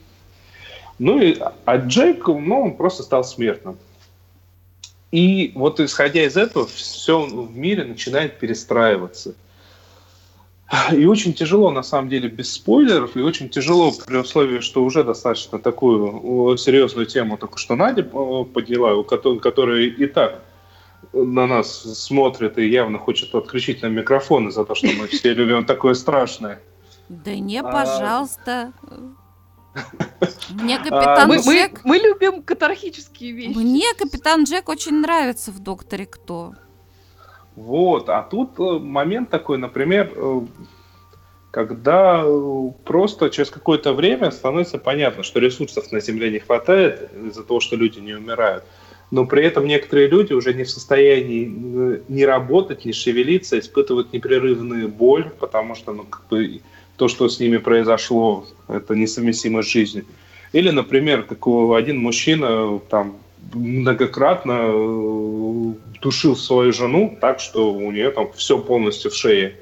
Ну 1.01 1.19
и, 1.19 1.39
а 1.65 1.79
Джек, 1.79 2.27
ну, 2.29 2.61
он 2.61 2.77
просто 2.77 3.03
стал 3.03 3.25
смертным. 3.25 3.79
И 5.11 5.51
вот 5.55 5.81
исходя 5.81 6.23
из 6.25 6.37
этого, 6.37 6.67
все 6.67 7.23
в 7.23 7.57
мире 7.57 7.85
начинает 7.85 8.39
перестраиваться. 8.39 9.35
И 10.93 11.07
очень 11.07 11.33
тяжело, 11.33 11.71
на 11.71 11.83
самом 11.83 12.11
деле, 12.11 12.29
без 12.29 12.53
спойлеров, 12.53 13.17
и 13.17 13.21
очень 13.21 13.49
тяжело 13.49 13.93
при 14.07 14.19
условии, 14.19 14.61
что 14.61 14.85
уже 14.85 15.03
достаточно 15.03 15.59
такую 15.59 16.59
серьезную 16.59 17.07
тему 17.07 17.39
только 17.39 17.59
что 17.59 17.77
Надя 17.77 18.03
подняла, 18.03 19.03
которая 19.03 19.81
и 19.81 20.07
так 20.07 20.43
на 21.15 21.47
нас 21.47 21.81
смотрит 21.99 22.59
и 22.59 22.69
явно 22.69 22.99
хочет 22.99 23.35
отключить 23.35 23.81
нам 23.81 23.95
микрофоны 23.95 24.51
за 24.51 24.67
то, 24.67 24.75
что 24.75 24.89
мы 24.89 25.07
все 25.07 25.33
любим 25.33 25.65
такое 25.65 25.95
страшное. 25.95 26.61
Да 27.09 27.35
не, 27.35 27.59
а, 27.59 27.63
пожалуйста. 27.63 28.73
Мне 30.51 30.77
а, 30.77 30.79
капитан 30.79 31.29
мы, 31.29 31.37
Джек... 31.37 31.81
Мы, 31.85 31.91
мы 31.91 31.99
любим 31.99 32.43
катархические 32.43 33.33
вещи. 33.33 33.57
Мне 33.57 33.85
капитан 33.97 34.45
Джек 34.45 34.68
очень 34.68 35.01
нравится 35.01 35.53
в 35.53 35.61
«Докторе 35.61 36.07
Кто». 36.07 36.55
Вот, 37.57 38.09
а 38.09 38.23
тут 38.23 38.59
э, 38.59 38.79
момент 38.79 39.29
такой, 39.29 39.59
например, 39.59 40.12
э, 40.14 40.41
когда 41.51 42.23
э, 42.25 42.71
просто 42.85 43.29
через 43.29 43.51
какое-то 43.51 43.93
время 43.93 44.31
становится 44.31 44.79
понятно, 44.79 45.23
что 45.23 45.41
ресурсов 45.41 45.91
на 45.93 46.01
Земле 46.01 46.31
не 46.31 46.39
хватает 46.39 47.11
из-за 47.12 47.43
того, 47.43 47.61
что 47.61 47.77
люди 47.77 47.99
не 47.99 48.14
умирают. 48.14 48.64
Но 49.11 49.27
при 49.27 49.45
этом 49.45 49.66
некоторые 49.66 50.07
люди 50.07 50.33
уже 50.33 50.55
не 50.55 50.62
в 50.62 50.71
состоянии 50.71 52.01
не 52.09 52.25
работать, 52.25 52.85
не 52.85 52.93
шевелиться, 52.93 53.59
испытывают 53.59 54.12
непрерывную 54.12 54.89
боль, 54.89 55.31
потому 55.41 55.75
что 55.75 55.93
ну, 55.93 56.05
как 56.05 56.29
бы, 56.29 56.61
то, 57.01 57.09
что 57.09 57.31
с 57.31 57.41
ними 57.41 57.57
произошло, 57.57 58.47
это 58.69 58.95
несовместимо 58.95 59.63
с 59.63 59.67
жизнью. 59.67 60.05
Или, 60.53 60.69
например, 60.69 61.23
как 61.23 61.47
один 61.47 61.99
мужчина 61.99 62.79
там 62.91 63.17
многократно 63.55 64.59
э, 64.67 65.73
душил 66.03 66.37
свою 66.37 66.75
жену 66.75 67.17
так, 67.19 67.41
что 67.41 67.73
у 67.73 67.91
нее 67.91 68.11
там 68.11 68.31
все 68.37 68.59
полностью 68.59 69.11
в 69.11 69.15
шее 69.15 69.55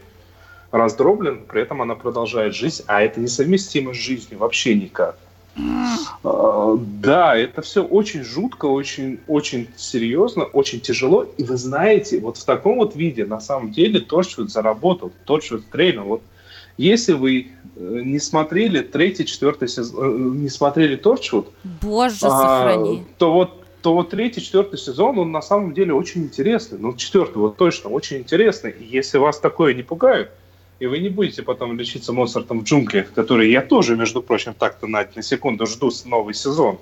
раздроблен, 0.73 1.43
при 1.49 1.63
этом 1.63 1.81
она 1.81 1.95
продолжает 1.95 2.57
жить, 2.57 2.83
а 2.89 3.03
это 3.03 3.21
несовместимо 3.21 3.95
с 3.95 3.97
жизнью 3.97 4.41
вообще 4.41 4.75
никак. 4.75 5.17
А, 6.25 6.77
да, 6.77 7.37
это 7.37 7.63
все 7.63 7.85
очень 7.85 8.25
жутко, 8.25 8.67
очень, 8.67 9.21
очень 9.29 9.69
серьезно, 9.77 10.43
очень 10.43 10.81
тяжело. 10.81 11.25
И 11.37 11.45
вы 11.45 11.57
знаете, 11.57 12.19
вот 12.19 12.37
в 12.37 12.45
таком 12.45 12.79
вот 12.79 12.97
виде 12.97 13.25
на 13.25 13.41
самом 13.41 13.71
деле 13.71 14.01
Торчвуд 14.01 14.51
заработал, 14.51 15.13
Торчвуд 15.25 15.63
стрельнул. 15.63 16.07
Вот 16.07 16.23
если 16.79 17.13
вы 17.13 17.49
э, 17.77 18.01
не 18.05 18.19
смотрели 18.19 18.81
третий, 18.81 19.27
четвертый 19.27 19.69
сезон, 19.69 20.05
э, 20.05 20.39
не 20.39 20.49
смотрели 20.49 20.97
Торчвуд, 20.97 21.49
Боже, 21.83 22.17
сохрани. 22.17 23.05
А, 23.07 23.19
то 23.19 23.33
вот 23.33 23.65
то 23.83 23.95
вот 23.95 24.11
третий, 24.11 24.41
четвертый 24.43 24.79
сезон, 24.79 25.19
он 25.19 25.31
на 25.31 25.43
самом 25.43 25.73
деле 25.73 25.95
очень 25.95 26.25
интересный. 26.25 26.79
Ну, 26.79 26.95
четвертый 26.95 27.39
вот 27.39 27.57
точно 27.57 27.91
очень 27.91 28.19
интересный. 28.19 28.73
И 28.73 28.85
если 28.85 29.19
вас 29.19 29.39
такое 29.39 29.73
не 29.73 29.83
пугает, 29.83 30.31
и 30.81 30.87
вы 30.87 30.99
не 30.99 31.09
будете 31.09 31.43
потом 31.43 31.79
лечиться 31.79 32.13
Моцартом 32.13 32.61
в 32.61 32.65
джунглях, 32.65 33.13
который 33.13 33.51
я 33.51 33.63
тоже, 33.63 33.97
между 33.97 34.23
прочим, 34.23 34.55
так-то 34.55 34.87
на, 34.87 35.07
на 35.15 35.23
секунду 35.23 35.67
жду 35.67 35.91
новый 36.05 36.35
сезон. 36.35 36.79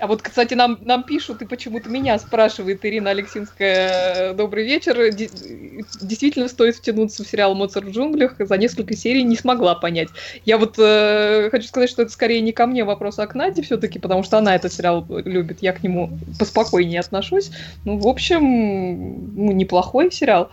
А 0.00 0.06
вот, 0.06 0.22
кстати, 0.22 0.54
нам, 0.54 0.78
нам 0.80 1.02
пишут, 1.02 1.42
и 1.42 1.44
почему-то 1.44 1.90
меня 1.90 2.18
спрашивает 2.18 2.84
Ирина 2.86 3.10
Алексинская, 3.10 4.32
добрый 4.32 4.64
вечер, 4.64 4.96
действительно 5.12 6.48
стоит 6.48 6.76
втянуться 6.76 7.22
в 7.22 7.28
сериал 7.28 7.54
«Моцарт 7.54 7.86
в 7.86 7.90
джунглях», 7.90 8.36
за 8.38 8.56
несколько 8.56 8.96
серий 8.96 9.22
не 9.22 9.36
смогла 9.36 9.74
понять. 9.74 10.08
Я 10.46 10.56
вот 10.56 10.76
э, 10.78 11.50
хочу 11.50 11.68
сказать, 11.68 11.90
что 11.90 12.00
это 12.02 12.10
скорее 12.10 12.40
не 12.40 12.52
ко 12.52 12.66
мне 12.66 12.84
вопрос, 12.84 13.18
а 13.18 13.26
к 13.26 13.34
Наде 13.34 13.60
все-таки, 13.62 13.98
потому 13.98 14.22
что 14.22 14.38
она 14.38 14.54
этот 14.56 14.72
сериал 14.72 15.04
любит, 15.08 15.58
я 15.60 15.72
к 15.74 15.82
нему 15.82 16.18
поспокойнее 16.38 17.00
отношусь. 17.00 17.50
Ну, 17.84 17.98
в 17.98 18.08
общем, 18.08 18.40
ну, 18.40 19.52
неплохой 19.52 20.10
сериал. 20.10 20.50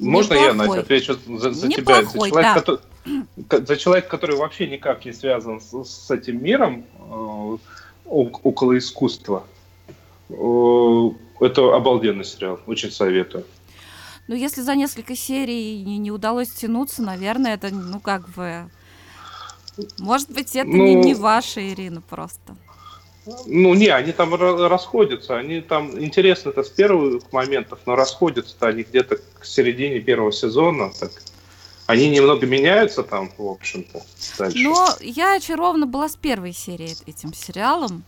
Можно 0.00 0.34
я, 0.34 0.40
Неплохой. 0.52 0.66
Настя, 0.66 0.80
отвечу 0.80 1.16
за, 1.26 1.50
за 1.52 1.68
тебя? 1.68 1.94
За 1.94 2.02
Неплохой, 2.02 2.30
человека, 2.30 2.42
да. 2.42 2.54
который, 2.54 2.80
ко- 3.48 3.66
за 3.66 3.76
человека, 3.76 4.08
который 4.08 4.36
вообще 4.36 4.66
никак 4.66 5.04
не 5.04 5.12
связан 5.12 5.60
с, 5.60 5.84
с 5.84 6.10
этим 6.10 6.42
миром 6.42 6.84
э, 7.10 7.56
около 8.08 8.76
искусства. 8.78 9.44
Это 10.28 11.74
обалденный 11.74 12.24
сериал, 12.24 12.58
очень 12.66 12.90
советую. 12.90 13.44
Ну, 14.26 14.34
если 14.34 14.60
за 14.60 14.74
несколько 14.74 15.16
серий 15.16 15.82
не, 15.82 15.98
не 15.98 16.10
удалось 16.10 16.50
тянуться, 16.50 17.02
наверное, 17.02 17.54
это, 17.54 17.70
ну, 17.72 17.98
как 18.00 18.28
бы... 18.30 18.68
Может 19.98 20.30
быть, 20.30 20.54
это 20.56 20.68
не, 20.68 20.96
Ну- 20.96 21.04
не 21.04 21.14
ваша, 21.14 21.66
Ирина, 21.66 22.02
просто. 22.02 22.56
Ну, 23.46 23.74
не, 23.74 23.88
они 23.88 24.12
там 24.12 24.34
ра- 24.34 24.68
расходятся, 24.68 25.36
они 25.36 25.60
там 25.60 25.98
интересно 26.02 26.50
это 26.50 26.62
с 26.62 26.68
первых 26.68 27.30
моментов, 27.32 27.78
но 27.86 27.94
расходятся-то 27.94 28.68
они 28.68 28.82
где-то 28.82 29.18
к 29.38 29.44
середине 29.44 30.00
первого 30.00 30.32
сезона, 30.32 30.90
так. 30.98 31.10
Они 31.88 32.10
немного 32.10 32.44
меняются 32.46 33.02
там, 33.02 33.30
в 33.38 33.46
общем-то. 33.46 34.02
Но 34.54 34.88
я 35.00 35.36
очарована 35.36 35.86
была 35.86 36.10
с 36.10 36.16
первой 36.16 36.52
серии 36.52 36.94
этим 37.06 37.32
сериалом. 37.32 38.04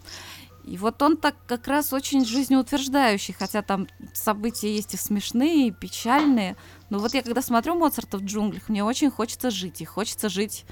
И 0.65 0.77
вот 0.77 1.01
он 1.01 1.17
так 1.17 1.35
как 1.47 1.67
раз 1.67 1.95
очень 1.95 2.27
жизнеутверждающий, 2.27 3.33
хотя 3.33 3.63
там 3.63 3.89
события 4.13 4.71
есть 4.71 4.93
и 4.93 4.99
смешные, 4.99 5.69
и 5.69 5.71
печальные. 5.71 6.57
Но 6.91 6.99
вот 6.99 7.15
я 7.15 7.23
когда 7.23 7.41
смотрю 7.41 7.75
Моцарта 7.75 8.19
в 8.19 8.23
джунглях, 8.23 8.69
мне 8.69 8.85
очень 8.85 9.11
хочется 9.11 9.51
жить, 9.51 9.81
и 9.81 9.87
хочется 9.87 10.29
жить 10.29 10.67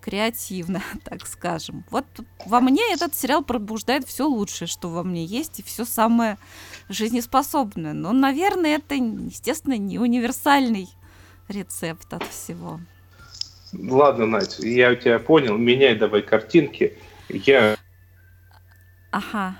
креативно, 0.00 0.82
так 1.04 1.28
скажем. 1.28 1.84
Вот 1.88 2.04
во 2.46 2.60
мне 2.60 2.82
этот 2.92 3.14
сериал 3.14 3.44
пробуждает 3.44 4.08
все 4.08 4.26
лучшее, 4.26 4.66
что 4.66 4.88
во 4.88 5.04
мне 5.04 5.24
есть, 5.24 5.60
и 5.60 5.62
все 5.62 5.84
самое 5.84 6.36
жизнеспособное. 6.88 7.92
Но, 7.92 8.10
наверное, 8.10 8.74
это, 8.74 8.96
естественно, 8.96 9.78
не 9.78 10.00
универсальный 10.00 10.88
рецепт 11.50 12.12
от 12.12 12.24
всего. 12.24 12.80
Ладно, 13.72 14.26
Надь, 14.26 14.58
я 14.58 14.94
тебя 14.96 15.18
понял, 15.18 15.56
меняй 15.56 15.94
давай 15.96 16.22
картинки. 16.22 16.96
Я 17.28 17.76
Ага. 19.12 19.56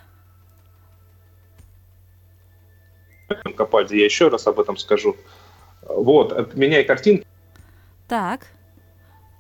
Капальди, 3.57 3.97
я 3.97 4.05
еще 4.05 4.29
раз 4.29 4.47
об 4.47 4.59
этом 4.59 4.77
скажу. 4.77 5.17
Вот, 5.83 6.33
от- 6.33 6.55
меняй 6.55 6.85
картинки. 6.85 7.27
Так. 8.09 8.47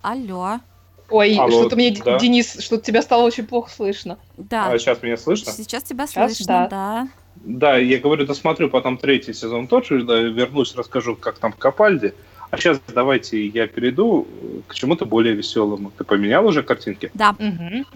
Алло. 0.02 0.60
Ой, 1.08 1.36
Алло, 1.36 1.50
что-то 1.60 1.76
мне, 1.76 1.90
да. 2.04 2.18
Денис, 2.18 2.60
что-то 2.60 2.84
тебя 2.84 3.02
стало 3.02 3.24
очень 3.24 3.46
плохо 3.46 3.68
слышно. 3.70 4.18
Да. 4.36 4.70
А 4.70 4.78
сейчас 4.78 5.02
меня 5.02 5.16
слышно? 5.16 5.52
Сейчас 5.52 5.82
тебя 5.82 6.06
Сейчас 6.06 6.36
слышно, 6.36 6.46
да. 6.46 6.68
да. 6.68 7.08
Да, 7.34 7.76
я 7.76 7.98
говорю, 7.98 8.26
досмотрю 8.26 8.70
потом 8.70 8.96
третий 8.96 9.32
сезон 9.32 9.66
тоже, 9.66 10.04
да, 10.04 10.20
вернусь, 10.20 10.74
расскажу, 10.76 11.16
как 11.16 11.38
там 11.38 11.52
в 11.52 11.56
Капальде. 11.56 12.14
А 12.50 12.56
сейчас 12.56 12.80
давайте 12.92 13.46
я 13.46 13.66
перейду 13.66 14.26
к 14.66 14.74
чему-то 14.74 15.06
более 15.06 15.34
веселому. 15.34 15.92
Ты 15.96 16.04
поменял 16.04 16.46
уже 16.46 16.62
картинки? 16.62 17.10
Да. 17.14 17.36
Мгм. 17.38 17.86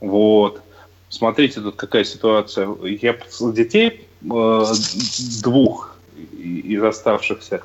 Вот. 0.00 0.62
Смотрите, 1.08 1.60
тут 1.60 1.76
какая 1.76 2.04
ситуация. 2.04 2.68
Я 2.84 3.16
детей 3.52 4.06
э, 4.22 4.64
двух 5.42 5.96
из 6.38 6.82
оставшихся 6.82 7.62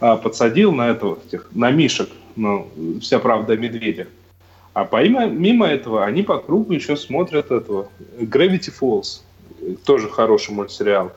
а, 0.00 0.16
подсадил 0.16 0.72
на 0.72 0.88
этого, 0.88 1.18
этих, 1.26 1.48
на 1.52 1.70
мишек, 1.70 2.08
ну, 2.36 2.68
вся 3.00 3.18
правда 3.18 3.54
о 3.54 3.56
медведях. 3.56 4.08
А 4.74 4.84
помимо, 4.84 5.26
мимо 5.26 5.66
этого 5.66 6.04
они 6.04 6.22
по 6.22 6.38
кругу 6.38 6.72
еще 6.72 6.96
смотрят 6.96 7.50
этого 7.50 7.88
Gravity 8.18 8.72
Falls, 8.78 9.22
э, 9.60 9.74
тоже 9.84 10.10
хороший 10.10 10.54
мультсериал. 10.54 11.12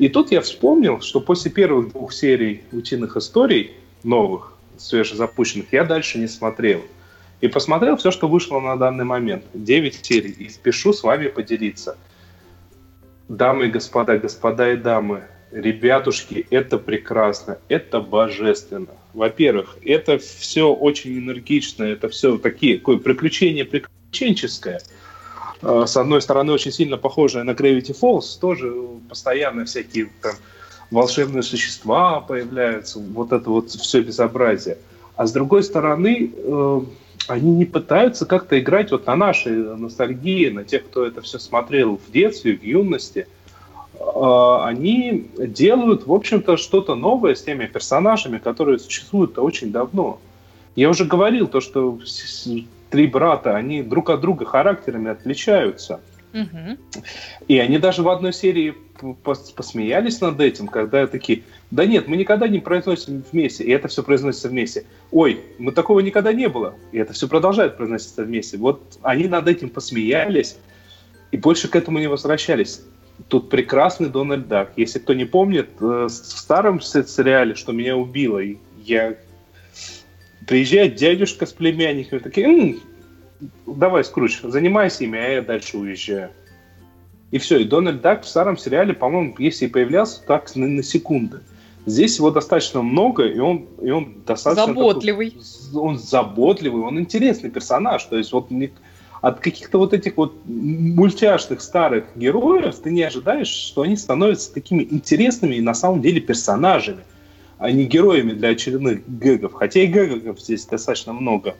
И 0.00 0.08
тут 0.08 0.32
я 0.32 0.40
вспомнил, 0.40 1.02
что 1.02 1.20
после 1.20 1.50
первых 1.50 1.92
двух 1.92 2.14
серий 2.14 2.62
«Утиных 2.72 3.18
историй», 3.18 3.72
новых, 4.02 4.54
свежезапущенных, 4.78 5.66
я 5.72 5.84
дальше 5.84 6.18
не 6.18 6.26
смотрел. 6.26 6.80
И 7.42 7.48
посмотрел 7.48 7.98
все, 7.98 8.10
что 8.10 8.26
вышло 8.26 8.60
на 8.60 8.76
данный 8.76 9.04
момент. 9.04 9.44
9 9.52 10.02
серий. 10.02 10.30
И 10.30 10.48
спешу 10.48 10.94
с 10.94 11.02
вами 11.02 11.28
поделиться. 11.28 11.98
Дамы 13.28 13.66
и 13.66 13.70
господа, 13.70 14.16
господа 14.16 14.72
и 14.72 14.76
дамы, 14.78 15.24
ребятушки, 15.50 16.46
это 16.48 16.78
прекрасно, 16.78 17.58
это 17.68 18.00
божественно. 18.00 18.94
Во-первых, 19.12 19.76
это 19.84 20.16
все 20.16 20.72
очень 20.72 21.18
энергично, 21.18 21.84
это 21.84 22.08
все 22.08 22.38
такие, 22.38 22.78
такое 22.78 22.96
приключение 22.96 23.66
приключенческое. 23.66 24.80
Э, 25.62 25.84
С 25.86 25.96
одной 25.96 26.22
стороны, 26.22 26.52
очень 26.52 26.72
сильно 26.72 26.96
похожее 26.96 27.44
на 27.44 27.50
Gravity 27.50 27.96
Falls, 27.98 28.38
тоже 28.40 28.72
постоянно 29.08 29.64
всякие 29.64 30.10
там 30.22 30.32
волшебные 30.90 31.42
существа 31.42 32.20
появляются, 32.20 32.98
вот 32.98 33.32
это 33.32 33.48
вот 33.48 33.70
все 33.70 34.00
безобразие. 34.00 34.78
А 35.16 35.26
с 35.26 35.32
другой 35.32 35.62
стороны, 35.62 36.32
э, 36.34 36.80
они 37.28 37.52
не 37.52 37.64
пытаются 37.64 38.26
как-то 38.26 38.58
играть 38.58 38.90
вот 38.90 39.06
на 39.06 39.16
нашей 39.16 39.52
ностальгии, 39.52 40.48
на 40.48 40.64
тех, 40.64 40.84
кто 40.84 41.06
это 41.06 41.20
все 41.20 41.38
смотрел 41.38 42.00
в 42.04 42.10
детстве, 42.10 42.56
в 42.56 42.64
юности. 42.64 43.26
Э, 43.98 44.58
Они 44.62 45.30
делают, 45.38 46.06
в 46.06 46.12
общем-то, 46.12 46.56
что-то 46.56 46.94
новое 46.94 47.34
с 47.34 47.42
теми 47.42 47.66
персонажами, 47.66 48.38
которые 48.38 48.78
существуют 48.78 49.38
очень 49.38 49.70
давно. 49.70 50.18
Я 50.74 50.88
уже 50.88 51.04
говорил 51.04 51.46
то, 51.48 51.60
что 51.60 51.98
три 52.90 53.06
брата, 53.06 53.56
они 53.56 53.82
друг 53.82 54.10
от 54.10 54.20
друга 54.20 54.44
характерами 54.44 55.10
отличаются. 55.10 56.00
Мгм. 56.32 56.78
И 57.48 57.58
они 57.58 57.78
даже 57.78 58.02
в 58.02 58.08
одной 58.08 58.32
серии 58.32 58.74
посмеялись 59.22 60.20
над 60.20 60.40
этим, 60.40 60.68
когда 60.68 61.06
такие, 61.06 61.42
да 61.70 61.86
нет, 61.86 62.06
мы 62.06 62.16
никогда 62.16 62.46
не 62.46 62.60
произносим 62.60 63.24
вместе, 63.32 63.64
и 63.64 63.70
это 63.70 63.88
все 63.88 64.02
произносится 64.02 64.48
вместе. 64.48 64.84
Ой, 65.10 65.40
мы 65.58 65.72
такого 65.72 66.00
никогда 66.00 66.32
не 66.32 66.48
было, 66.48 66.74
и 66.92 66.98
это 66.98 67.12
все 67.14 67.26
продолжает 67.26 67.76
произноситься 67.76 68.22
вместе. 68.22 68.58
Вот 68.58 68.98
они 69.02 69.26
над 69.26 69.48
этим 69.48 69.70
посмеялись, 69.70 70.56
и 71.32 71.36
больше 71.36 71.68
к 71.68 71.76
этому 71.76 71.98
не 71.98 72.06
возвращались. 72.06 72.82
Тут 73.28 73.50
прекрасный 73.50 74.08
Дональд 74.08 74.48
Дак. 74.48 74.72
Если 74.76 74.98
кто 74.98 75.14
не 75.14 75.24
помнит, 75.24 75.68
э, 75.80 76.06
в 76.06 76.08
старом 76.08 76.80
се- 76.80 77.04
сериале 77.04 77.54
«Что 77.54 77.72
меня 77.72 77.96
убило», 77.96 78.40
я... 78.84 79.14
приезжает 80.46 80.94
дядюшка 80.96 81.46
с 81.46 81.52
племянниками, 81.52 82.18
такие, 82.18 82.46
«М, 82.46 82.80
давай, 83.66 84.04
Скруч, 84.04 84.40
занимайся 84.42 85.04
ими, 85.04 85.18
а 85.18 85.28
я 85.28 85.42
дальше 85.42 85.78
уезжаю. 85.78 86.30
И 87.30 87.38
все, 87.38 87.58
и 87.58 87.64
Дональд 87.64 88.00
Дак 88.00 88.24
в 88.24 88.28
старом 88.28 88.56
сериале, 88.56 88.92
по-моему, 88.92 89.34
если 89.38 89.66
и 89.66 89.68
появлялся, 89.68 90.20
так 90.26 90.54
на, 90.56 90.66
на 90.66 90.82
секунды. 90.82 91.40
Здесь 91.86 92.18
его 92.18 92.30
достаточно 92.30 92.82
много, 92.82 93.24
и 93.24 93.38
он, 93.38 93.66
и 93.80 93.90
он 93.90 94.22
достаточно... 94.26 94.66
Заботливый. 94.66 95.30
такой- 95.30 95.80
он 95.80 95.98
заботливый, 95.98 96.82
он 96.82 96.98
интересный 96.98 97.50
персонаж. 97.50 98.04
То 98.04 98.18
есть 98.18 98.32
вот 98.32 98.50
не- 98.50 98.72
от 99.22 99.40
каких-то 99.40 99.78
вот 99.78 99.92
этих 99.94 100.16
вот 100.16 100.34
мультяшных 100.44 101.60
старых 101.60 102.06
героев 102.16 102.74
ты 102.82 102.90
не 102.90 103.02
ожидаешь, 103.02 103.48
что 103.48 103.82
они 103.82 103.96
становятся 103.96 104.52
такими 104.52 104.82
интересными 104.82 105.54
и 105.54 105.60
на 105.60 105.74
самом 105.74 106.02
деле 106.02 106.20
персонажами, 106.20 107.04
а 107.60 107.70
не 107.70 107.84
героями 107.84 108.32
для 108.32 108.48
очередных 108.48 109.06
гэгов. 109.06 109.52
Хотя 109.52 109.82
и 109.82 109.86
гэгов 109.86 110.40
здесь 110.40 110.64
достаточно 110.64 111.12
много. 111.12 111.54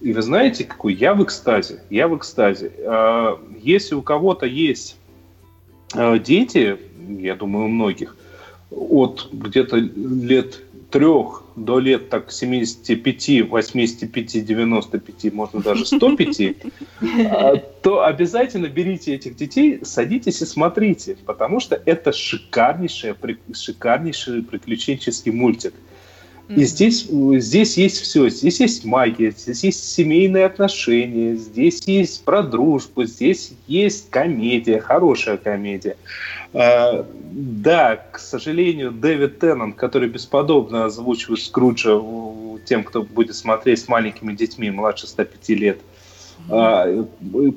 И 0.00 0.12
вы 0.12 0.22
знаете, 0.22 0.64
какой 0.64 0.94
я 0.94 1.14
в 1.14 1.22
экстазе? 1.22 1.82
Я 1.90 2.08
в 2.08 2.16
экстазе. 2.16 2.72
А, 2.86 3.38
Если 3.60 3.94
у 3.94 4.00
кого-то 4.00 4.46
есть 4.46 4.96
а, 5.94 6.18
дети, 6.18 6.78
я 7.08 7.34
думаю, 7.34 7.66
у 7.66 7.68
многих, 7.68 8.16
от 8.70 9.28
где-то 9.30 9.76
лет 9.76 10.62
трех 10.90 11.42
до 11.64 11.78
лет 11.78 12.08
так 12.08 12.30
75, 12.32 13.48
85, 13.48 14.44
95, 14.44 15.32
можно 15.32 15.60
даже 15.60 15.86
105, 15.86 16.56
а, 17.30 17.56
то 17.82 18.04
обязательно 18.04 18.68
берите 18.68 19.14
этих 19.14 19.36
детей, 19.36 19.80
садитесь 19.82 20.42
и 20.42 20.46
смотрите, 20.46 21.16
потому 21.26 21.60
что 21.60 21.80
это 21.84 22.12
шикарнейший, 22.12 23.14
шикарнейший 23.52 24.42
приключенческий 24.42 25.32
мультик. 25.32 25.74
И 26.48 26.64
здесь, 26.64 27.06
здесь 27.06 27.76
есть 27.76 28.00
все. 28.00 28.30
Здесь 28.30 28.60
есть 28.60 28.84
магия, 28.84 29.32
здесь 29.32 29.64
есть 29.64 29.92
семейные 29.92 30.46
отношения, 30.46 31.34
здесь 31.34 31.82
есть 31.86 32.24
про 32.24 32.42
дружбу, 32.42 33.04
здесь 33.04 33.52
есть 33.66 34.08
комедия, 34.08 34.80
хорошая 34.80 35.36
комедия. 35.36 35.96
А, 36.54 37.06
да, 37.30 37.96
к 37.96 38.18
сожалению, 38.18 38.92
Дэвид 38.92 39.40
Теннант, 39.40 39.76
который 39.76 40.08
бесподобно 40.08 40.86
озвучивает 40.86 41.42
Скруджа 41.42 42.00
тем, 42.64 42.82
кто 42.82 43.02
будет 43.02 43.36
смотреть 43.36 43.80
с 43.80 43.88
маленькими 43.88 44.34
детьми 44.34 44.70
младше 44.70 45.06
105 45.06 45.48
лет, 45.50 45.80
а, 46.48 47.04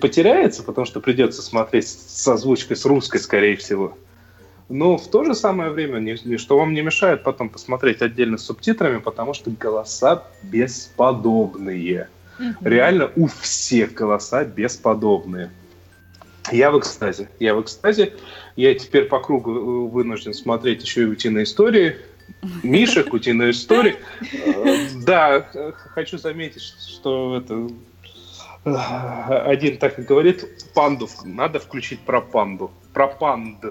потеряется, 0.02 0.64
потому 0.64 0.86
что 0.86 1.00
придется 1.00 1.42
смотреть 1.42 1.88
с 1.88 2.28
озвучкой 2.28 2.76
с 2.76 2.86
русской, 2.86 3.20
скорее 3.20 3.56
всего. 3.56 3.98
Но 4.72 4.98
в 4.98 5.08
то 5.10 5.26
же 5.26 5.36
самое 5.36 5.70
время 5.70 6.00
ничто 6.00 6.58
вам 6.58 6.74
не 6.74 6.82
мешает 6.82 7.24
потом 7.24 7.50
посмотреть 7.50 8.02
отдельно 8.02 8.38
с 8.38 8.46
субтитрами, 8.46 9.00
потому 9.00 9.34
что 9.34 9.52
голоса 9.52 10.24
бесподобные. 10.44 12.08
Мгм. 12.40 12.56
Реально 12.62 13.12
у 13.18 13.28
всех 13.28 13.94
голоса 13.94 14.46
бесподобные. 14.46 15.52
Я 16.52 16.72
в 16.72 16.80
экстазе. 16.80 17.30
Я 17.40 17.54
в 17.54 17.62
экстазе. 17.62 18.14
Я 18.56 18.74
теперь 18.74 19.06
по 19.06 19.20
кругу 19.20 19.52
э, 19.52 19.90
вынужден 19.90 20.34
смотреть 20.34 20.84
еще 20.84 21.02
и 21.02 21.06
утиные 21.06 21.44
истории. 21.44 21.98
Мишек, 22.64 23.14
утиная 23.14 23.52
история. 23.52 23.98
Э, 24.22 24.88
Да, 25.06 25.48
хочу 25.94 26.18
заметить, 26.18 26.62
что 26.62 27.38
это 27.38 27.68
э, 28.64 29.38
один 29.46 29.78
так 29.78 30.00
и 30.00 30.04
говорит, 30.04 30.48
панду 30.74 31.10
надо 31.26 31.60
включить 31.60 32.00
про 32.00 32.22
панду. 32.22 32.72
Про 32.94 33.08
панд. 33.08 33.66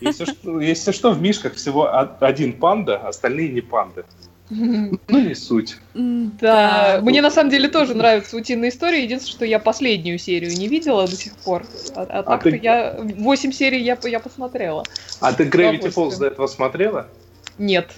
Если 0.00 0.24
что, 0.24 0.60
если 0.60 0.92
что, 0.92 1.12
в 1.12 1.20
Мишках 1.20 1.54
всего 1.54 1.88
один 2.20 2.52
панда, 2.54 2.96
остальные 2.98 3.48
не 3.50 3.60
панды. 3.60 4.04
Ну, 4.50 4.98
не 5.08 5.34
суть. 5.34 5.78
Да, 5.94 7.00
мне 7.02 7.22
на 7.22 7.30
самом 7.30 7.50
деле 7.50 7.68
тоже 7.68 7.94
нравится 7.94 8.36
утиная 8.36 8.68
история. 8.68 9.02
Единственное, 9.02 9.36
что 9.36 9.44
я 9.46 9.58
последнюю 9.58 10.18
серию 10.18 10.52
не 10.52 10.68
видела 10.68 11.06
до 11.08 11.16
сих 11.16 11.34
пор. 11.36 11.64
А, 11.94 12.02
а 12.02 12.22
так-то 12.22 12.50
ты- 12.50 12.60
я... 12.62 12.94
Восемь 13.16 13.52
серий 13.52 13.82
я, 13.82 13.96
я 14.02 14.20
посмотрела. 14.20 14.84
А 15.20 15.32
ты 15.32 15.44
Gravity. 15.44 15.92
Falls 15.94 16.18
до 16.18 16.26
этого 16.26 16.46
смотрела? 16.46 17.08
Нет. 17.56 17.90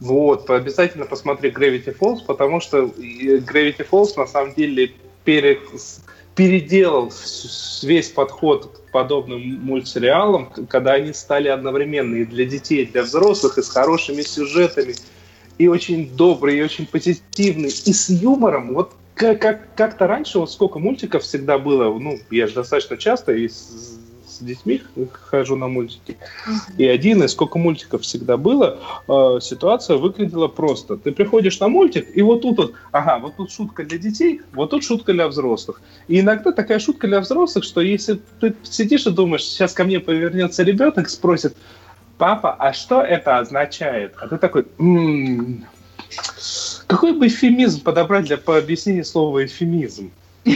Вот, 0.00 0.50
обязательно 0.50 1.04
посмотри 1.04 1.50
Gravity 1.50 1.96
Falls, 1.96 2.18
потому 2.26 2.60
что 2.60 2.78
э, 2.78 3.38
Gravity 3.38 3.86
Falls 3.88 4.14
на 4.16 4.26
самом 4.26 4.54
деле 4.54 4.92
пере- 5.24 5.60
с- 5.76 6.00
переделал 6.40 7.12
весь 7.82 8.08
подход 8.08 8.78
к 8.88 8.92
подобным 8.92 9.42
мультсериалам, 9.62 10.50
когда 10.70 10.94
они 10.94 11.12
стали 11.12 11.48
одновременно 11.48 12.16
и 12.16 12.24
для 12.24 12.46
детей, 12.46 12.84
и 12.84 12.86
для 12.86 13.02
взрослых, 13.02 13.58
и 13.58 13.62
с 13.62 13.68
хорошими 13.68 14.22
сюжетами, 14.22 14.94
и 15.58 15.68
очень 15.68 16.08
добрые, 16.16 16.60
и 16.60 16.62
очень 16.62 16.86
позитивные, 16.86 17.68
и 17.68 17.92
с 17.92 18.08
юмором. 18.08 18.72
Вот 18.72 18.92
как- 19.14 19.42
как- 19.42 19.74
как-то 19.74 20.06
раньше, 20.06 20.38
вот 20.38 20.50
сколько 20.50 20.78
мультиков 20.78 21.24
всегда 21.24 21.58
было, 21.58 21.92
ну, 21.98 22.18
я 22.30 22.46
же 22.46 22.54
достаточно 22.54 22.96
часто 22.96 23.34
и 23.34 23.50
с 24.40 24.42
детьми 24.42 24.82
хожу 25.12 25.56
на 25.56 25.68
мультики, 25.68 26.16
и 26.78 26.86
один, 26.86 27.22
и 27.22 27.28
сколько 27.28 27.58
мультиков 27.58 28.02
всегда 28.02 28.36
было, 28.36 28.80
э, 29.06 29.38
ситуация 29.40 29.96
выглядела 29.98 30.48
просто. 30.48 30.96
Ты 30.96 31.12
приходишь 31.12 31.60
на 31.60 31.68
мультик, 31.68 32.08
и 32.14 32.22
вот 32.22 32.42
тут 32.42 32.58
вот, 32.58 32.74
ага, 32.90 33.18
вот 33.18 33.36
тут 33.36 33.52
шутка 33.52 33.84
для 33.84 33.98
детей, 33.98 34.40
вот 34.52 34.70
тут 34.70 34.82
шутка 34.82 35.12
для 35.12 35.28
взрослых. 35.28 35.82
И 36.08 36.20
иногда 36.20 36.52
такая 36.52 36.78
шутка 36.78 37.06
для 37.06 37.20
взрослых, 37.20 37.64
что 37.64 37.80
если 37.82 38.18
ты 38.40 38.54
сидишь 38.62 39.06
и 39.06 39.10
думаешь, 39.10 39.44
сейчас 39.44 39.74
ко 39.74 39.84
мне 39.84 40.00
повернется 40.00 40.62
ребенок, 40.62 41.08
спросит, 41.10 41.54
папа, 42.16 42.54
а 42.58 42.72
что 42.72 43.02
это 43.02 43.38
означает? 43.38 44.14
А 44.20 44.26
ты 44.28 44.38
такой, 44.38 44.64
«М, 44.78 45.64
какой 46.86 47.12
бы 47.12 47.26
эвфемизм 47.26 47.82
подобрать 47.82 48.24
для 48.24 48.38
по 48.38 48.56
объяснения 48.56 49.04
слова 49.04 49.44
эвфемизм? 49.44 50.10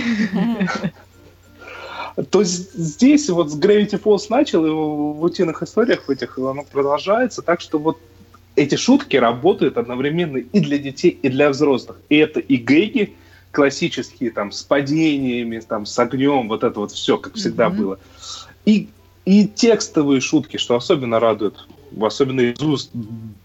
То 2.31 2.45
здесь 2.45 3.29
вот 3.29 3.51
с 3.51 3.59
Gravity 3.59 4.01
Falls 4.01 4.27
начал, 4.31 4.65
и 4.65 4.71
в 4.71 5.23
утиных 5.23 5.63
историях 5.63 6.07
в 6.07 6.11
этих 6.11 6.39
оно 6.39 6.65
продолжается, 6.71 7.43
так 7.43 7.61
что 7.61 7.79
вот 7.79 7.99
эти 8.55 8.77
шутки 8.77 9.17
работают 9.17 9.77
одновременно 9.79 10.37
и 10.37 10.61
для 10.61 10.79
детей, 10.79 11.19
и 11.23 11.29
для 11.29 11.51
взрослых. 11.51 11.97
И 12.09 12.17
это 12.17 12.39
и 12.39 12.57
гэги 12.57 13.15
классические, 13.51 14.31
там, 14.31 14.53
с 14.53 14.63
падениями, 14.63 15.61
там, 15.61 15.87
с 15.87 15.99
огнем, 15.99 16.49
вот 16.49 16.63
это 16.63 16.79
вот 16.79 16.93
все, 16.93 17.19
как 17.19 17.35
всегда 17.35 17.69
Мгм. 17.69 17.79
было. 17.79 17.99
И, 18.65 18.89
и 19.25 19.47
текстовые 19.49 20.21
шутки, 20.21 20.57
что 20.57 20.77
особенно 20.77 21.19
радует, 21.19 21.55
особенно 22.01 22.41
из 22.41 22.61
уст 22.61 22.91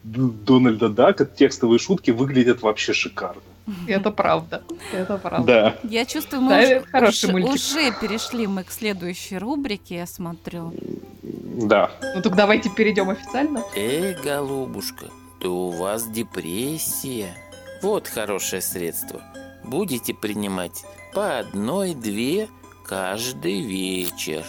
Дональда 0.03 0.89
Дака, 0.89 1.25
текстовые 1.25 1.79
шутки 1.79 2.11
выглядят 2.11 2.61
вообще 2.61 2.93
шикарно. 2.93 3.41
Это 3.87 4.09
правда. 4.11 4.63
Это 4.91 5.17
правда. 5.17 5.77
Да. 5.83 5.87
Я 5.89 6.05
чувствую, 6.05 6.41
Да, 6.41 6.55
мы 6.57 6.63
уже, 6.65 6.79
хороший 6.91 7.33
уже- 7.33 7.53
уже 7.53 7.91
перешли 8.01 8.47
мы 8.47 8.63
к 8.63 8.71
следующей 8.71 9.37
рубрике, 9.37 9.97
я 9.97 10.07
смотрю. 10.07 10.73
Да. 11.21 11.91
Ну 12.15 12.21
так 12.21 12.35
давайте 12.35 12.69
перейдем 12.69 13.09
официально. 13.11 13.63
Эй, 13.75 14.15
голубушка, 14.23 15.05
то 15.39 15.67
у 15.67 15.69
вас 15.71 16.09
депрессия. 16.09 17.35
Вот 17.83 18.07
хорошее 18.07 18.61
средство. 18.61 19.21
Будете 19.63 20.13
принимать 20.15 20.83
по 21.13 21.37
одной-две 21.39 22.49
каждый 22.85 23.61
вечер. 23.61 24.43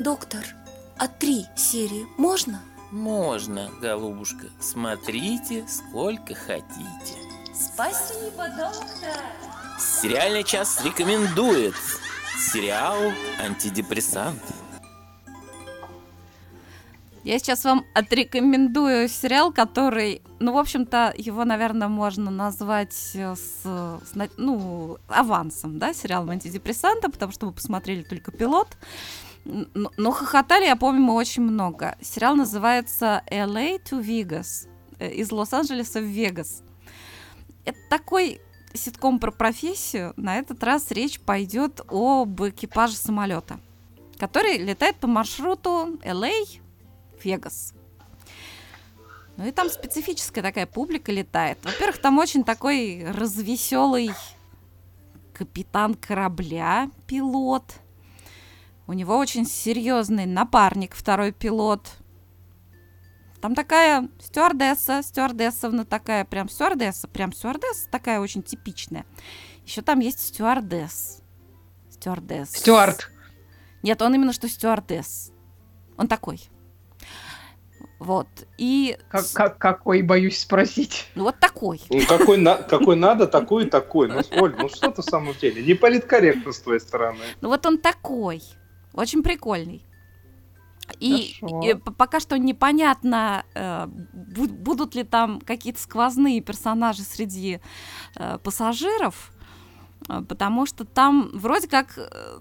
Доктор, 0.00 0.44
а 0.98 1.06
три 1.06 1.44
серии 1.56 2.06
можно? 2.18 2.60
Можно, 2.94 3.72
голубушка. 3.80 4.46
Смотрите, 4.60 5.66
сколько 5.66 6.32
хотите. 6.32 7.18
Спасибо, 7.52 8.46
доктор. 8.50 9.20
Сериальный 9.80 10.44
час 10.44 10.80
рекомендует 10.84 11.74
сериал 12.38 12.96
«Антидепрессант». 13.40 14.40
Я 17.24 17.40
сейчас 17.40 17.64
вам 17.64 17.84
отрекомендую 17.94 19.08
сериал, 19.08 19.52
который, 19.52 20.22
ну, 20.38 20.52
в 20.52 20.58
общем-то, 20.58 21.14
его, 21.16 21.44
наверное, 21.44 21.88
можно 21.88 22.30
назвать 22.30 23.10
э, 23.14 23.34
с, 23.34 23.64
с 23.64 24.28
ну, 24.36 24.98
авансом, 25.08 25.80
да, 25.80 25.94
сериалом 25.94 26.30
антидепрессанта, 26.30 27.10
потому 27.10 27.32
что 27.32 27.46
мы 27.46 27.52
посмотрели 27.52 28.02
только 28.02 28.30
пилот. 28.30 28.68
Но, 29.44 29.90
но 29.96 30.10
хохотали, 30.10 30.64
я 30.64 30.76
помню, 30.76 31.02
мы 31.02 31.14
очень 31.14 31.42
много. 31.42 31.96
Сериал 32.00 32.34
называется 32.34 33.22
LA 33.30 33.82
to 33.82 34.00
Vegas. 34.02 34.68
э, 34.98 35.12
Из 35.12 35.30
Лос-Анджелеса 35.30 36.00
в 36.00 36.04
Вегас. 36.04 36.62
Это 37.64 37.78
такой 37.90 38.40
ситком 38.72 39.18
про 39.18 39.30
профессию. 39.30 40.14
На 40.16 40.36
этот 40.36 40.62
раз 40.64 40.90
речь 40.90 41.20
пойдет 41.20 41.80
об 41.88 42.42
экипаже 42.42 42.94
самолета, 42.96 43.60
который 44.18 44.58
летает 44.58 44.96
по 44.96 45.06
маршруту 45.06 45.98
LA 46.02 46.32
Вегас. 47.22 47.74
Ну 49.36 49.46
и 49.46 49.50
там 49.50 49.68
специфическая 49.68 50.42
такая 50.42 50.66
публика 50.66 51.10
летает. 51.12 51.58
Во-первых, 51.64 51.98
там 51.98 52.18
очень 52.18 52.44
такой 52.44 53.04
развеселый 53.10 54.10
капитан 55.32 55.94
корабля, 55.94 56.90
пилот. 57.06 57.64
У 58.86 58.92
него 58.92 59.16
очень 59.16 59.46
серьезный 59.46 60.26
напарник, 60.26 60.94
второй 60.94 61.32
пилот. 61.32 61.90
Там 63.40 63.54
такая 63.54 64.08
стюардесса, 64.20 65.02
стюардессовна 65.02 65.84
такая, 65.84 66.24
прям 66.24 66.48
стюардесса, 66.48 67.08
прям 67.08 67.32
стюардесса 67.32 67.88
такая 67.90 68.20
очень 68.20 68.42
типичная. 68.42 69.04
Еще 69.66 69.82
там 69.82 70.00
есть 70.00 70.20
стюардесс. 70.20 71.20
Стюардесс. 71.90 72.50
Стюарт. 72.50 73.10
Нет, 73.82 74.00
он 74.02 74.14
именно 74.14 74.32
что 74.32 74.48
стюардесс. 74.48 75.30
Он 75.96 76.08
такой. 76.08 76.40
Вот. 77.98 78.28
И 78.58 78.98
Как, 79.08 79.24
как- 79.32 79.58
какой, 79.58 80.02
боюсь 80.02 80.38
спросить. 80.40 81.06
ну, 81.14 81.24
вот 81.24 81.38
такой. 81.38 81.80
Ну, 81.88 82.00
какой, 82.06 82.36
на- 82.36 82.56
какой 82.56 82.96
надо, 82.96 83.26
такой 83.26 83.64
и 83.66 83.70
такой. 83.70 84.08
Ну, 84.08 84.20
Оль, 84.42 84.54
ну 84.58 84.68
что 84.68 84.90
ты 84.90 85.00
в 85.00 85.04
самом 85.04 85.34
деле? 85.40 85.62
Не 85.62 85.74
политкорректно 85.74 86.52
с 86.52 86.60
твоей 86.60 86.80
стороны. 86.80 87.20
Ну 87.40 87.48
вот 87.48 87.64
он 87.64 87.78
такой. 87.78 88.42
Очень 88.94 89.22
прикольный. 89.22 89.84
И, 91.00 91.34
Хорошо. 91.40 91.60
и 91.62 91.74
пока 91.74 92.20
что 92.20 92.38
непонятно, 92.38 93.44
э, 93.54 93.86
бу- 93.86 94.52
будут 94.52 94.94
ли 94.94 95.02
там 95.02 95.40
какие-то 95.40 95.80
сквозные 95.80 96.40
персонажи 96.40 97.02
среди 97.02 97.60
э, 98.16 98.38
пассажиров, 98.38 99.32
э, 100.08 100.22
потому 100.28 100.66
что 100.66 100.84
там 100.84 101.30
вроде 101.32 101.68
как 101.68 101.94
э, 101.96 102.38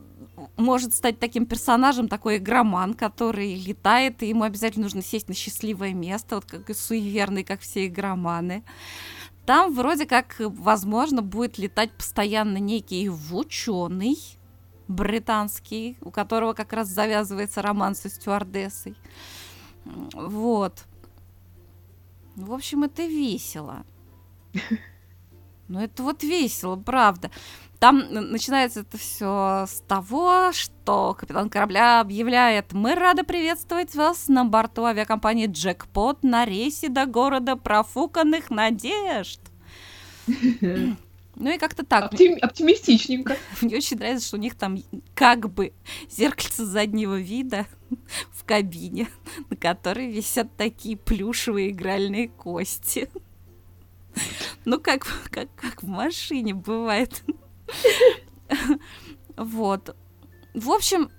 может 0.58 0.93
стать 0.93 1.20
таким 1.20 1.45
персонажем 1.45 2.10
такой 2.10 2.38
игроман, 2.38 2.93
который 2.95 3.56
летает, 3.56 4.22
и 4.24 4.28
ему 4.28 4.43
обязательно 4.43 4.84
нужно 4.84 5.01
сесть 5.01 5.30
на 5.30 5.36
счастливое 5.36 5.93
место, 5.93 6.36
вот 6.36 6.45
как 6.45 6.70
и 6.70 6.74
суеверный, 6.74 7.45
как 7.45 7.62
все 7.62 7.88
игроманы. 7.88 8.64
Там 9.45 9.74
вроде 9.74 10.06
как, 10.06 10.39
э, 10.41 10.47
возможно, 10.49 11.22
будет 11.22 11.58
летать 11.58 11.91
постоянно 11.93 12.58
некий 12.58 13.10
ученый, 13.10 14.18
британский, 14.88 15.98
у 16.02 16.12
которого 16.12 16.54
как 16.54 16.74
раз 16.74 16.88
завязывается 16.88 17.62
роман 17.62 17.96
со 17.96 18.10
стюардессой. 18.10 18.96
Вот. 19.86 20.86
В 22.36 22.54
общем, 22.54 22.84
это 22.84 23.06
весело. 23.06 23.86
Ну, 25.70 25.80
это 25.80 26.04
вот 26.04 26.24
весело, 26.24 26.76
правда. 26.76 27.32
Там 27.80 28.04
начинается 28.10 28.82
это 28.82 28.98
все 28.98 29.66
с 29.68 29.82
того, 29.88 30.52
что 30.52 31.16
капитан 31.18 31.50
корабля 31.50 32.00
объявляет 32.00 32.74
«Мы 32.74 32.96
рады 32.96 33.24
приветствовать 33.24 33.96
вас 33.96 34.28
на 34.28 34.46
борту 34.46 34.84
авиакомпании 34.84 35.48
«Джекпот» 35.48 36.22
на 36.22 36.46
рейсе 36.46 36.90
до 36.90 37.06
города 37.06 37.56
профуканных 37.56 38.50
надежд». 38.50 39.40
Ну 41.36 41.50
и 41.52 41.58
как-то 41.58 41.84
так. 41.84 42.14
Оптим- 42.14 42.38
оптимистичненько. 42.40 43.38
Мне 43.62 43.78
очень 43.78 43.98
нравится, 43.98 44.28
что 44.28 44.38
у 44.38 44.40
них 44.40 44.56
там 44.56 44.78
как 45.16 45.52
бы 45.52 45.74
зеркальце 46.10 46.66
заднего 46.66 47.20
вида 47.20 47.66
в 48.32 48.44
кабине, 48.44 49.08
на 49.50 49.56
которой 49.56 50.12
висят 50.12 50.56
такие 50.58 50.98
плюшевые 50.98 51.72
игральные 51.72 52.30
кости. 52.30 53.10
Ну, 54.66 54.80
как, 54.80 55.08
как, 55.32 55.50
как 55.56 55.82
в 55.82 55.88
машине 55.88 56.54
бывает. 56.54 57.24
Вот. 59.36 59.96
В 60.54 60.70
общем, 60.70 61.10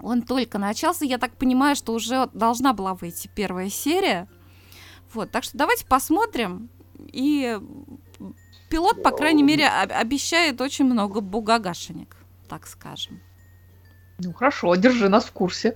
он 0.00 0.22
только 0.22 0.58
начался. 0.58 1.04
Я 1.04 1.18
так 1.18 1.36
понимаю, 1.36 1.76
что 1.76 1.92
уже 1.94 2.28
должна 2.34 2.72
была 2.72 2.94
выйти 2.94 3.30
первая 3.34 3.70
серия. 3.70 4.28
Вот, 5.14 5.30
так 5.30 5.44
что 5.44 5.56
давайте 5.56 5.86
посмотрим. 5.86 6.68
И 7.12 7.58
пилот, 8.68 9.02
по 9.02 9.10
крайней 9.10 9.42
мере, 9.42 9.66
об- 9.68 9.92
обещает 9.92 10.60
очень 10.60 10.84
много 10.84 11.20
бугагашенек, 11.20 12.16
так 12.48 12.66
скажем. 12.66 13.20
Ну 14.18 14.32
хорошо, 14.32 14.74
держи 14.76 15.08
нас 15.08 15.24
в 15.24 15.32
курсе. 15.32 15.74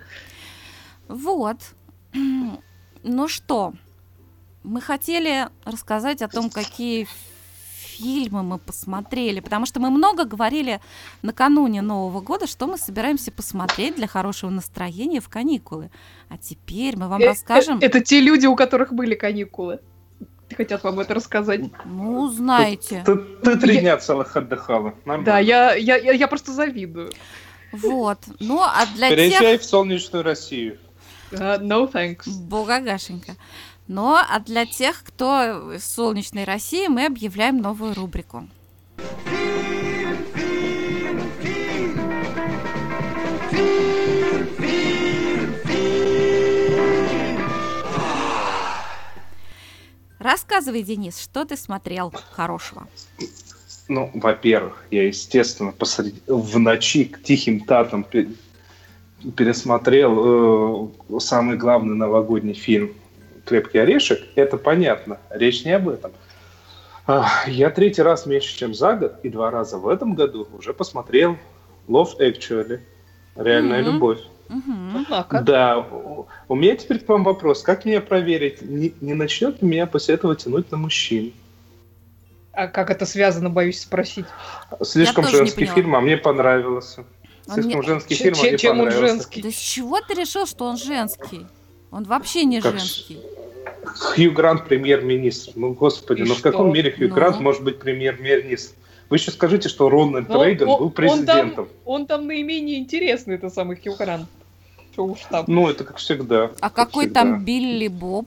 Вот. 1.08 1.58
Ну 3.02 3.28
что, 3.28 3.72
мы 4.62 4.82
хотели 4.82 5.48
рассказать 5.64 6.20
о 6.20 6.28
том, 6.28 6.50
какие 6.50 7.06
фильмы 7.96 8.42
мы 8.42 8.58
посмотрели, 8.58 9.40
потому 9.40 9.64
что 9.64 9.80
мы 9.80 9.88
много 9.90 10.24
говорили 10.24 10.80
накануне 11.22 11.80
Нового 11.80 12.20
года, 12.20 12.46
что 12.46 12.66
мы 12.66 12.76
собираемся 12.76 13.32
посмотреть 13.32 13.96
для 13.96 14.06
хорошего 14.06 14.50
настроения 14.50 15.20
в 15.20 15.30
каникулы. 15.30 15.90
А 16.28 16.36
теперь 16.36 16.96
мы 16.98 17.08
вам 17.08 17.22
Э, 17.22 17.26
расскажем, 17.28 17.78
э, 17.78 17.86
Это 17.86 18.00
те 18.00 18.20
люди, 18.20 18.46
у 18.46 18.54
которых 18.54 18.92
были 18.92 19.14
каникулы. 19.14 19.80
Хотят 20.56 20.82
вам 20.82 21.00
это 21.00 21.14
рассказать. 21.14 21.60
ну, 21.84 22.28
знаете. 22.28 23.02
Ты, 23.06 23.16
ты 23.16 23.56
три 23.56 23.76
Я- 23.76 23.80
дня 23.80 23.96
целых 23.98 24.36
отдыхала. 24.36 24.94
Нормально. 25.04 25.24
Да, 25.24 25.38
я, 25.38 25.74
я, 25.74 25.96
я, 25.96 26.12
я 26.12 26.28
просто 26.28 26.52
завидую. 26.52 27.10
Вот. 27.72 28.18
Ну, 28.40 28.60
а 28.62 28.84
для 28.94 29.08
тех... 29.08 29.16
Переезжай 29.16 29.58
в 29.58 29.64
солнечную 29.64 30.24
Россию. 30.24 30.78
Uh, 31.30 31.60
no 31.60 31.90
thanks. 31.90 32.28
Богагашенька. 32.28 33.36
Но 33.86 34.16
а 34.16 34.40
для 34.40 34.66
тех, 34.66 35.02
кто 35.04 35.72
из 35.72 35.84
солнечной 35.84 36.44
России, 36.44 36.88
мы 36.88 37.06
объявляем 37.06 37.58
новую 37.58 37.94
рубрику. 37.94 38.48
Рассказывай, 50.20 50.82
Денис, 50.82 51.18
что 51.18 51.46
ты 51.46 51.56
смотрел 51.56 52.12
хорошего? 52.32 52.86
Ну, 53.88 54.10
во-первых, 54.12 54.84
я, 54.90 55.06
естественно, 55.06 55.72
посреди... 55.72 56.20
в 56.26 56.58
ночи 56.58 57.04
к 57.06 57.22
тихим 57.22 57.60
татам 57.60 58.04
пе- 58.04 58.28
пересмотрел 59.34 60.92
э, 61.16 61.20
самый 61.20 61.56
главный 61.56 61.96
новогодний 61.96 62.52
фильм 62.52 62.92
«Крепкий 63.46 63.78
орешек». 63.78 64.20
Это 64.34 64.58
понятно, 64.58 65.18
речь 65.30 65.64
не 65.64 65.72
об 65.72 65.88
этом. 65.88 66.12
Я 67.46 67.70
третий 67.70 68.02
раз 68.02 68.26
меньше, 68.26 68.56
чем 68.56 68.74
за 68.74 68.94
год, 68.96 69.14
и 69.22 69.30
два 69.30 69.50
раза 69.50 69.78
в 69.78 69.88
этом 69.88 70.14
году 70.14 70.46
уже 70.52 70.74
посмотрел 70.74 71.38
«Love 71.88 72.18
Actually». 72.20 72.80
Реальная 73.36 73.82
Мгм. 73.82 73.92
любовь. 73.94 74.20
Мгм. 74.50 75.04
Однако. 75.04 75.40
Да, 75.42 75.78
у- 76.48 76.54
меня 76.54 76.74
теперь 76.76 76.98
к 76.98 77.08
вам 77.08 77.22
вопрос. 77.24 77.62
Как 77.62 77.84
мне 77.84 78.00
проверить, 78.00 78.62
не, 78.62 78.92
не 79.00 79.14
начнет 79.14 79.62
ли 79.62 79.68
меня 79.68 79.86
после 79.86 80.16
этого 80.16 80.34
тянуть 80.34 80.70
на 80.72 80.76
мужчин? 80.76 81.32
А 82.52 82.66
как 82.66 82.90
это 82.90 83.06
связано, 83.06 83.48
боюсь 83.48 83.80
спросить. 83.80 84.26
Слишком 84.82 85.26
женский 85.28 85.66
фильм, 85.66 85.94
а 85.94 86.00
мне 86.00 86.16
понравился. 86.16 87.04
Он 87.46 87.54
Слишком 87.54 87.80
не- 87.80 87.86
женский 87.86 88.16
Ч- 88.16 88.24
фильм, 88.24 88.36
а 88.38 88.42
мне 88.42 88.58
чем 88.58 88.70
он 88.72 88.86
понравился. 88.86 89.06
женский? 89.14 89.42
Да 89.42 89.50
с 89.50 89.54
чего 89.54 90.00
ты 90.00 90.14
решил, 90.14 90.46
что 90.46 90.64
он 90.66 90.76
женский? 90.76 91.46
Он 91.92 92.04
вообще 92.04 92.44
не 92.44 92.60
Как 92.60 92.72
женский. 92.72 93.20
Хью 93.84 94.32
Грант 94.32 94.66
премьер-министр. 94.66 95.52
Ну, 95.54 95.72
господи, 95.74 96.22
И 96.22 96.24
ну 96.24 96.34
в 96.34 96.42
каком 96.42 96.66
что? 96.66 96.74
мире 96.74 96.90
Хью 96.92 97.08
Ну. 97.08 97.14
Грант 97.14 97.40
может 97.40 97.62
быть 97.62 97.78
премьер-министр? 97.78 98.74
Вы 99.08 99.16
еще 99.16 99.30
скажите, 99.32 99.68
что 99.68 99.88
Рональд 99.88 100.28
Ну, 100.28 100.44
Рейган 100.44 100.68
он- 100.68 100.78
был 100.78 100.86
он 100.86 100.92
там- 100.92 100.94
президентом. 100.94 101.68
Он 101.84 102.06
там 102.06 102.26
наименее 102.26 102.78
интересный, 102.78 103.36
это 103.36 103.48
самый 103.50 103.76
Хью 103.76 103.94
Грант. 103.96 104.28
Что 104.92 105.04
уж 105.04 105.20
там. 105.30 105.44
Ну, 105.46 105.68
это 105.68 105.84
как 105.84 105.96
всегда. 105.98 106.50
А 106.60 106.70
как 106.70 106.88
какой 106.88 107.04
всегда. 107.04 107.20
там 107.20 107.44
Билли 107.44 107.88
Боб? 107.88 108.26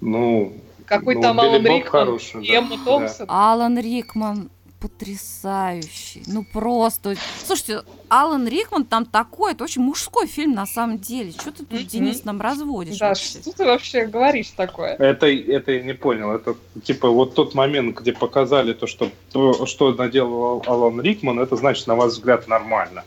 Ну, 0.00 0.52
Какой 0.86 1.16
ну, 1.16 1.22
там 1.22 1.36
Билли 1.36 1.46
Алан 1.48 1.62
Боб 1.62 1.72
Рикман 1.72 1.90
хороший, 1.90 2.44
и 2.44 2.48
да, 2.48 2.54
Эмма 2.58 2.76
да. 2.78 2.84
Томпсон. 2.84 3.26
Алан 3.28 3.78
Рикман 3.78 4.50
потрясающий. 4.80 6.22
Ну 6.26 6.44
просто. 6.44 7.16
Слушайте, 7.44 7.82
Алан 8.08 8.46
Рикман 8.46 8.84
там 8.84 9.04
такой, 9.04 9.52
это 9.52 9.64
очень 9.64 9.82
мужской 9.82 10.26
фильм 10.26 10.52
на 10.52 10.66
самом 10.66 10.98
деле. 10.98 11.32
Что 11.32 11.50
ты 11.50 11.64
тут. 11.64 11.86
Денис, 11.86 12.24
нам 12.24 12.40
разводишь 12.40 12.98
Да, 12.98 13.08
вообще? 13.08 13.40
что 13.40 13.52
ты 13.52 13.64
вообще 13.64 14.06
говоришь 14.06 14.50
такое? 14.50 14.94
Это, 14.94 15.26
это 15.26 15.72
я 15.72 15.82
не 15.82 15.94
понял. 15.94 16.30
Это 16.30 16.54
типа 16.82 17.08
вот 17.08 17.34
тот 17.34 17.54
момент, 17.54 17.98
где 17.98 18.12
показали 18.12 18.72
то, 18.72 18.86
что 18.86 19.10
то, 19.32 19.66
что 19.66 19.92
наделал 19.92 20.62
Алан 20.66 21.00
Рикман, 21.00 21.40
это 21.40 21.56
значит, 21.56 21.86
на 21.86 21.96
ваш 21.96 22.12
взгляд, 22.12 22.46
нормально. 22.48 23.04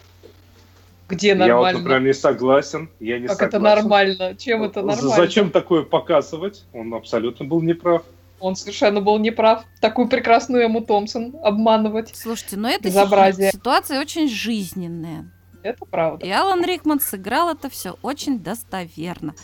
Где 1.11 1.29
Я 1.29 1.35
вот, 1.35 1.39
нормально? 1.47 1.79
например, 1.79 2.01
не 2.01 2.13
согласен. 2.13 2.89
Я 2.99 3.19
не 3.19 3.27
как 3.27 3.37
согласен. 3.37 3.57
это 3.57 3.59
нормально? 3.75 4.35
Чем 4.37 4.63
это 4.63 4.81
З- 4.81 4.85
нормально? 4.85 5.15
Зачем 5.15 5.49
такое 5.51 5.83
показывать? 5.83 6.63
Он 6.73 6.93
абсолютно 6.93 7.45
был 7.45 7.61
неправ. 7.61 8.03
Он 8.39 8.55
совершенно 8.55 9.01
был 9.01 9.19
неправ. 9.19 9.65
Такую 9.81 10.07
прекрасную 10.07 10.65
Эмму 10.65 10.81
Томпсон 10.81 11.35
обманывать. 11.43 12.11
Слушайте, 12.15 12.57
но 12.57 12.69
эта 12.69 12.85
Безобразие. 12.85 13.51
си- 13.51 13.57
ситуация 13.57 13.99
очень 14.01 14.27
жизненная. 14.27 15.31
Это 15.63 15.85
правда. 15.85 16.25
И 16.25 16.29
Алан 16.31 16.63
Рикман 16.65 16.99
сыграл 16.99 17.49
это 17.51 17.69
все 17.69 17.95
очень 18.01 18.39
достоверно. 18.39 19.35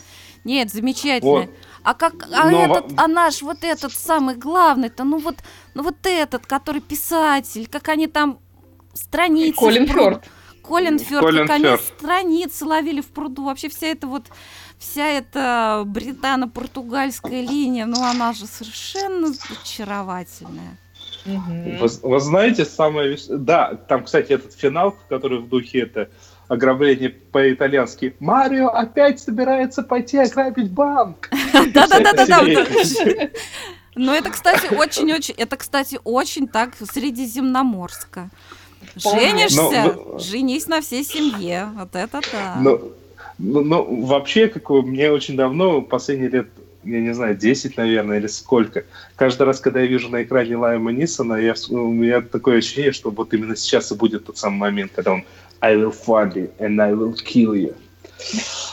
Нет, 0.42 0.70
замечательно. 0.72 1.30
Вот. 1.30 1.50
А 1.84 1.94
как, 1.94 2.14
а 2.32 2.50
Но 2.50 2.64
этот, 2.64 2.92
а 2.96 3.06
наш 3.06 3.40
вот 3.42 3.58
этот 3.62 3.92
самый 3.92 4.34
главный-то, 4.34 5.04
ну 5.04 5.18
вот, 5.18 5.36
ну 5.74 5.84
вот 5.84 5.94
этот, 6.04 6.44
который 6.46 6.80
писатель, 6.80 7.68
как 7.68 7.88
они 7.88 8.08
там 8.08 8.40
страницы. 8.94 9.56
Колин 9.56 9.86
Фёрд. 9.86 10.24
Колин 10.68 10.98
Фёрд, 10.98 11.24
Колин 11.24 11.46
как 11.46 11.56
они 11.56 11.64
Фёрд. 11.64 11.80
страницы 11.80 12.64
ловили 12.66 13.00
в 13.00 13.06
пруду. 13.06 13.44
Вообще 13.44 13.68
вся 13.68 13.86
эта 13.86 14.06
вот, 14.06 14.26
вся 14.78 15.06
эта 15.06 15.82
британо-португальская 15.86 17.40
линия, 17.40 17.86
ну 17.86 18.02
она 18.02 18.32
же 18.34 18.46
совершенно 18.46 19.32
очаровательная. 19.62 20.78
Мгм. 21.24 21.78
Вы, 21.78 21.88
вы 22.02 22.20
знаете, 22.20 22.64
самое... 22.64 23.18
Да, 23.28 23.74
там, 23.88 24.04
кстати, 24.04 24.32
этот 24.32 24.52
финал, 24.54 24.94
который 25.08 25.40
в 25.40 25.48
духе 25.48 25.80
это 25.80 26.10
ограбление 26.48 27.10
по-итальянски. 27.10 28.14
Марио 28.20 28.68
опять 28.68 29.20
собирается 29.20 29.82
пойти 29.82 30.18
ограбить 30.18 30.70
банк. 30.70 31.30
Да-да-да-да-да. 31.52 32.84
Серия. 32.84 33.32
Но 33.94 34.14
это, 34.14 34.30
кстати, 34.30 34.72
очень-очень, 34.72 35.34
это, 35.36 35.56
кстати, 35.56 35.98
очень 36.04 36.46
так 36.46 36.74
средиземноморско. 36.76 38.30
Женишься, 38.98 39.96
Но 39.96 40.18
женись 40.18 40.66
на 40.66 40.80
всей 40.80 41.04
семье. 41.04 41.68
Вот 41.74 41.94
это 41.94 42.20
да. 42.32 42.56
Ну, 42.60 42.92
ну, 43.38 43.62
ну, 43.62 44.04
вообще, 44.04 44.48
как 44.48 44.68
мне 44.70 45.10
очень 45.10 45.36
давно, 45.36 45.80
последние 45.80 46.30
лет, 46.30 46.48
я 46.84 47.00
не 47.00 47.14
знаю, 47.14 47.36
10, 47.36 47.76
наверное, 47.76 48.18
или 48.18 48.26
сколько, 48.26 48.84
каждый 49.14 49.44
раз, 49.44 49.60
когда 49.60 49.80
я 49.80 49.86
вижу 49.86 50.08
на 50.08 50.22
экране 50.22 50.56
Лайма 50.56 50.90
Нисона, 50.90 51.34
я, 51.34 51.54
у 51.70 51.92
меня 51.92 52.20
такое 52.20 52.58
ощущение, 52.58 52.92
что 52.92 53.10
вот 53.10 53.32
именно 53.32 53.54
сейчас 53.54 53.92
и 53.92 53.94
будет 53.94 54.26
тот 54.26 54.38
самый 54.38 54.58
момент, 54.58 54.92
когда 54.94 55.12
он 55.12 55.24
I 55.60 55.76
will 55.76 55.94
find 55.94 56.34
you 56.34 56.50
and 56.58 56.80
I 56.80 56.92
will 56.92 57.14
kill 57.14 57.54
you. 57.54 57.74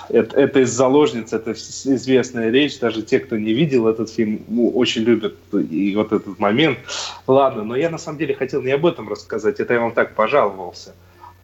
Это, 0.10 0.40
это 0.40 0.60
из 0.60 0.72
«Заложниц», 0.72 1.34
это 1.34 1.54
известная 1.54 2.50
речь, 2.52 2.80
даже 2.80 3.02
те, 3.02 3.20
кто 3.20 3.38
не 3.38 3.54
видел 3.54 3.88
этот 3.88 4.10
фильм, 4.12 4.44
ну, 4.48 4.70
очень 4.70 5.04
любят 5.04 5.36
и 5.54 5.96
вот 5.96 6.12
этот 6.12 6.40
момент. 6.40 6.80
Ладно, 7.28 7.64
но 7.64 7.76
я 7.76 7.90
на 7.90 7.98
самом 7.98 8.18
деле 8.20 8.36
хотел 8.36 8.62
не 8.62 8.72
об 8.72 8.86
этом 8.86 9.10
рассказать, 9.10 9.60
это 9.60 9.74
я 9.74 9.80
вам 9.80 9.94
так 9.94 10.14
пожаловался. 10.16 10.94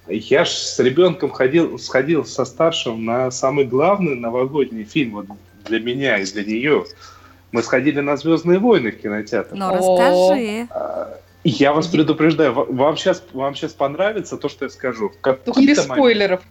Я 0.07 0.45
ж 0.45 0.49
с 0.49 0.79
ребенком 0.79 1.29
ходил, 1.29 1.77
сходил 1.79 2.25
со 2.25 2.45
старшим 2.45 3.05
на 3.05 3.31
самый 3.31 3.65
главный 3.65 4.15
новогодний 4.15 4.83
фильм 4.83 5.11
вот 5.13 5.25
для 5.65 5.79
меня 5.79 6.17
и 6.17 6.25
для 6.25 6.43
нее. 6.43 6.85
Мы 7.51 7.61
сходили 7.63 7.99
на 7.99 8.17
«Звездные 8.17 8.59
войны» 8.59 8.91
в 8.91 8.97
кинотеатр. 9.01 9.55
Ну, 9.55 9.69
расскажи. 9.69 10.67
И 11.43 11.49
Я 11.49 11.73
вас 11.73 11.87
предупреждаю, 11.87 12.53
ва- 12.53 12.65
вам 12.69 12.95
сейчас, 12.97 13.23
вам 13.33 13.55
сейчас 13.55 13.73
понравится 13.73 14.37
то, 14.37 14.47
что 14.47 14.65
я 14.65 14.69
скажу. 14.69 15.09
В 15.09 15.15
Только 15.23 15.59
без 15.61 15.77
моменты- 15.79 15.93
спойлеров. 15.95 16.41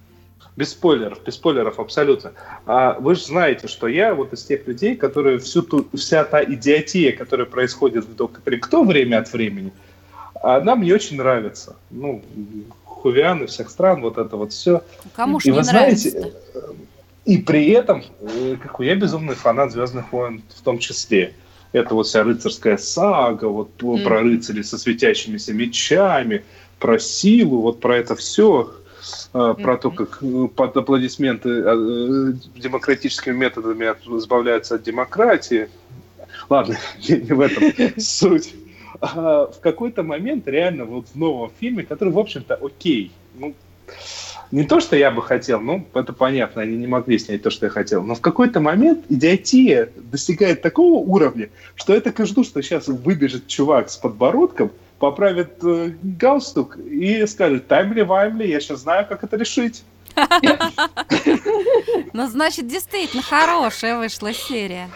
Без 0.60 0.72
спойлеров, 0.72 1.18
без 1.24 1.34
спойлеров 1.34 1.80
абсолютно. 1.80 2.32
А 2.66 2.98
вы 3.00 3.14
же 3.14 3.24
знаете, 3.24 3.66
что 3.66 3.88
я 3.88 4.14
вот 4.14 4.34
из 4.34 4.44
тех 4.44 4.66
людей, 4.68 4.94
которые 4.94 5.38
всю 5.38 5.62
ту, 5.62 5.86
вся 5.96 6.22
та 6.24 6.44
идиотия, 6.44 7.12
которая 7.12 7.46
происходит 7.46 8.04
в 8.04 8.14
Докторе 8.14 8.58
Кто 8.58 8.84
время 8.84 9.20
от 9.20 9.32
времени, 9.32 9.72
она 10.42 10.76
мне 10.76 10.94
очень 10.94 11.16
нравится. 11.16 11.76
Ну, 11.90 12.22
Хувиан 12.84 13.42
и 13.44 13.46
всех 13.46 13.70
стран, 13.70 14.02
вот 14.02 14.18
это 14.18 14.36
вот 14.36 14.52
все. 14.52 14.82
Кому 15.16 15.40
ж 15.40 15.46
И 15.46 15.50
не 15.50 15.56
вы 15.56 15.64
знаете, 15.64 16.10
нравится? 16.10 16.74
и 17.24 17.38
при 17.38 17.70
этом, 17.70 18.04
э, 18.20 18.56
как 18.62 18.80
я 18.80 18.94
безумный 18.96 19.34
фанат 19.36 19.72
Звездных 19.72 20.12
войн 20.12 20.42
в 20.54 20.60
том 20.62 20.78
числе. 20.78 21.32
Это 21.72 21.94
вот 21.94 22.06
вся 22.06 22.22
рыцарская 22.22 22.76
сага, 22.76 23.46
вот 23.46 23.70
Мгм. 23.82 24.02
про 24.02 24.20
рыцарей 24.20 24.64
со 24.64 24.76
светящимися 24.76 25.54
мечами, 25.54 26.42
про 26.78 26.98
силу, 26.98 27.62
вот 27.62 27.80
про 27.80 27.96
это 27.96 28.14
все, 28.14 28.70
про 29.32 29.76
то, 29.76 29.90
как 29.90 30.18
э, 30.22 30.48
под 30.54 30.76
аплодисменты 30.76 31.48
э, 31.48 32.32
демократическими 32.56 33.34
методами 33.34 33.84
избавляются 34.18 34.76
от 34.76 34.82
демократии. 34.82 35.68
Ладно, 36.48 36.78
не, 37.08 37.16
не 37.16 37.32
в 37.32 37.40
этом 37.40 37.64
суть. 38.00 38.54
А 39.00 39.46
в 39.46 39.60
какой-то 39.60 40.02
момент 40.02 40.46
реально 40.46 40.84
вот 40.84 41.06
в 41.08 41.16
новом 41.16 41.50
фильме, 41.58 41.84
который, 41.84 42.12
в 42.12 42.18
общем-то, 42.18 42.56
окей, 42.56 43.12
ну, 43.34 43.54
не 44.50 44.64
то, 44.64 44.80
что 44.80 44.96
я 44.96 45.10
бы 45.10 45.22
хотел, 45.22 45.60
ну, 45.60 45.86
это 45.94 46.12
понятно, 46.12 46.62
они 46.62 46.76
не 46.76 46.86
могли 46.86 47.18
снять 47.18 47.42
то, 47.42 47.50
что 47.50 47.66
я 47.66 47.70
хотел, 47.70 48.02
но 48.02 48.14
в 48.14 48.20
какой-то 48.20 48.60
момент 48.60 49.04
идиотия 49.08 49.90
достигает 49.96 50.60
такого 50.60 50.98
уровня, 50.98 51.50
что 51.76 51.94
я 51.94 52.00
так 52.00 52.18
и 52.18 52.24
жду, 52.24 52.42
что 52.42 52.60
сейчас 52.62 52.88
выбежит 52.88 53.46
чувак 53.46 53.90
с 53.90 53.96
подбородком, 53.96 54.72
поправит 55.00 55.64
э, 55.64 55.94
галстук 56.02 56.76
и 56.76 57.26
скажет 57.26 57.66
«Таймли-ваймли, 57.66 58.46
я 58.46 58.60
сейчас 58.60 58.80
знаю, 58.80 59.06
как 59.08 59.24
это 59.24 59.36
решить». 59.36 59.82
Ну, 62.12 62.26
значит, 62.26 62.66
действительно 62.66 63.22
хорошая 63.22 63.96
вышла 63.96 64.32
серия. 64.32 64.90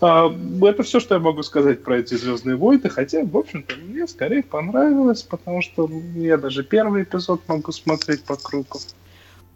А, 0.00 0.34
это 0.62 0.82
все, 0.82 0.98
что 0.98 1.14
я 1.14 1.20
могу 1.20 1.42
сказать 1.42 1.84
про 1.84 1.98
эти 1.98 2.14
Звездные 2.14 2.56
войны, 2.56 2.88
хотя, 2.88 3.24
в 3.24 3.36
общем-то, 3.36 3.76
мне 3.76 4.06
скорее 4.08 4.42
понравилось, 4.42 5.22
потому 5.22 5.62
что 5.62 5.88
я 6.16 6.36
даже 6.36 6.64
первый 6.64 7.04
эпизод 7.04 7.42
могу 7.46 7.70
смотреть 7.70 8.24
по 8.24 8.36
кругу. 8.36 8.80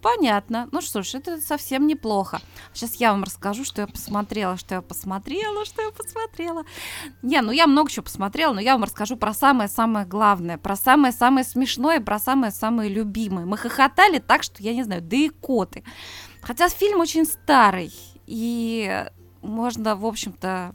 Понятно. 0.05 0.69
Ну 0.71 0.83
что 0.83 1.03
ж, 1.03 1.15
это 1.15 1.41
совсем 1.41 1.87
неплохо. 1.87 2.43
Сейчас 2.75 2.97
я 2.97 3.13
вам 3.13 3.25
расскажу, 3.25 3.65
что 3.65 3.81
я 3.81 3.87
посмотрела, 3.87 4.59
что 4.59 4.75
я 4.75 4.83
посмотрела, 4.83 5.65
что 5.65 5.81
я 5.81 5.91
посмотрела. 5.93 6.65
Не, 7.23 7.41
ну 7.41 7.53
я 7.53 7.67
много 7.67 7.91
чего 7.91 8.03
посмотрела, 8.03 8.53
но 8.53 8.61
я 8.61 8.75
вам 8.75 8.85
расскажу 8.85 9.17
про 9.17 9.33
самое-самое 9.33 10.05
главное, 10.05 10.59
про 10.59 10.77
самое-самое 10.77 11.43
смешное, 11.43 12.01
про 12.01 12.19
самое-самое 12.19 12.91
любимое. 12.91 13.47
Мы 13.47 13.57
хохотали 13.57 14.19
так, 14.19 14.43
что, 14.43 14.63
я 14.63 14.75
не 14.75 14.83
знаю, 14.83 15.01
да 15.01 15.17
и 15.17 15.31
коты. 15.31 15.85
Хотя 16.43 16.69
фильм 16.69 17.01
очень 17.01 17.25
старый, 17.25 17.91
и 18.27 19.07
можно, 19.41 19.97
в 19.97 20.05
общем-то, 20.05 20.75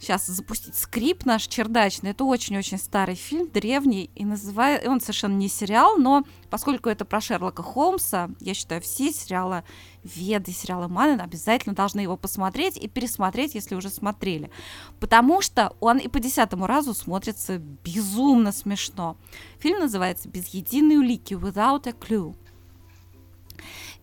сейчас 0.00 0.26
запустить 0.26 0.76
скрип 0.76 1.26
наш 1.26 1.46
чердачный. 1.46 2.10
Это 2.10 2.24
очень-очень 2.24 2.78
старый 2.78 3.14
фильм, 3.14 3.48
древний, 3.50 4.10
и 4.14 4.24
называет... 4.24 4.86
он 4.86 5.00
совершенно 5.00 5.34
не 5.34 5.48
сериал, 5.48 5.98
но 5.98 6.24
поскольку 6.48 6.88
это 6.88 7.04
про 7.04 7.20
Шерлока 7.20 7.62
Холмса, 7.62 8.30
я 8.40 8.54
считаю, 8.54 8.80
все 8.80 9.12
сериалы 9.12 9.62
Веды, 10.02 10.52
сериалы 10.52 10.88
Маннен 10.88 11.20
обязательно 11.20 11.74
должны 11.74 12.00
его 12.00 12.16
посмотреть 12.16 12.78
и 12.78 12.88
пересмотреть, 12.88 13.54
если 13.54 13.74
уже 13.74 13.90
смотрели. 13.90 14.50
Потому 14.98 15.42
что 15.42 15.76
он 15.80 15.98
и 15.98 16.08
по 16.08 16.18
десятому 16.18 16.66
разу 16.66 16.94
смотрится 16.94 17.58
безумно 17.58 18.52
смешно. 18.52 19.18
Фильм 19.58 19.80
называется 19.80 20.28
«Без 20.28 20.48
единой 20.48 20.96
улики», 20.96 21.34
«Without 21.34 21.86
a 21.86 21.92
clue». 21.92 22.34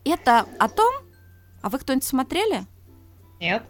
Это 0.06 0.46
о 0.60 0.70
том... 0.70 0.94
А 1.64 1.70
вы 1.70 1.80
кто-нибудь 1.80 2.06
смотрели? 2.06 2.66
Нет. 3.42 3.64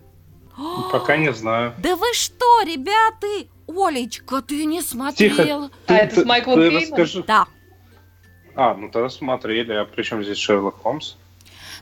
Пока 0.92 1.18
не 1.18 1.32
знаю. 1.34 1.74
Да 1.78 1.96
вы 1.96 2.14
что, 2.14 2.62
ребята? 2.64 3.28
Олечка, 3.68 4.42
ты 4.42 4.66
не 4.66 4.82
смотрела? 4.82 5.70
Тихо. 5.70 5.72
А 5.88 5.94
это 5.96 6.22
с 6.22 6.26
Майклом 6.26 6.60
Кейном? 6.60 6.82
расскажи. 6.82 7.24
Да. 7.24 7.48
А, 8.56 8.74
ну 8.74 8.90
тогда 8.90 9.10
смотрели. 9.10 9.74
А 9.74 9.86
при 9.86 10.04
чем 10.04 10.24
здесь 10.24 10.38
Шерлок 10.38 10.82
Холмс? 10.82 11.16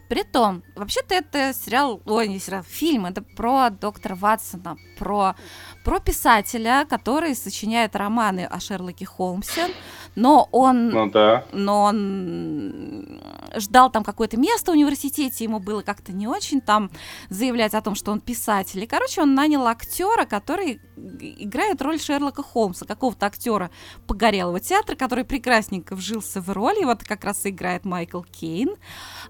Притом, 0.10 0.64
вообще-то 0.76 1.16
это 1.16 1.54
сериал, 1.54 2.02
ой, 2.06 2.28
не 2.28 2.40
сериал, 2.40 2.64
фильм, 2.64 3.06
это 3.06 3.22
про 3.22 3.70
доктора 3.70 4.16
Ватсона, 4.16 4.78
про, 4.98 5.36
про 5.84 6.00
писателя, 6.00 6.86
который 6.90 7.36
сочиняет 7.36 7.96
романы 7.96 8.46
о 8.46 8.60
Шерлоке 8.60 9.06
Холмсе, 9.06 9.68
но 10.16 10.48
он, 10.52 10.90
Ну 10.90 11.10
да. 11.10 11.46
но 11.52 11.84
он 11.84 13.22
ждал 13.56 13.92
там 13.92 14.04
какое-то 14.04 14.38
место 14.38 14.72
в 14.72 14.76
университете, 14.76 15.44
ему 15.44 15.60
было 15.60 15.82
как-то 15.82 16.14
не 16.14 16.28
очень 16.28 16.62
там 16.62 16.92
заявлять 17.30 17.74
о 17.74 17.82
том, 17.82 17.96
что 17.96 18.12
он 18.12 18.22
писатель. 18.22 18.84
И, 18.84 18.88
короче, 18.88 19.22
он 19.22 19.36
нанял 19.36 19.68
актера, 19.68 20.26
который 20.26 20.80
играет 20.96 21.82
роль 21.82 22.00
Шерлока 22.00 22.44
Холмса, 22.44 22.86
какого-то 22.86 23.26
актера 23.26 23.70
погорелого 24.08 24.60
театра, 24.60 24.96
который 24.96 25.26
прекрасненько 25.26 25.96
вжился 25.96 26.42
в 26.42 26.50
роль, 26.50 26.80
и 26.82 26.86
вот 26.86 27.04
как 27.04 27.24
раз 27.24 27.46
играет 27.46 27.86
Майкл 27.86 28.22
Кейн. 28.22 28.76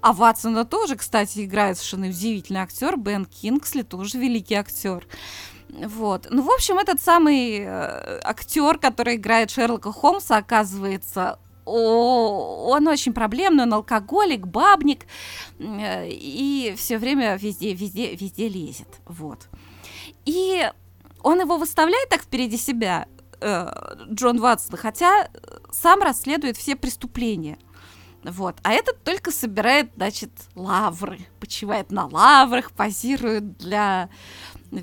А 0.01 0.13
Ватсона 0.55 0.65
тоже, 0.65 0.95
кстати, 0.95 1.45
играет 1.45 1.77
совершенно 1.77 2.07
удивительный 2.07 2.61
актер, 2.61 2.97
Бен 2.97 3.25
Кингсли, 3.25 3.81
тоже 3.81 4.17
великий 4.17 4.55
актер. 4.55 5.05
Вот. 5.69 6.27
Ну, 6.29 6.43
в 6.43 6.49
общем, 6.49 6.77
этот 6.77 7.01
самый 7.01 7.59
э, 7.59 8.19
актер, 8.23 8.77
который 8.77 9.15
играет 9.15 9.51
Шерлока 9.51 9.91
Холмса, 9.91 10.37
оказывается, 10.37 11.39
о, 11.65 12.67
он 12.69 12.87
очень 12.87 13.13
проблемный, 13.13 13.63
он 13.63 13.73
алкоголик, 13.73 14.47
бабник, 14.47 15.05
э, 15.59 16.07
и 16.09 16.73
все 16.77 16.97
время 16.97 17.35
везде, 17.35 17.73
везде, 17.73 18.15
везде 18.15 18.47
лезет. 18.47 19.01
Вот. 19.05 19.49
И 20.25 20.69
он 21.21 21.41
его 21.41 21.57
выставляет 21.57 22.09
так 22.09 22.21
впереди 22.21 22.57
себя, 22.57 23.07
э, 23.41 23.67
Джон 24.13 24.39
Ватсон, 24.39 24.77
хотя 24.77 25.27
сам 25.71 26.01
расследует 26.01 26.55
все 26.55 26.75
преступления. 26.75 27.57
Вот. 28.31 28.57
А 28.63 28.73
этот 28.73 29.03
только 29.03 29.31
собирает, 29.31 29.91
значит, 29.95 30.31
лавры, 30.55 31.19
почивает 31.39 31.91
на 31.91 32.07
лаврах, 32.07 32.71
позирует 32.71 33.57
для 33.57 34.09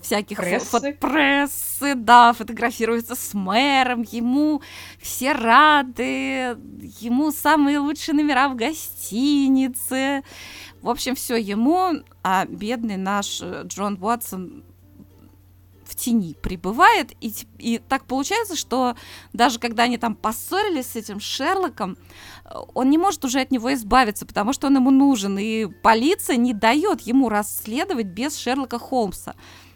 всяких 0.00 0.38
Прессы? 0.38 0.76
фо- 0.76 0.92
прессы, 0.94 1.94
да, 1.94 2.32
фотографируется 2.32 3.14
с 3.14 3.34
мэром, 3.34 4.02
ему 4.10 4.62
все 5.00 5.32
рады, 5.32 6.56
ему 7.00 7.32
самые 7.32 7.78
лучшие 7.78 8.14
номера 8.14 8.48
в 8.48 8.54
гостинице. 8.56 10.22
В 10.80 10.88
общем, 10.88 11.14
все 11.14 11.36
ему, 11.36 12.02
а 12.22 12.46
бедный 12.46 12.96
наш 12.96 13.40
э, 13.42 13.62
Джон 13.66 13.98
Уотсон 14.00 14.64
в 15.84 15.94
тени 15.94 16.34
пребывает, 16.40 17.12
и, 17.20 17.34
и 17.58 17.78
так 17.78 18.06
получается, 18.06 18.56
что 18.56 18.96
даже 19.34 19.58
когда 19.58 19.82
они 19.82 19.98
там 19.98 20.14
поссорились 20.14 20.86
с 20.86 20.96
этим 20.96 21.20
Шерлоком, 21.20 21.98
он 22.74 22.90
не 22.90 22.98
может 22.98 23.24
уже 23.24 23.40
от 23.40 23.50
него 23.50 23.72
избавиться, 23.74 24.26
потому 24.26 24.52
что 24.52 24.66
он 24.66 24.76
ему 24.76 24.90
нужен, 24.90 25.38
и 25.38 25.66
полиция 25.66 26.36
не 26.36 26.52
дает 26.52 27.02
ему 27.02 27.28
расследовать 27.28 28.06
без 28.06 28.36
Шерлока 28.36 28.78
Холмса. 28.78 29.34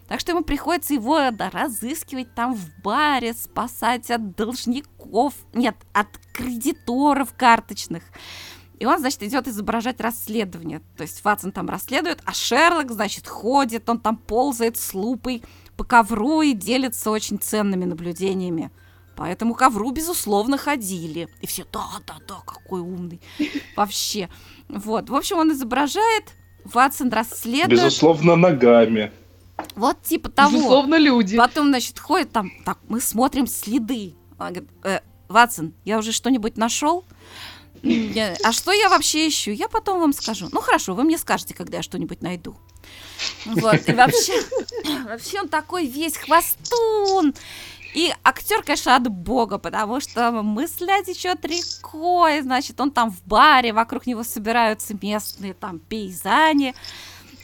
Так 0.09 0.21
что 0.21 0.33
ему 0.33 0.43
приходится 0.43 0.95
его 0.95 1.31
да, 1.33 1.51
разыскивать 1.51 2.35
там 2.35 2.55
в 2.55 2.69
баре, 2.83 3.35
спасать 3.35 4.11
от 4.11 4.37
должников, 4.37 5.35
нет, 5.53 5.77
от 5.93 6.07
кредиторов 6.33 7.35
карточных. 7.37 8.05
И 8.79 8.87
он, 8.87 8.99
значит, 8.99 9.23
идет 9.23 9.49
изображать 9.49 10.01
расследование. 10.01 10.81
То 10.97 11.03
есть 11.03 11.25
Ватсон 11.25 11.51
там 11.51 11.69
расследует, 11.69 12.21
а 12.25 12.33
Шерлок, 12.33 12.93
значит, 12.93 13.27
ходит, 13.27 13.89
он 13.89 13.99
там 13.99 14.17
ползает 14.17 14.77
с 14.77 14.95
лупой 14.95 15.43
по 15.77 15.85
ковру 15.85 16.43
и 16.43 16.53
делится 16.53 17.11
очень 17.11 17.39
ценными 17.39 17.85
наблюдениями. 17.85 18.71
По 19.17 19.25
этому 19.25 19.55
ковру, 19.55 19.91
безусловно, 19.91 20.59
ходили. 20.59 21.29
И 21.41 21.47
все, 21.47 21.65
да-да-да, 21.73 22.37
какой 22.47 22.81
умный. 22.81 23.21
Вообще. 23.77 24.29
Вот. 24.69 25.09
В 25.09 25.15
общем, 25.15 25.39
он 25.39 25.53
изображает, 25.53 26.25
Ватсон 26.65 27.11
расследует. 27.11 27.71
Безусловно, 27.71 28.37
ногами. 28.37 29.11
Вот 29.75 30.03
типа 30.03 30.29
того. 30.29 30.53
Безусловно, 30.53 30.99
люди. 30.99 31.39
Потом, 31.39 31.69
значит, 31.69 31.99
ходит 31.99 32.31
там, 32.31 32.53
так, 32.65 32.79
мы 32.89 33.01
смотрим 33.01 33.47
следы. 33.47 34.15
Он 34.39 34.49
говорит, 34.49 34.71
«Э, 34.85 35.01
Ватсон, 35.29 35.73
я 35.85 35.99
уже 35.99 36.13
что-нибудь 36.13 36.59
нашел? 36.59 37.05
А 38.45 38.53
что 38.53 38.73
я 38.73 38.89
вообще 38.89 39.29
ищу? 39.29 39.51
Я 39.51 39.69
потом 39.69 40.01
вам 40.01 40.13
скажу. 40.13 40.49
Ну 40.53 40.61
хорошо, 40.61 40.95
вы 40.95 41.05
мне 41.05 41.19
скажете, 41.19 41.55
когда 41.55 41.79
я 41.79 41.83
что-нибудь 41.83 42.23
найду. 42.23 42.57
Вот, 43.45 43.89
и 43.89 43.93
вообще, 43.93 44.33
вообще 45.05 45.41
он 45.41 45.49
такой 45.49 45.87
весь 45.87 46.17
хвостун. 46.17 47.35
И 47.97 48.13
актер, 48.23 48.63
конечно, 48.63 48.95
от 48.95 49.09
бога, 49.09 49.57
потому 49.57 50.01
что 50.01 50.31
мысля 50.31 51.03
течет 51.03 51.43
рекой, 51.47 52.43
значит, 52.43 52.79
он 52.79 52.91
там 52.91 53.11
в 53.11 53.25
баре, 53.25 53.73
вокруг 53.73 54.07
него 54.07 54.23
собираются 54.23 54.95
местные 55.01 55.55
там 55.55 55.79
пейзане. 55.79 56.75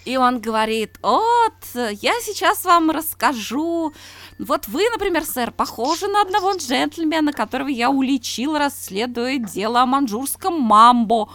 И 0.05 0.18
он 0.18 0.40
говорит, 0.40 0.98
вот, 1.00 1.55
я 1.74 2.12
сейчас 2.20 2.66
вам 2.66 2.90
расскажу. 2.90 3.94
Вот 4.38 4.68
вы, 4.68 4.82
например, 4.90 5.24
сэр, 5.24 5.53
похожи 5.53 6.07
на 6.07 6.20
одного 6.20 6.53
джентльмена, 6.55 7.32
которого 7.32 7.68
я 7.68 7.88
уличил, 7.88 8.59
расследуя 8.59 9.38
дело 9.38 9.80
о 9.80 9.86
манжурском 9.86 10.61
мамбо. 10.61 11.30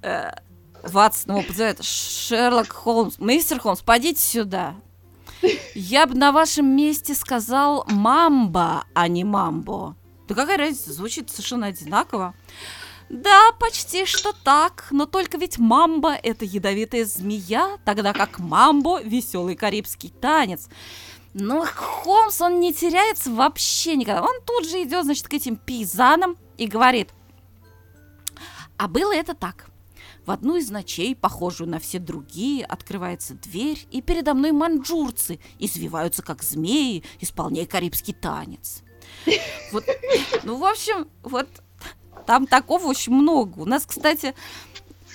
Э, 0.00 0.30
Ватсон 0.82 1.32
его 1.32 1.42
подзывает, 1.46 1.84
Шерлок 1.84 2.72
Холмс, 2.72 3.18
мистер 3.18 3.60
Холмс, 3.60 3.82
пойдите 3.82 4.22
сюда. 4.22 4.76
Я 5.74 6.06
бы 6.06 6.14
на 6.14 6.32
вашем 6.32 6.66
месте 6.76 7.14
сказал 7.14 7.84
мамба, 7.88 8.84
а 8.94 9.08
не 9.08 9.24
мамбо. 9.24 9.96
Да 10.28 10.34
какая 10.34 10.58
разница, 10.58 10.92
звучит 10.92 11.30
совершенно 11.30 11.66
одинаково. 11.66 12.34
Да, 13.08 13.50
почти 13.58 14.06
что 14.06 14.32
так, 14.32 14.86
но 14.92 15.04
только 15.04 15.36
ведь 15.36 15.58
мамба– 15.58 16.14
это 16.22 16.44
ядовитая 16.44 17.04
змея, 17.04 17.78
тогда 17.84 18.12
как 18.12 18.38
мамбо– 18.38 19.00
веселый 19.02 19.56
карибский 19.56 20.10
танец. 20.10 20.68
Но 21.34 21.64
Холмс, 21.64 22.40
он 22.40 22.60
не 22.60 22.72
теряется 22.72 23.30
вообще 23.32 23.96
никогда. 23.96 24.22
Он 24.22 24.40
тут 24.46 24.68
же 24.68 24.82
идет, 24.82 25.04
значит, 25.04 25.26
к 25.26 25.34
этим 25.34 25.56
пейзанам 25.56 26.36
и 26.56 26.66
говорит, 26.66 27.10
а 28.76 28.86
было 28.86 29.12
это 29.12 29.34
так. 29.34 29.69
В 30.26 30.30
одну 30.30 30.56
из 30.56 30.70
ночей, 30.70 31.16
похожую 31.16 31.68
на 31.68 31.78
все 31.78 31.98
другие, 31.98 32.64
открывается 32.64 33.34
дверь, 33.34 33.86
и 33.90 34.02
передо 34.02 34.34
мной 34.34 34.52
манджурцы 34.52 35.40
извиваются, 35.58 36.22
как 36.22 36.42
змеи, 36.42 37.02
исполняя 37.20 37.66
карибский 37.66 38.14
танец. 38.14 38.82
Вот, 39.72 39.84
ну, 40.44 40.56
в 40.56 40.64
общем, 40.64 41.08
вот 41.22 41.48
Там 42.26 42.46
такого 42.46 42.86
очень 42.86 43.12
много. 43.12 43.58
У 43.58 43.64
нас, 43.64 43.84
кстати, 43.86 44.34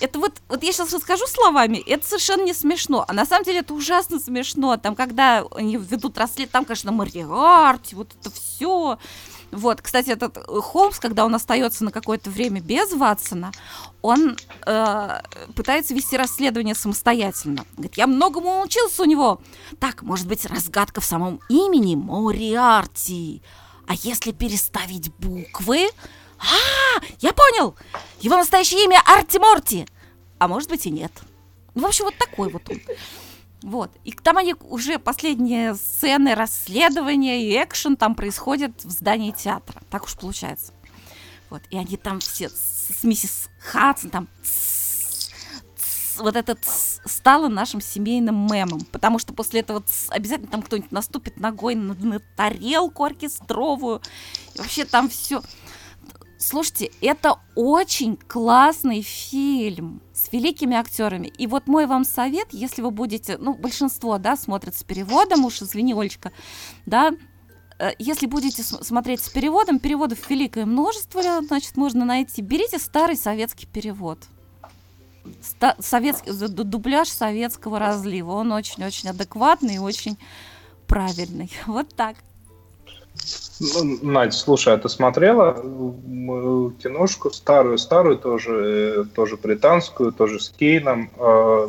это 0.02 0.20
вот, 0.20 0.34
вот 0.50 0.64
я 0.64 0.72
сейчас 0.74 0.94
расскажу 0.94 1.26
словами, 1.28 1.78
это 1.78 2.06
совершенно 2.06 2.44
не 2.44 2.54
смешно, 2.54 3.06
а 3.08 3.14
на 3.14 3.26
самом 3.26 3.46
деле 3.46 3.60
это 3.60 3.74
ужасно 3.74 4.20
смешно. 4.20 4.78
Там, 4.78 4.96
когда 4.96 5.46
они 5.56 5.78
ведут 5.78 6.18
расследование, 6.18 6.52
там, 6.52 6.66
конечно, 6.66 6.92
Мариарти, 6.92 7.96
вот 7.96 8.14
это 8.20 8.30
все. 8.32 8.98
Вот, 9.56 9.82
кстати, 9.82 10.10
этот 10.10 10.38
Холмс, 10.48 11.00
когда 11.00 11.26
он 11.26 11.34
остается 11.34 11.86
на 11.86 11.92
какое-то 11.92 12.30
время 12.30 12.60
без 12.60 12.92
Ватсона, 12.92 13.52
он 14.02 14.36
э, 14.66 15.22
пытается 15.56 15.94
вести 15.94 16.18
расследование 16.18 16.76
самостоятельно. 16.76 17.66
Говорит, 17.78 17.96
я 17.96 18.06
многому 18.06 18.62
учился 18.62 19.04
у 19.04 19.06
него. 19.06 19.42
Так, 19.80 20.02
может 20.02 20.28
быть, 20.28 20.46
разгадка 20.46 21.00
в 21.00 21.06
самом 21.06 21.40
имени 21.48 21.96
Мориарти. 21.96 23.42
А 23.88 23.94
если 23.94 24.34
переставить 24.34 25.14
буквы, 25.16 25.88
а, 26.38 27.02
я 27.22 27.32
понял! 27.32 27.76
Его 28.20 28.36
настоящее 28.36 28.84
имя 28.84 29.02
Арти 29.06 29.38
Морти! 29.38 29.88
А 30.38 30.50
может 30.50 30.70
быть 30.70 30.86
и 30.86 30.92
нет. 30.92 31.14
Ну, 31.76 31.84
в 31.84 31.86
общем, 31.86 32.06
вот 32.06 32.18
такой 32.18 32.50
вот 32.50 32.70
он. 32.70 32.82
Вот. 33.66 33.90
И 34.04 34.12
там 34.12 34.38
они 34.38 34.54
уже 34.70 35.00
последние 35.00 35.74
сцены 35.74 36.36
расследования 36.36 37.42
и 37.42 37.64
экшен 37.64 37.98
там 37.98 38.14
происходят 38.14 38.72
в 38.84 38.92
здании 38.92 39.32
театра. 39.32 39.82
Так 39.90 40.04
уж 40.04 40.16
получается. 40.16 40.72
Вот. 41.50 41.64
И 41.72 41.78
они 41.78 41.98
там 41.98 42.20
все 42.20 42.50
с, 42.50 43.00
с 43.00 43.04
миссис 43.04 43.50
Хадсон 43.60 44.12
там 44.12 44.28
вот 46.18 46.36
этот 46.36 46.60
стало 46.64 47.48
нашим 47.48 47.82
семейным 47.82 48.46
мемом, 48.46 48.82
потому 48.92 49.18
что 49.18 49.34
после 49.34 49.62
этого 49.62 49.84
обязательно 50.10 50.52
там 50.52 50.62
кто-нибудь 50.62 50.92
наступит 50.92 51.40
ногой 51.40 51.74
на, 51.74 51.96
на 51.96 52.20
тарелку 52.20 53.04
оркестровую. 53.04 54.00
И 54.54 54.60
вообще 54.60 54.86
там 54.86 55.10
все 55.10 55.42
Слушайте, 56.38 56.92
это 57.02 57.40
очень 57.56 58.16
классный 58.16 59.02
фильм 59.02 60.04
с 60.26 60.32
великими 60.34 60.76
актерами. 60.76 61.28
И 61.28 61.48
вот 61.48 61.68
мой 61.68 61.86
вам 61.86 62.04
совет, 62.04 62.48
если 62.52 62.82
вы 62.82 62.92
будете, 62.92 63.38
ну, 63.38 63.54
большинство, 63.54 64.18
да, 64.18 64.36
смотрят 64.36 64.76
с 64.76 64.84
переводом, 64.84 65.46
уж 65.46 65.62
извини, 65.62 65.94
Олечка, 65.94 66.32
да, 66.86 67.14
э, 67.78 67.92
если 68.00 68.26
будете 68.26 68.64
смотреть 68.64 69.22
с 69.22 69.30
переводом, 69.30 69.80
переводов 69.80 70.30
великое 70.30 70.66
множество, 70.66 71.22
значит, 71.42 71.78
можно 71.78 72.06
найти. 72.06 72.42
Берите 72.42 72.80
старый 72.80 73.16
советский 73.16 73.68
перевод. 73.68 74.20
Ста- 75.42 75.76
советский, 75.80 76.32
дубляж 76.32 77.10
советского 77.10 77.80
разлива. 77.80 78.32
Он 78.34 78.52
очень-очень 78.52 79.10
адекватный 79.10 79.76
и 79.76 79.80
очень 79.80 80.18
правильный. 80.88 81.52
Вот 81.68 81.96
так. 81.96 82.18
Надь, 84.02 84.34
слушай, 84.34 84.74
а 84.74 84.78
ты 84.78 84.90
смотрела 84.90 85.54
киношку 86.84 87.32
старую, 87.32 87.78
старую 87.78 88.18
тоже, 88.18 89.04
э, 89.08 89.16
тоже 89.16 89.38
британскую, 89.38 90.12
тоже 90.12 90.42
с 90.42 90.50
Кейном, 90.50 91.10
э, 91.18 91.68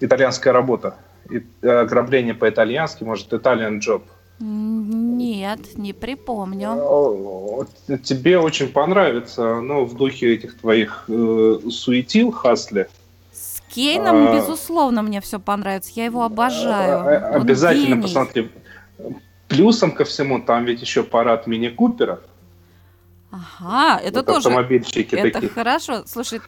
итальянская 0.00 0.52
работа, 0.52 0.94
и, 1.28 1.44
ограбление 1.66 2.34
по-итальянски, 2.34 3.02
может, 3.02 3.32
Italian 3.32 3.80
Job? 3.80 4.02
Нет, 4.38 5.76
не 5.76 5.92
припомню. 5.92 7.66
Тебе 8.04 8.38
очень 8.38 8.68
понравится, 8.68 9.60
ну, 9.60 9.84
в 9.84 9.96
духе 9.96 10.34
этих 10.34 10.58
твоих 10.58 11.04
э, 11.08 11.58
суетил 11.70 12.30
Хасли. 12.30 12.86
С 13.32 13.60
Кейном, 13.74 14.28
а, 14.28 14.34
безусловно, 14.36 15.02
мне 15.02 15.20
все 15.20 15.40
понравится, 15.40 15.90
я 15.96 16.04
его 16.04 16.22
обожаю. 16.22 17.34
Обязательно 17.34 18.00
посмотри 18.00 18.50
Плюсом 19.56 19.92
ко 19.92 20.04
всему, 20.04 20.40
там 20.40 20.64
ведь 20.64 20.80
еще 20.80 21.02
парад 21.02 21.46
мини-куперов. 21.46 22.20
Ага, 23.30 24.00
это 24.00 24.18
вот 24.18 24.26
тоже. 24.26 24.48
Автомобильчики 24.48 25.14
это 25.14 25.32
такие. 25.32 25.50
хорошо. 25.50 26.04
Слушай, 26.06 26.40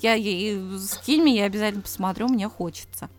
я, 0.00 0.14
я 0.14 0.78
скинь 0.78 1.22
мне, 1.22 1.38
я 1.38 1.44
обязательно 1.46 1.82
посмотрю, 1.82 2.28
мне 2.28 2.48
хочется. 2.48 3.10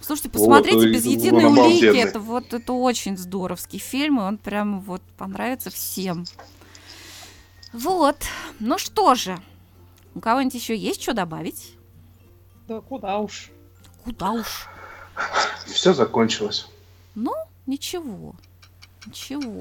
Слушайте, 0.00 0.30
посмотрите 0.30 0.78
вот, 0.78 0.88
без 0.88 1.04
единой 1.04 1.44
улики. 1.44 1.96
Это 1.96 2.20
вот 2.20 2.52
это 2.52 2.72
очень 2.72 3.16
здоровский 3.16 3.78
фильм, 3.78 4.20
и 4.20 4.22
он 4.22 4.38
прям 4.38 4.80
вот 4.80 5.02
понравится 5.16 5.70
всем. 5.70 6.24
Вот. 7.72 8.16
Ну 8.60 8.78
что 8.78 9.14
же, 9.14 9.38
у 10.14 10.20
кого-нибудь 10.20 10.54
еще 10.54 10.76
есть 10.76 11.02
что 11.02 11.12
добавить? 11.12 11.74
Да 12.68 12.80
куда 12.80 13.18
уж. 13.18 13.50
Куда 14.04 14.32
уж. 14.32 14.66
Все 15.66 15.92
закончилось. 15.92 16.68
Ну, 17.14 17.32
Ничего. 17.66 18.34
Ничего. 19.06 19.60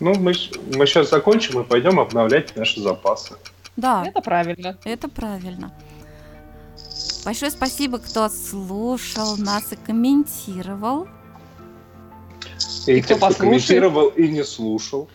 Ну, 0.00 0.14
мы, 0.14 0.34
мы 0.76 0.86
сейчас 0.86 1.10
закончим 1.10 1.60
и 1.60 1.64
пойдем 1.64 2.00
обновлять 2.00 2.56
наши 2.56 2.80
запасы. 2.80 3.36
Да. 3.76 4.04
Это 4.06 4.20
правильно. 4.20 4.76
Это 4.84 5.08
правильно. 5.08 5.72
Большое 7.24 7.50
спасибо, 7.50 7.98
кто 7.98 8.28
слушал 8.28 9.36
нас 9.36 9.72
и 9.72 9.76
комментировал. 9.76 11.08
И, 12.86 12.92
и 12.92 13.00
кто, 13.00 13.16
кто 13.16 13.32
комментировал 13.32 14.08
и 14.08 14.28
не 14.28 14.44
слушал. 14.44 15.08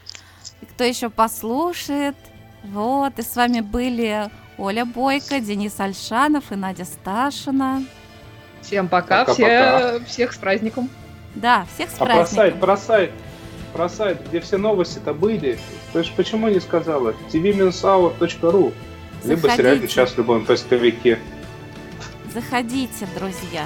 И 0.62 0.66
кто 0.66 0.84
еще 0.84 1.10
послушает. 1.10 2.16
Вот, 2.64 3.18
и 3.18 3.22
с 3.22 3.36
вами 3.36 3.62
были 3.62 4.30
Оля 4.58 4.86
Бойко, 4.86 5.40
Денис 5.40 5.80
Альшанов 5.80 6.52
и 6.52 6.56
Надя 6.56 6.84
Сташина. 6.84 7.86
Всем 8.62 8.90
пока, 8.90 9.24
пока, 9.24 9.34
все, 9.34 9.44
пока. 9.44 10.06
всех 10.06 10.34
с 10.34 10.38
праздником. 10.38 10.90
Да, 11.36 11.66
всех 11.74 11.90
с 11.90 11.96
а 12.00 12.06
праздником. 12.06 12.36
про 12.36 12.36
сайт, 12.36 12.60
про 12.60 12.78
сайт, 12.78 13.12
про 13.74 13.90
сайт, 13.90 14.28
где 14.28 14.40
все 14.40 14.58
новости-то 14.58 15.14
были, 15.14 15.60
ты 15.94 16.04
же 16.04 16.12
почему 16.16 16.50
не 16.50 16.60
сказала? 16.60 17.14
tv-hour.ru 17.32 18.74
Либо 19.24 19.50
сериальный 19.50 19.88
час 19.88 20.12
в 20.12 20.18
любом 20.18 20.46
поисковике. 20.46 21.20
Заходите, 22.34 23.08
друзья. 23.18 23.66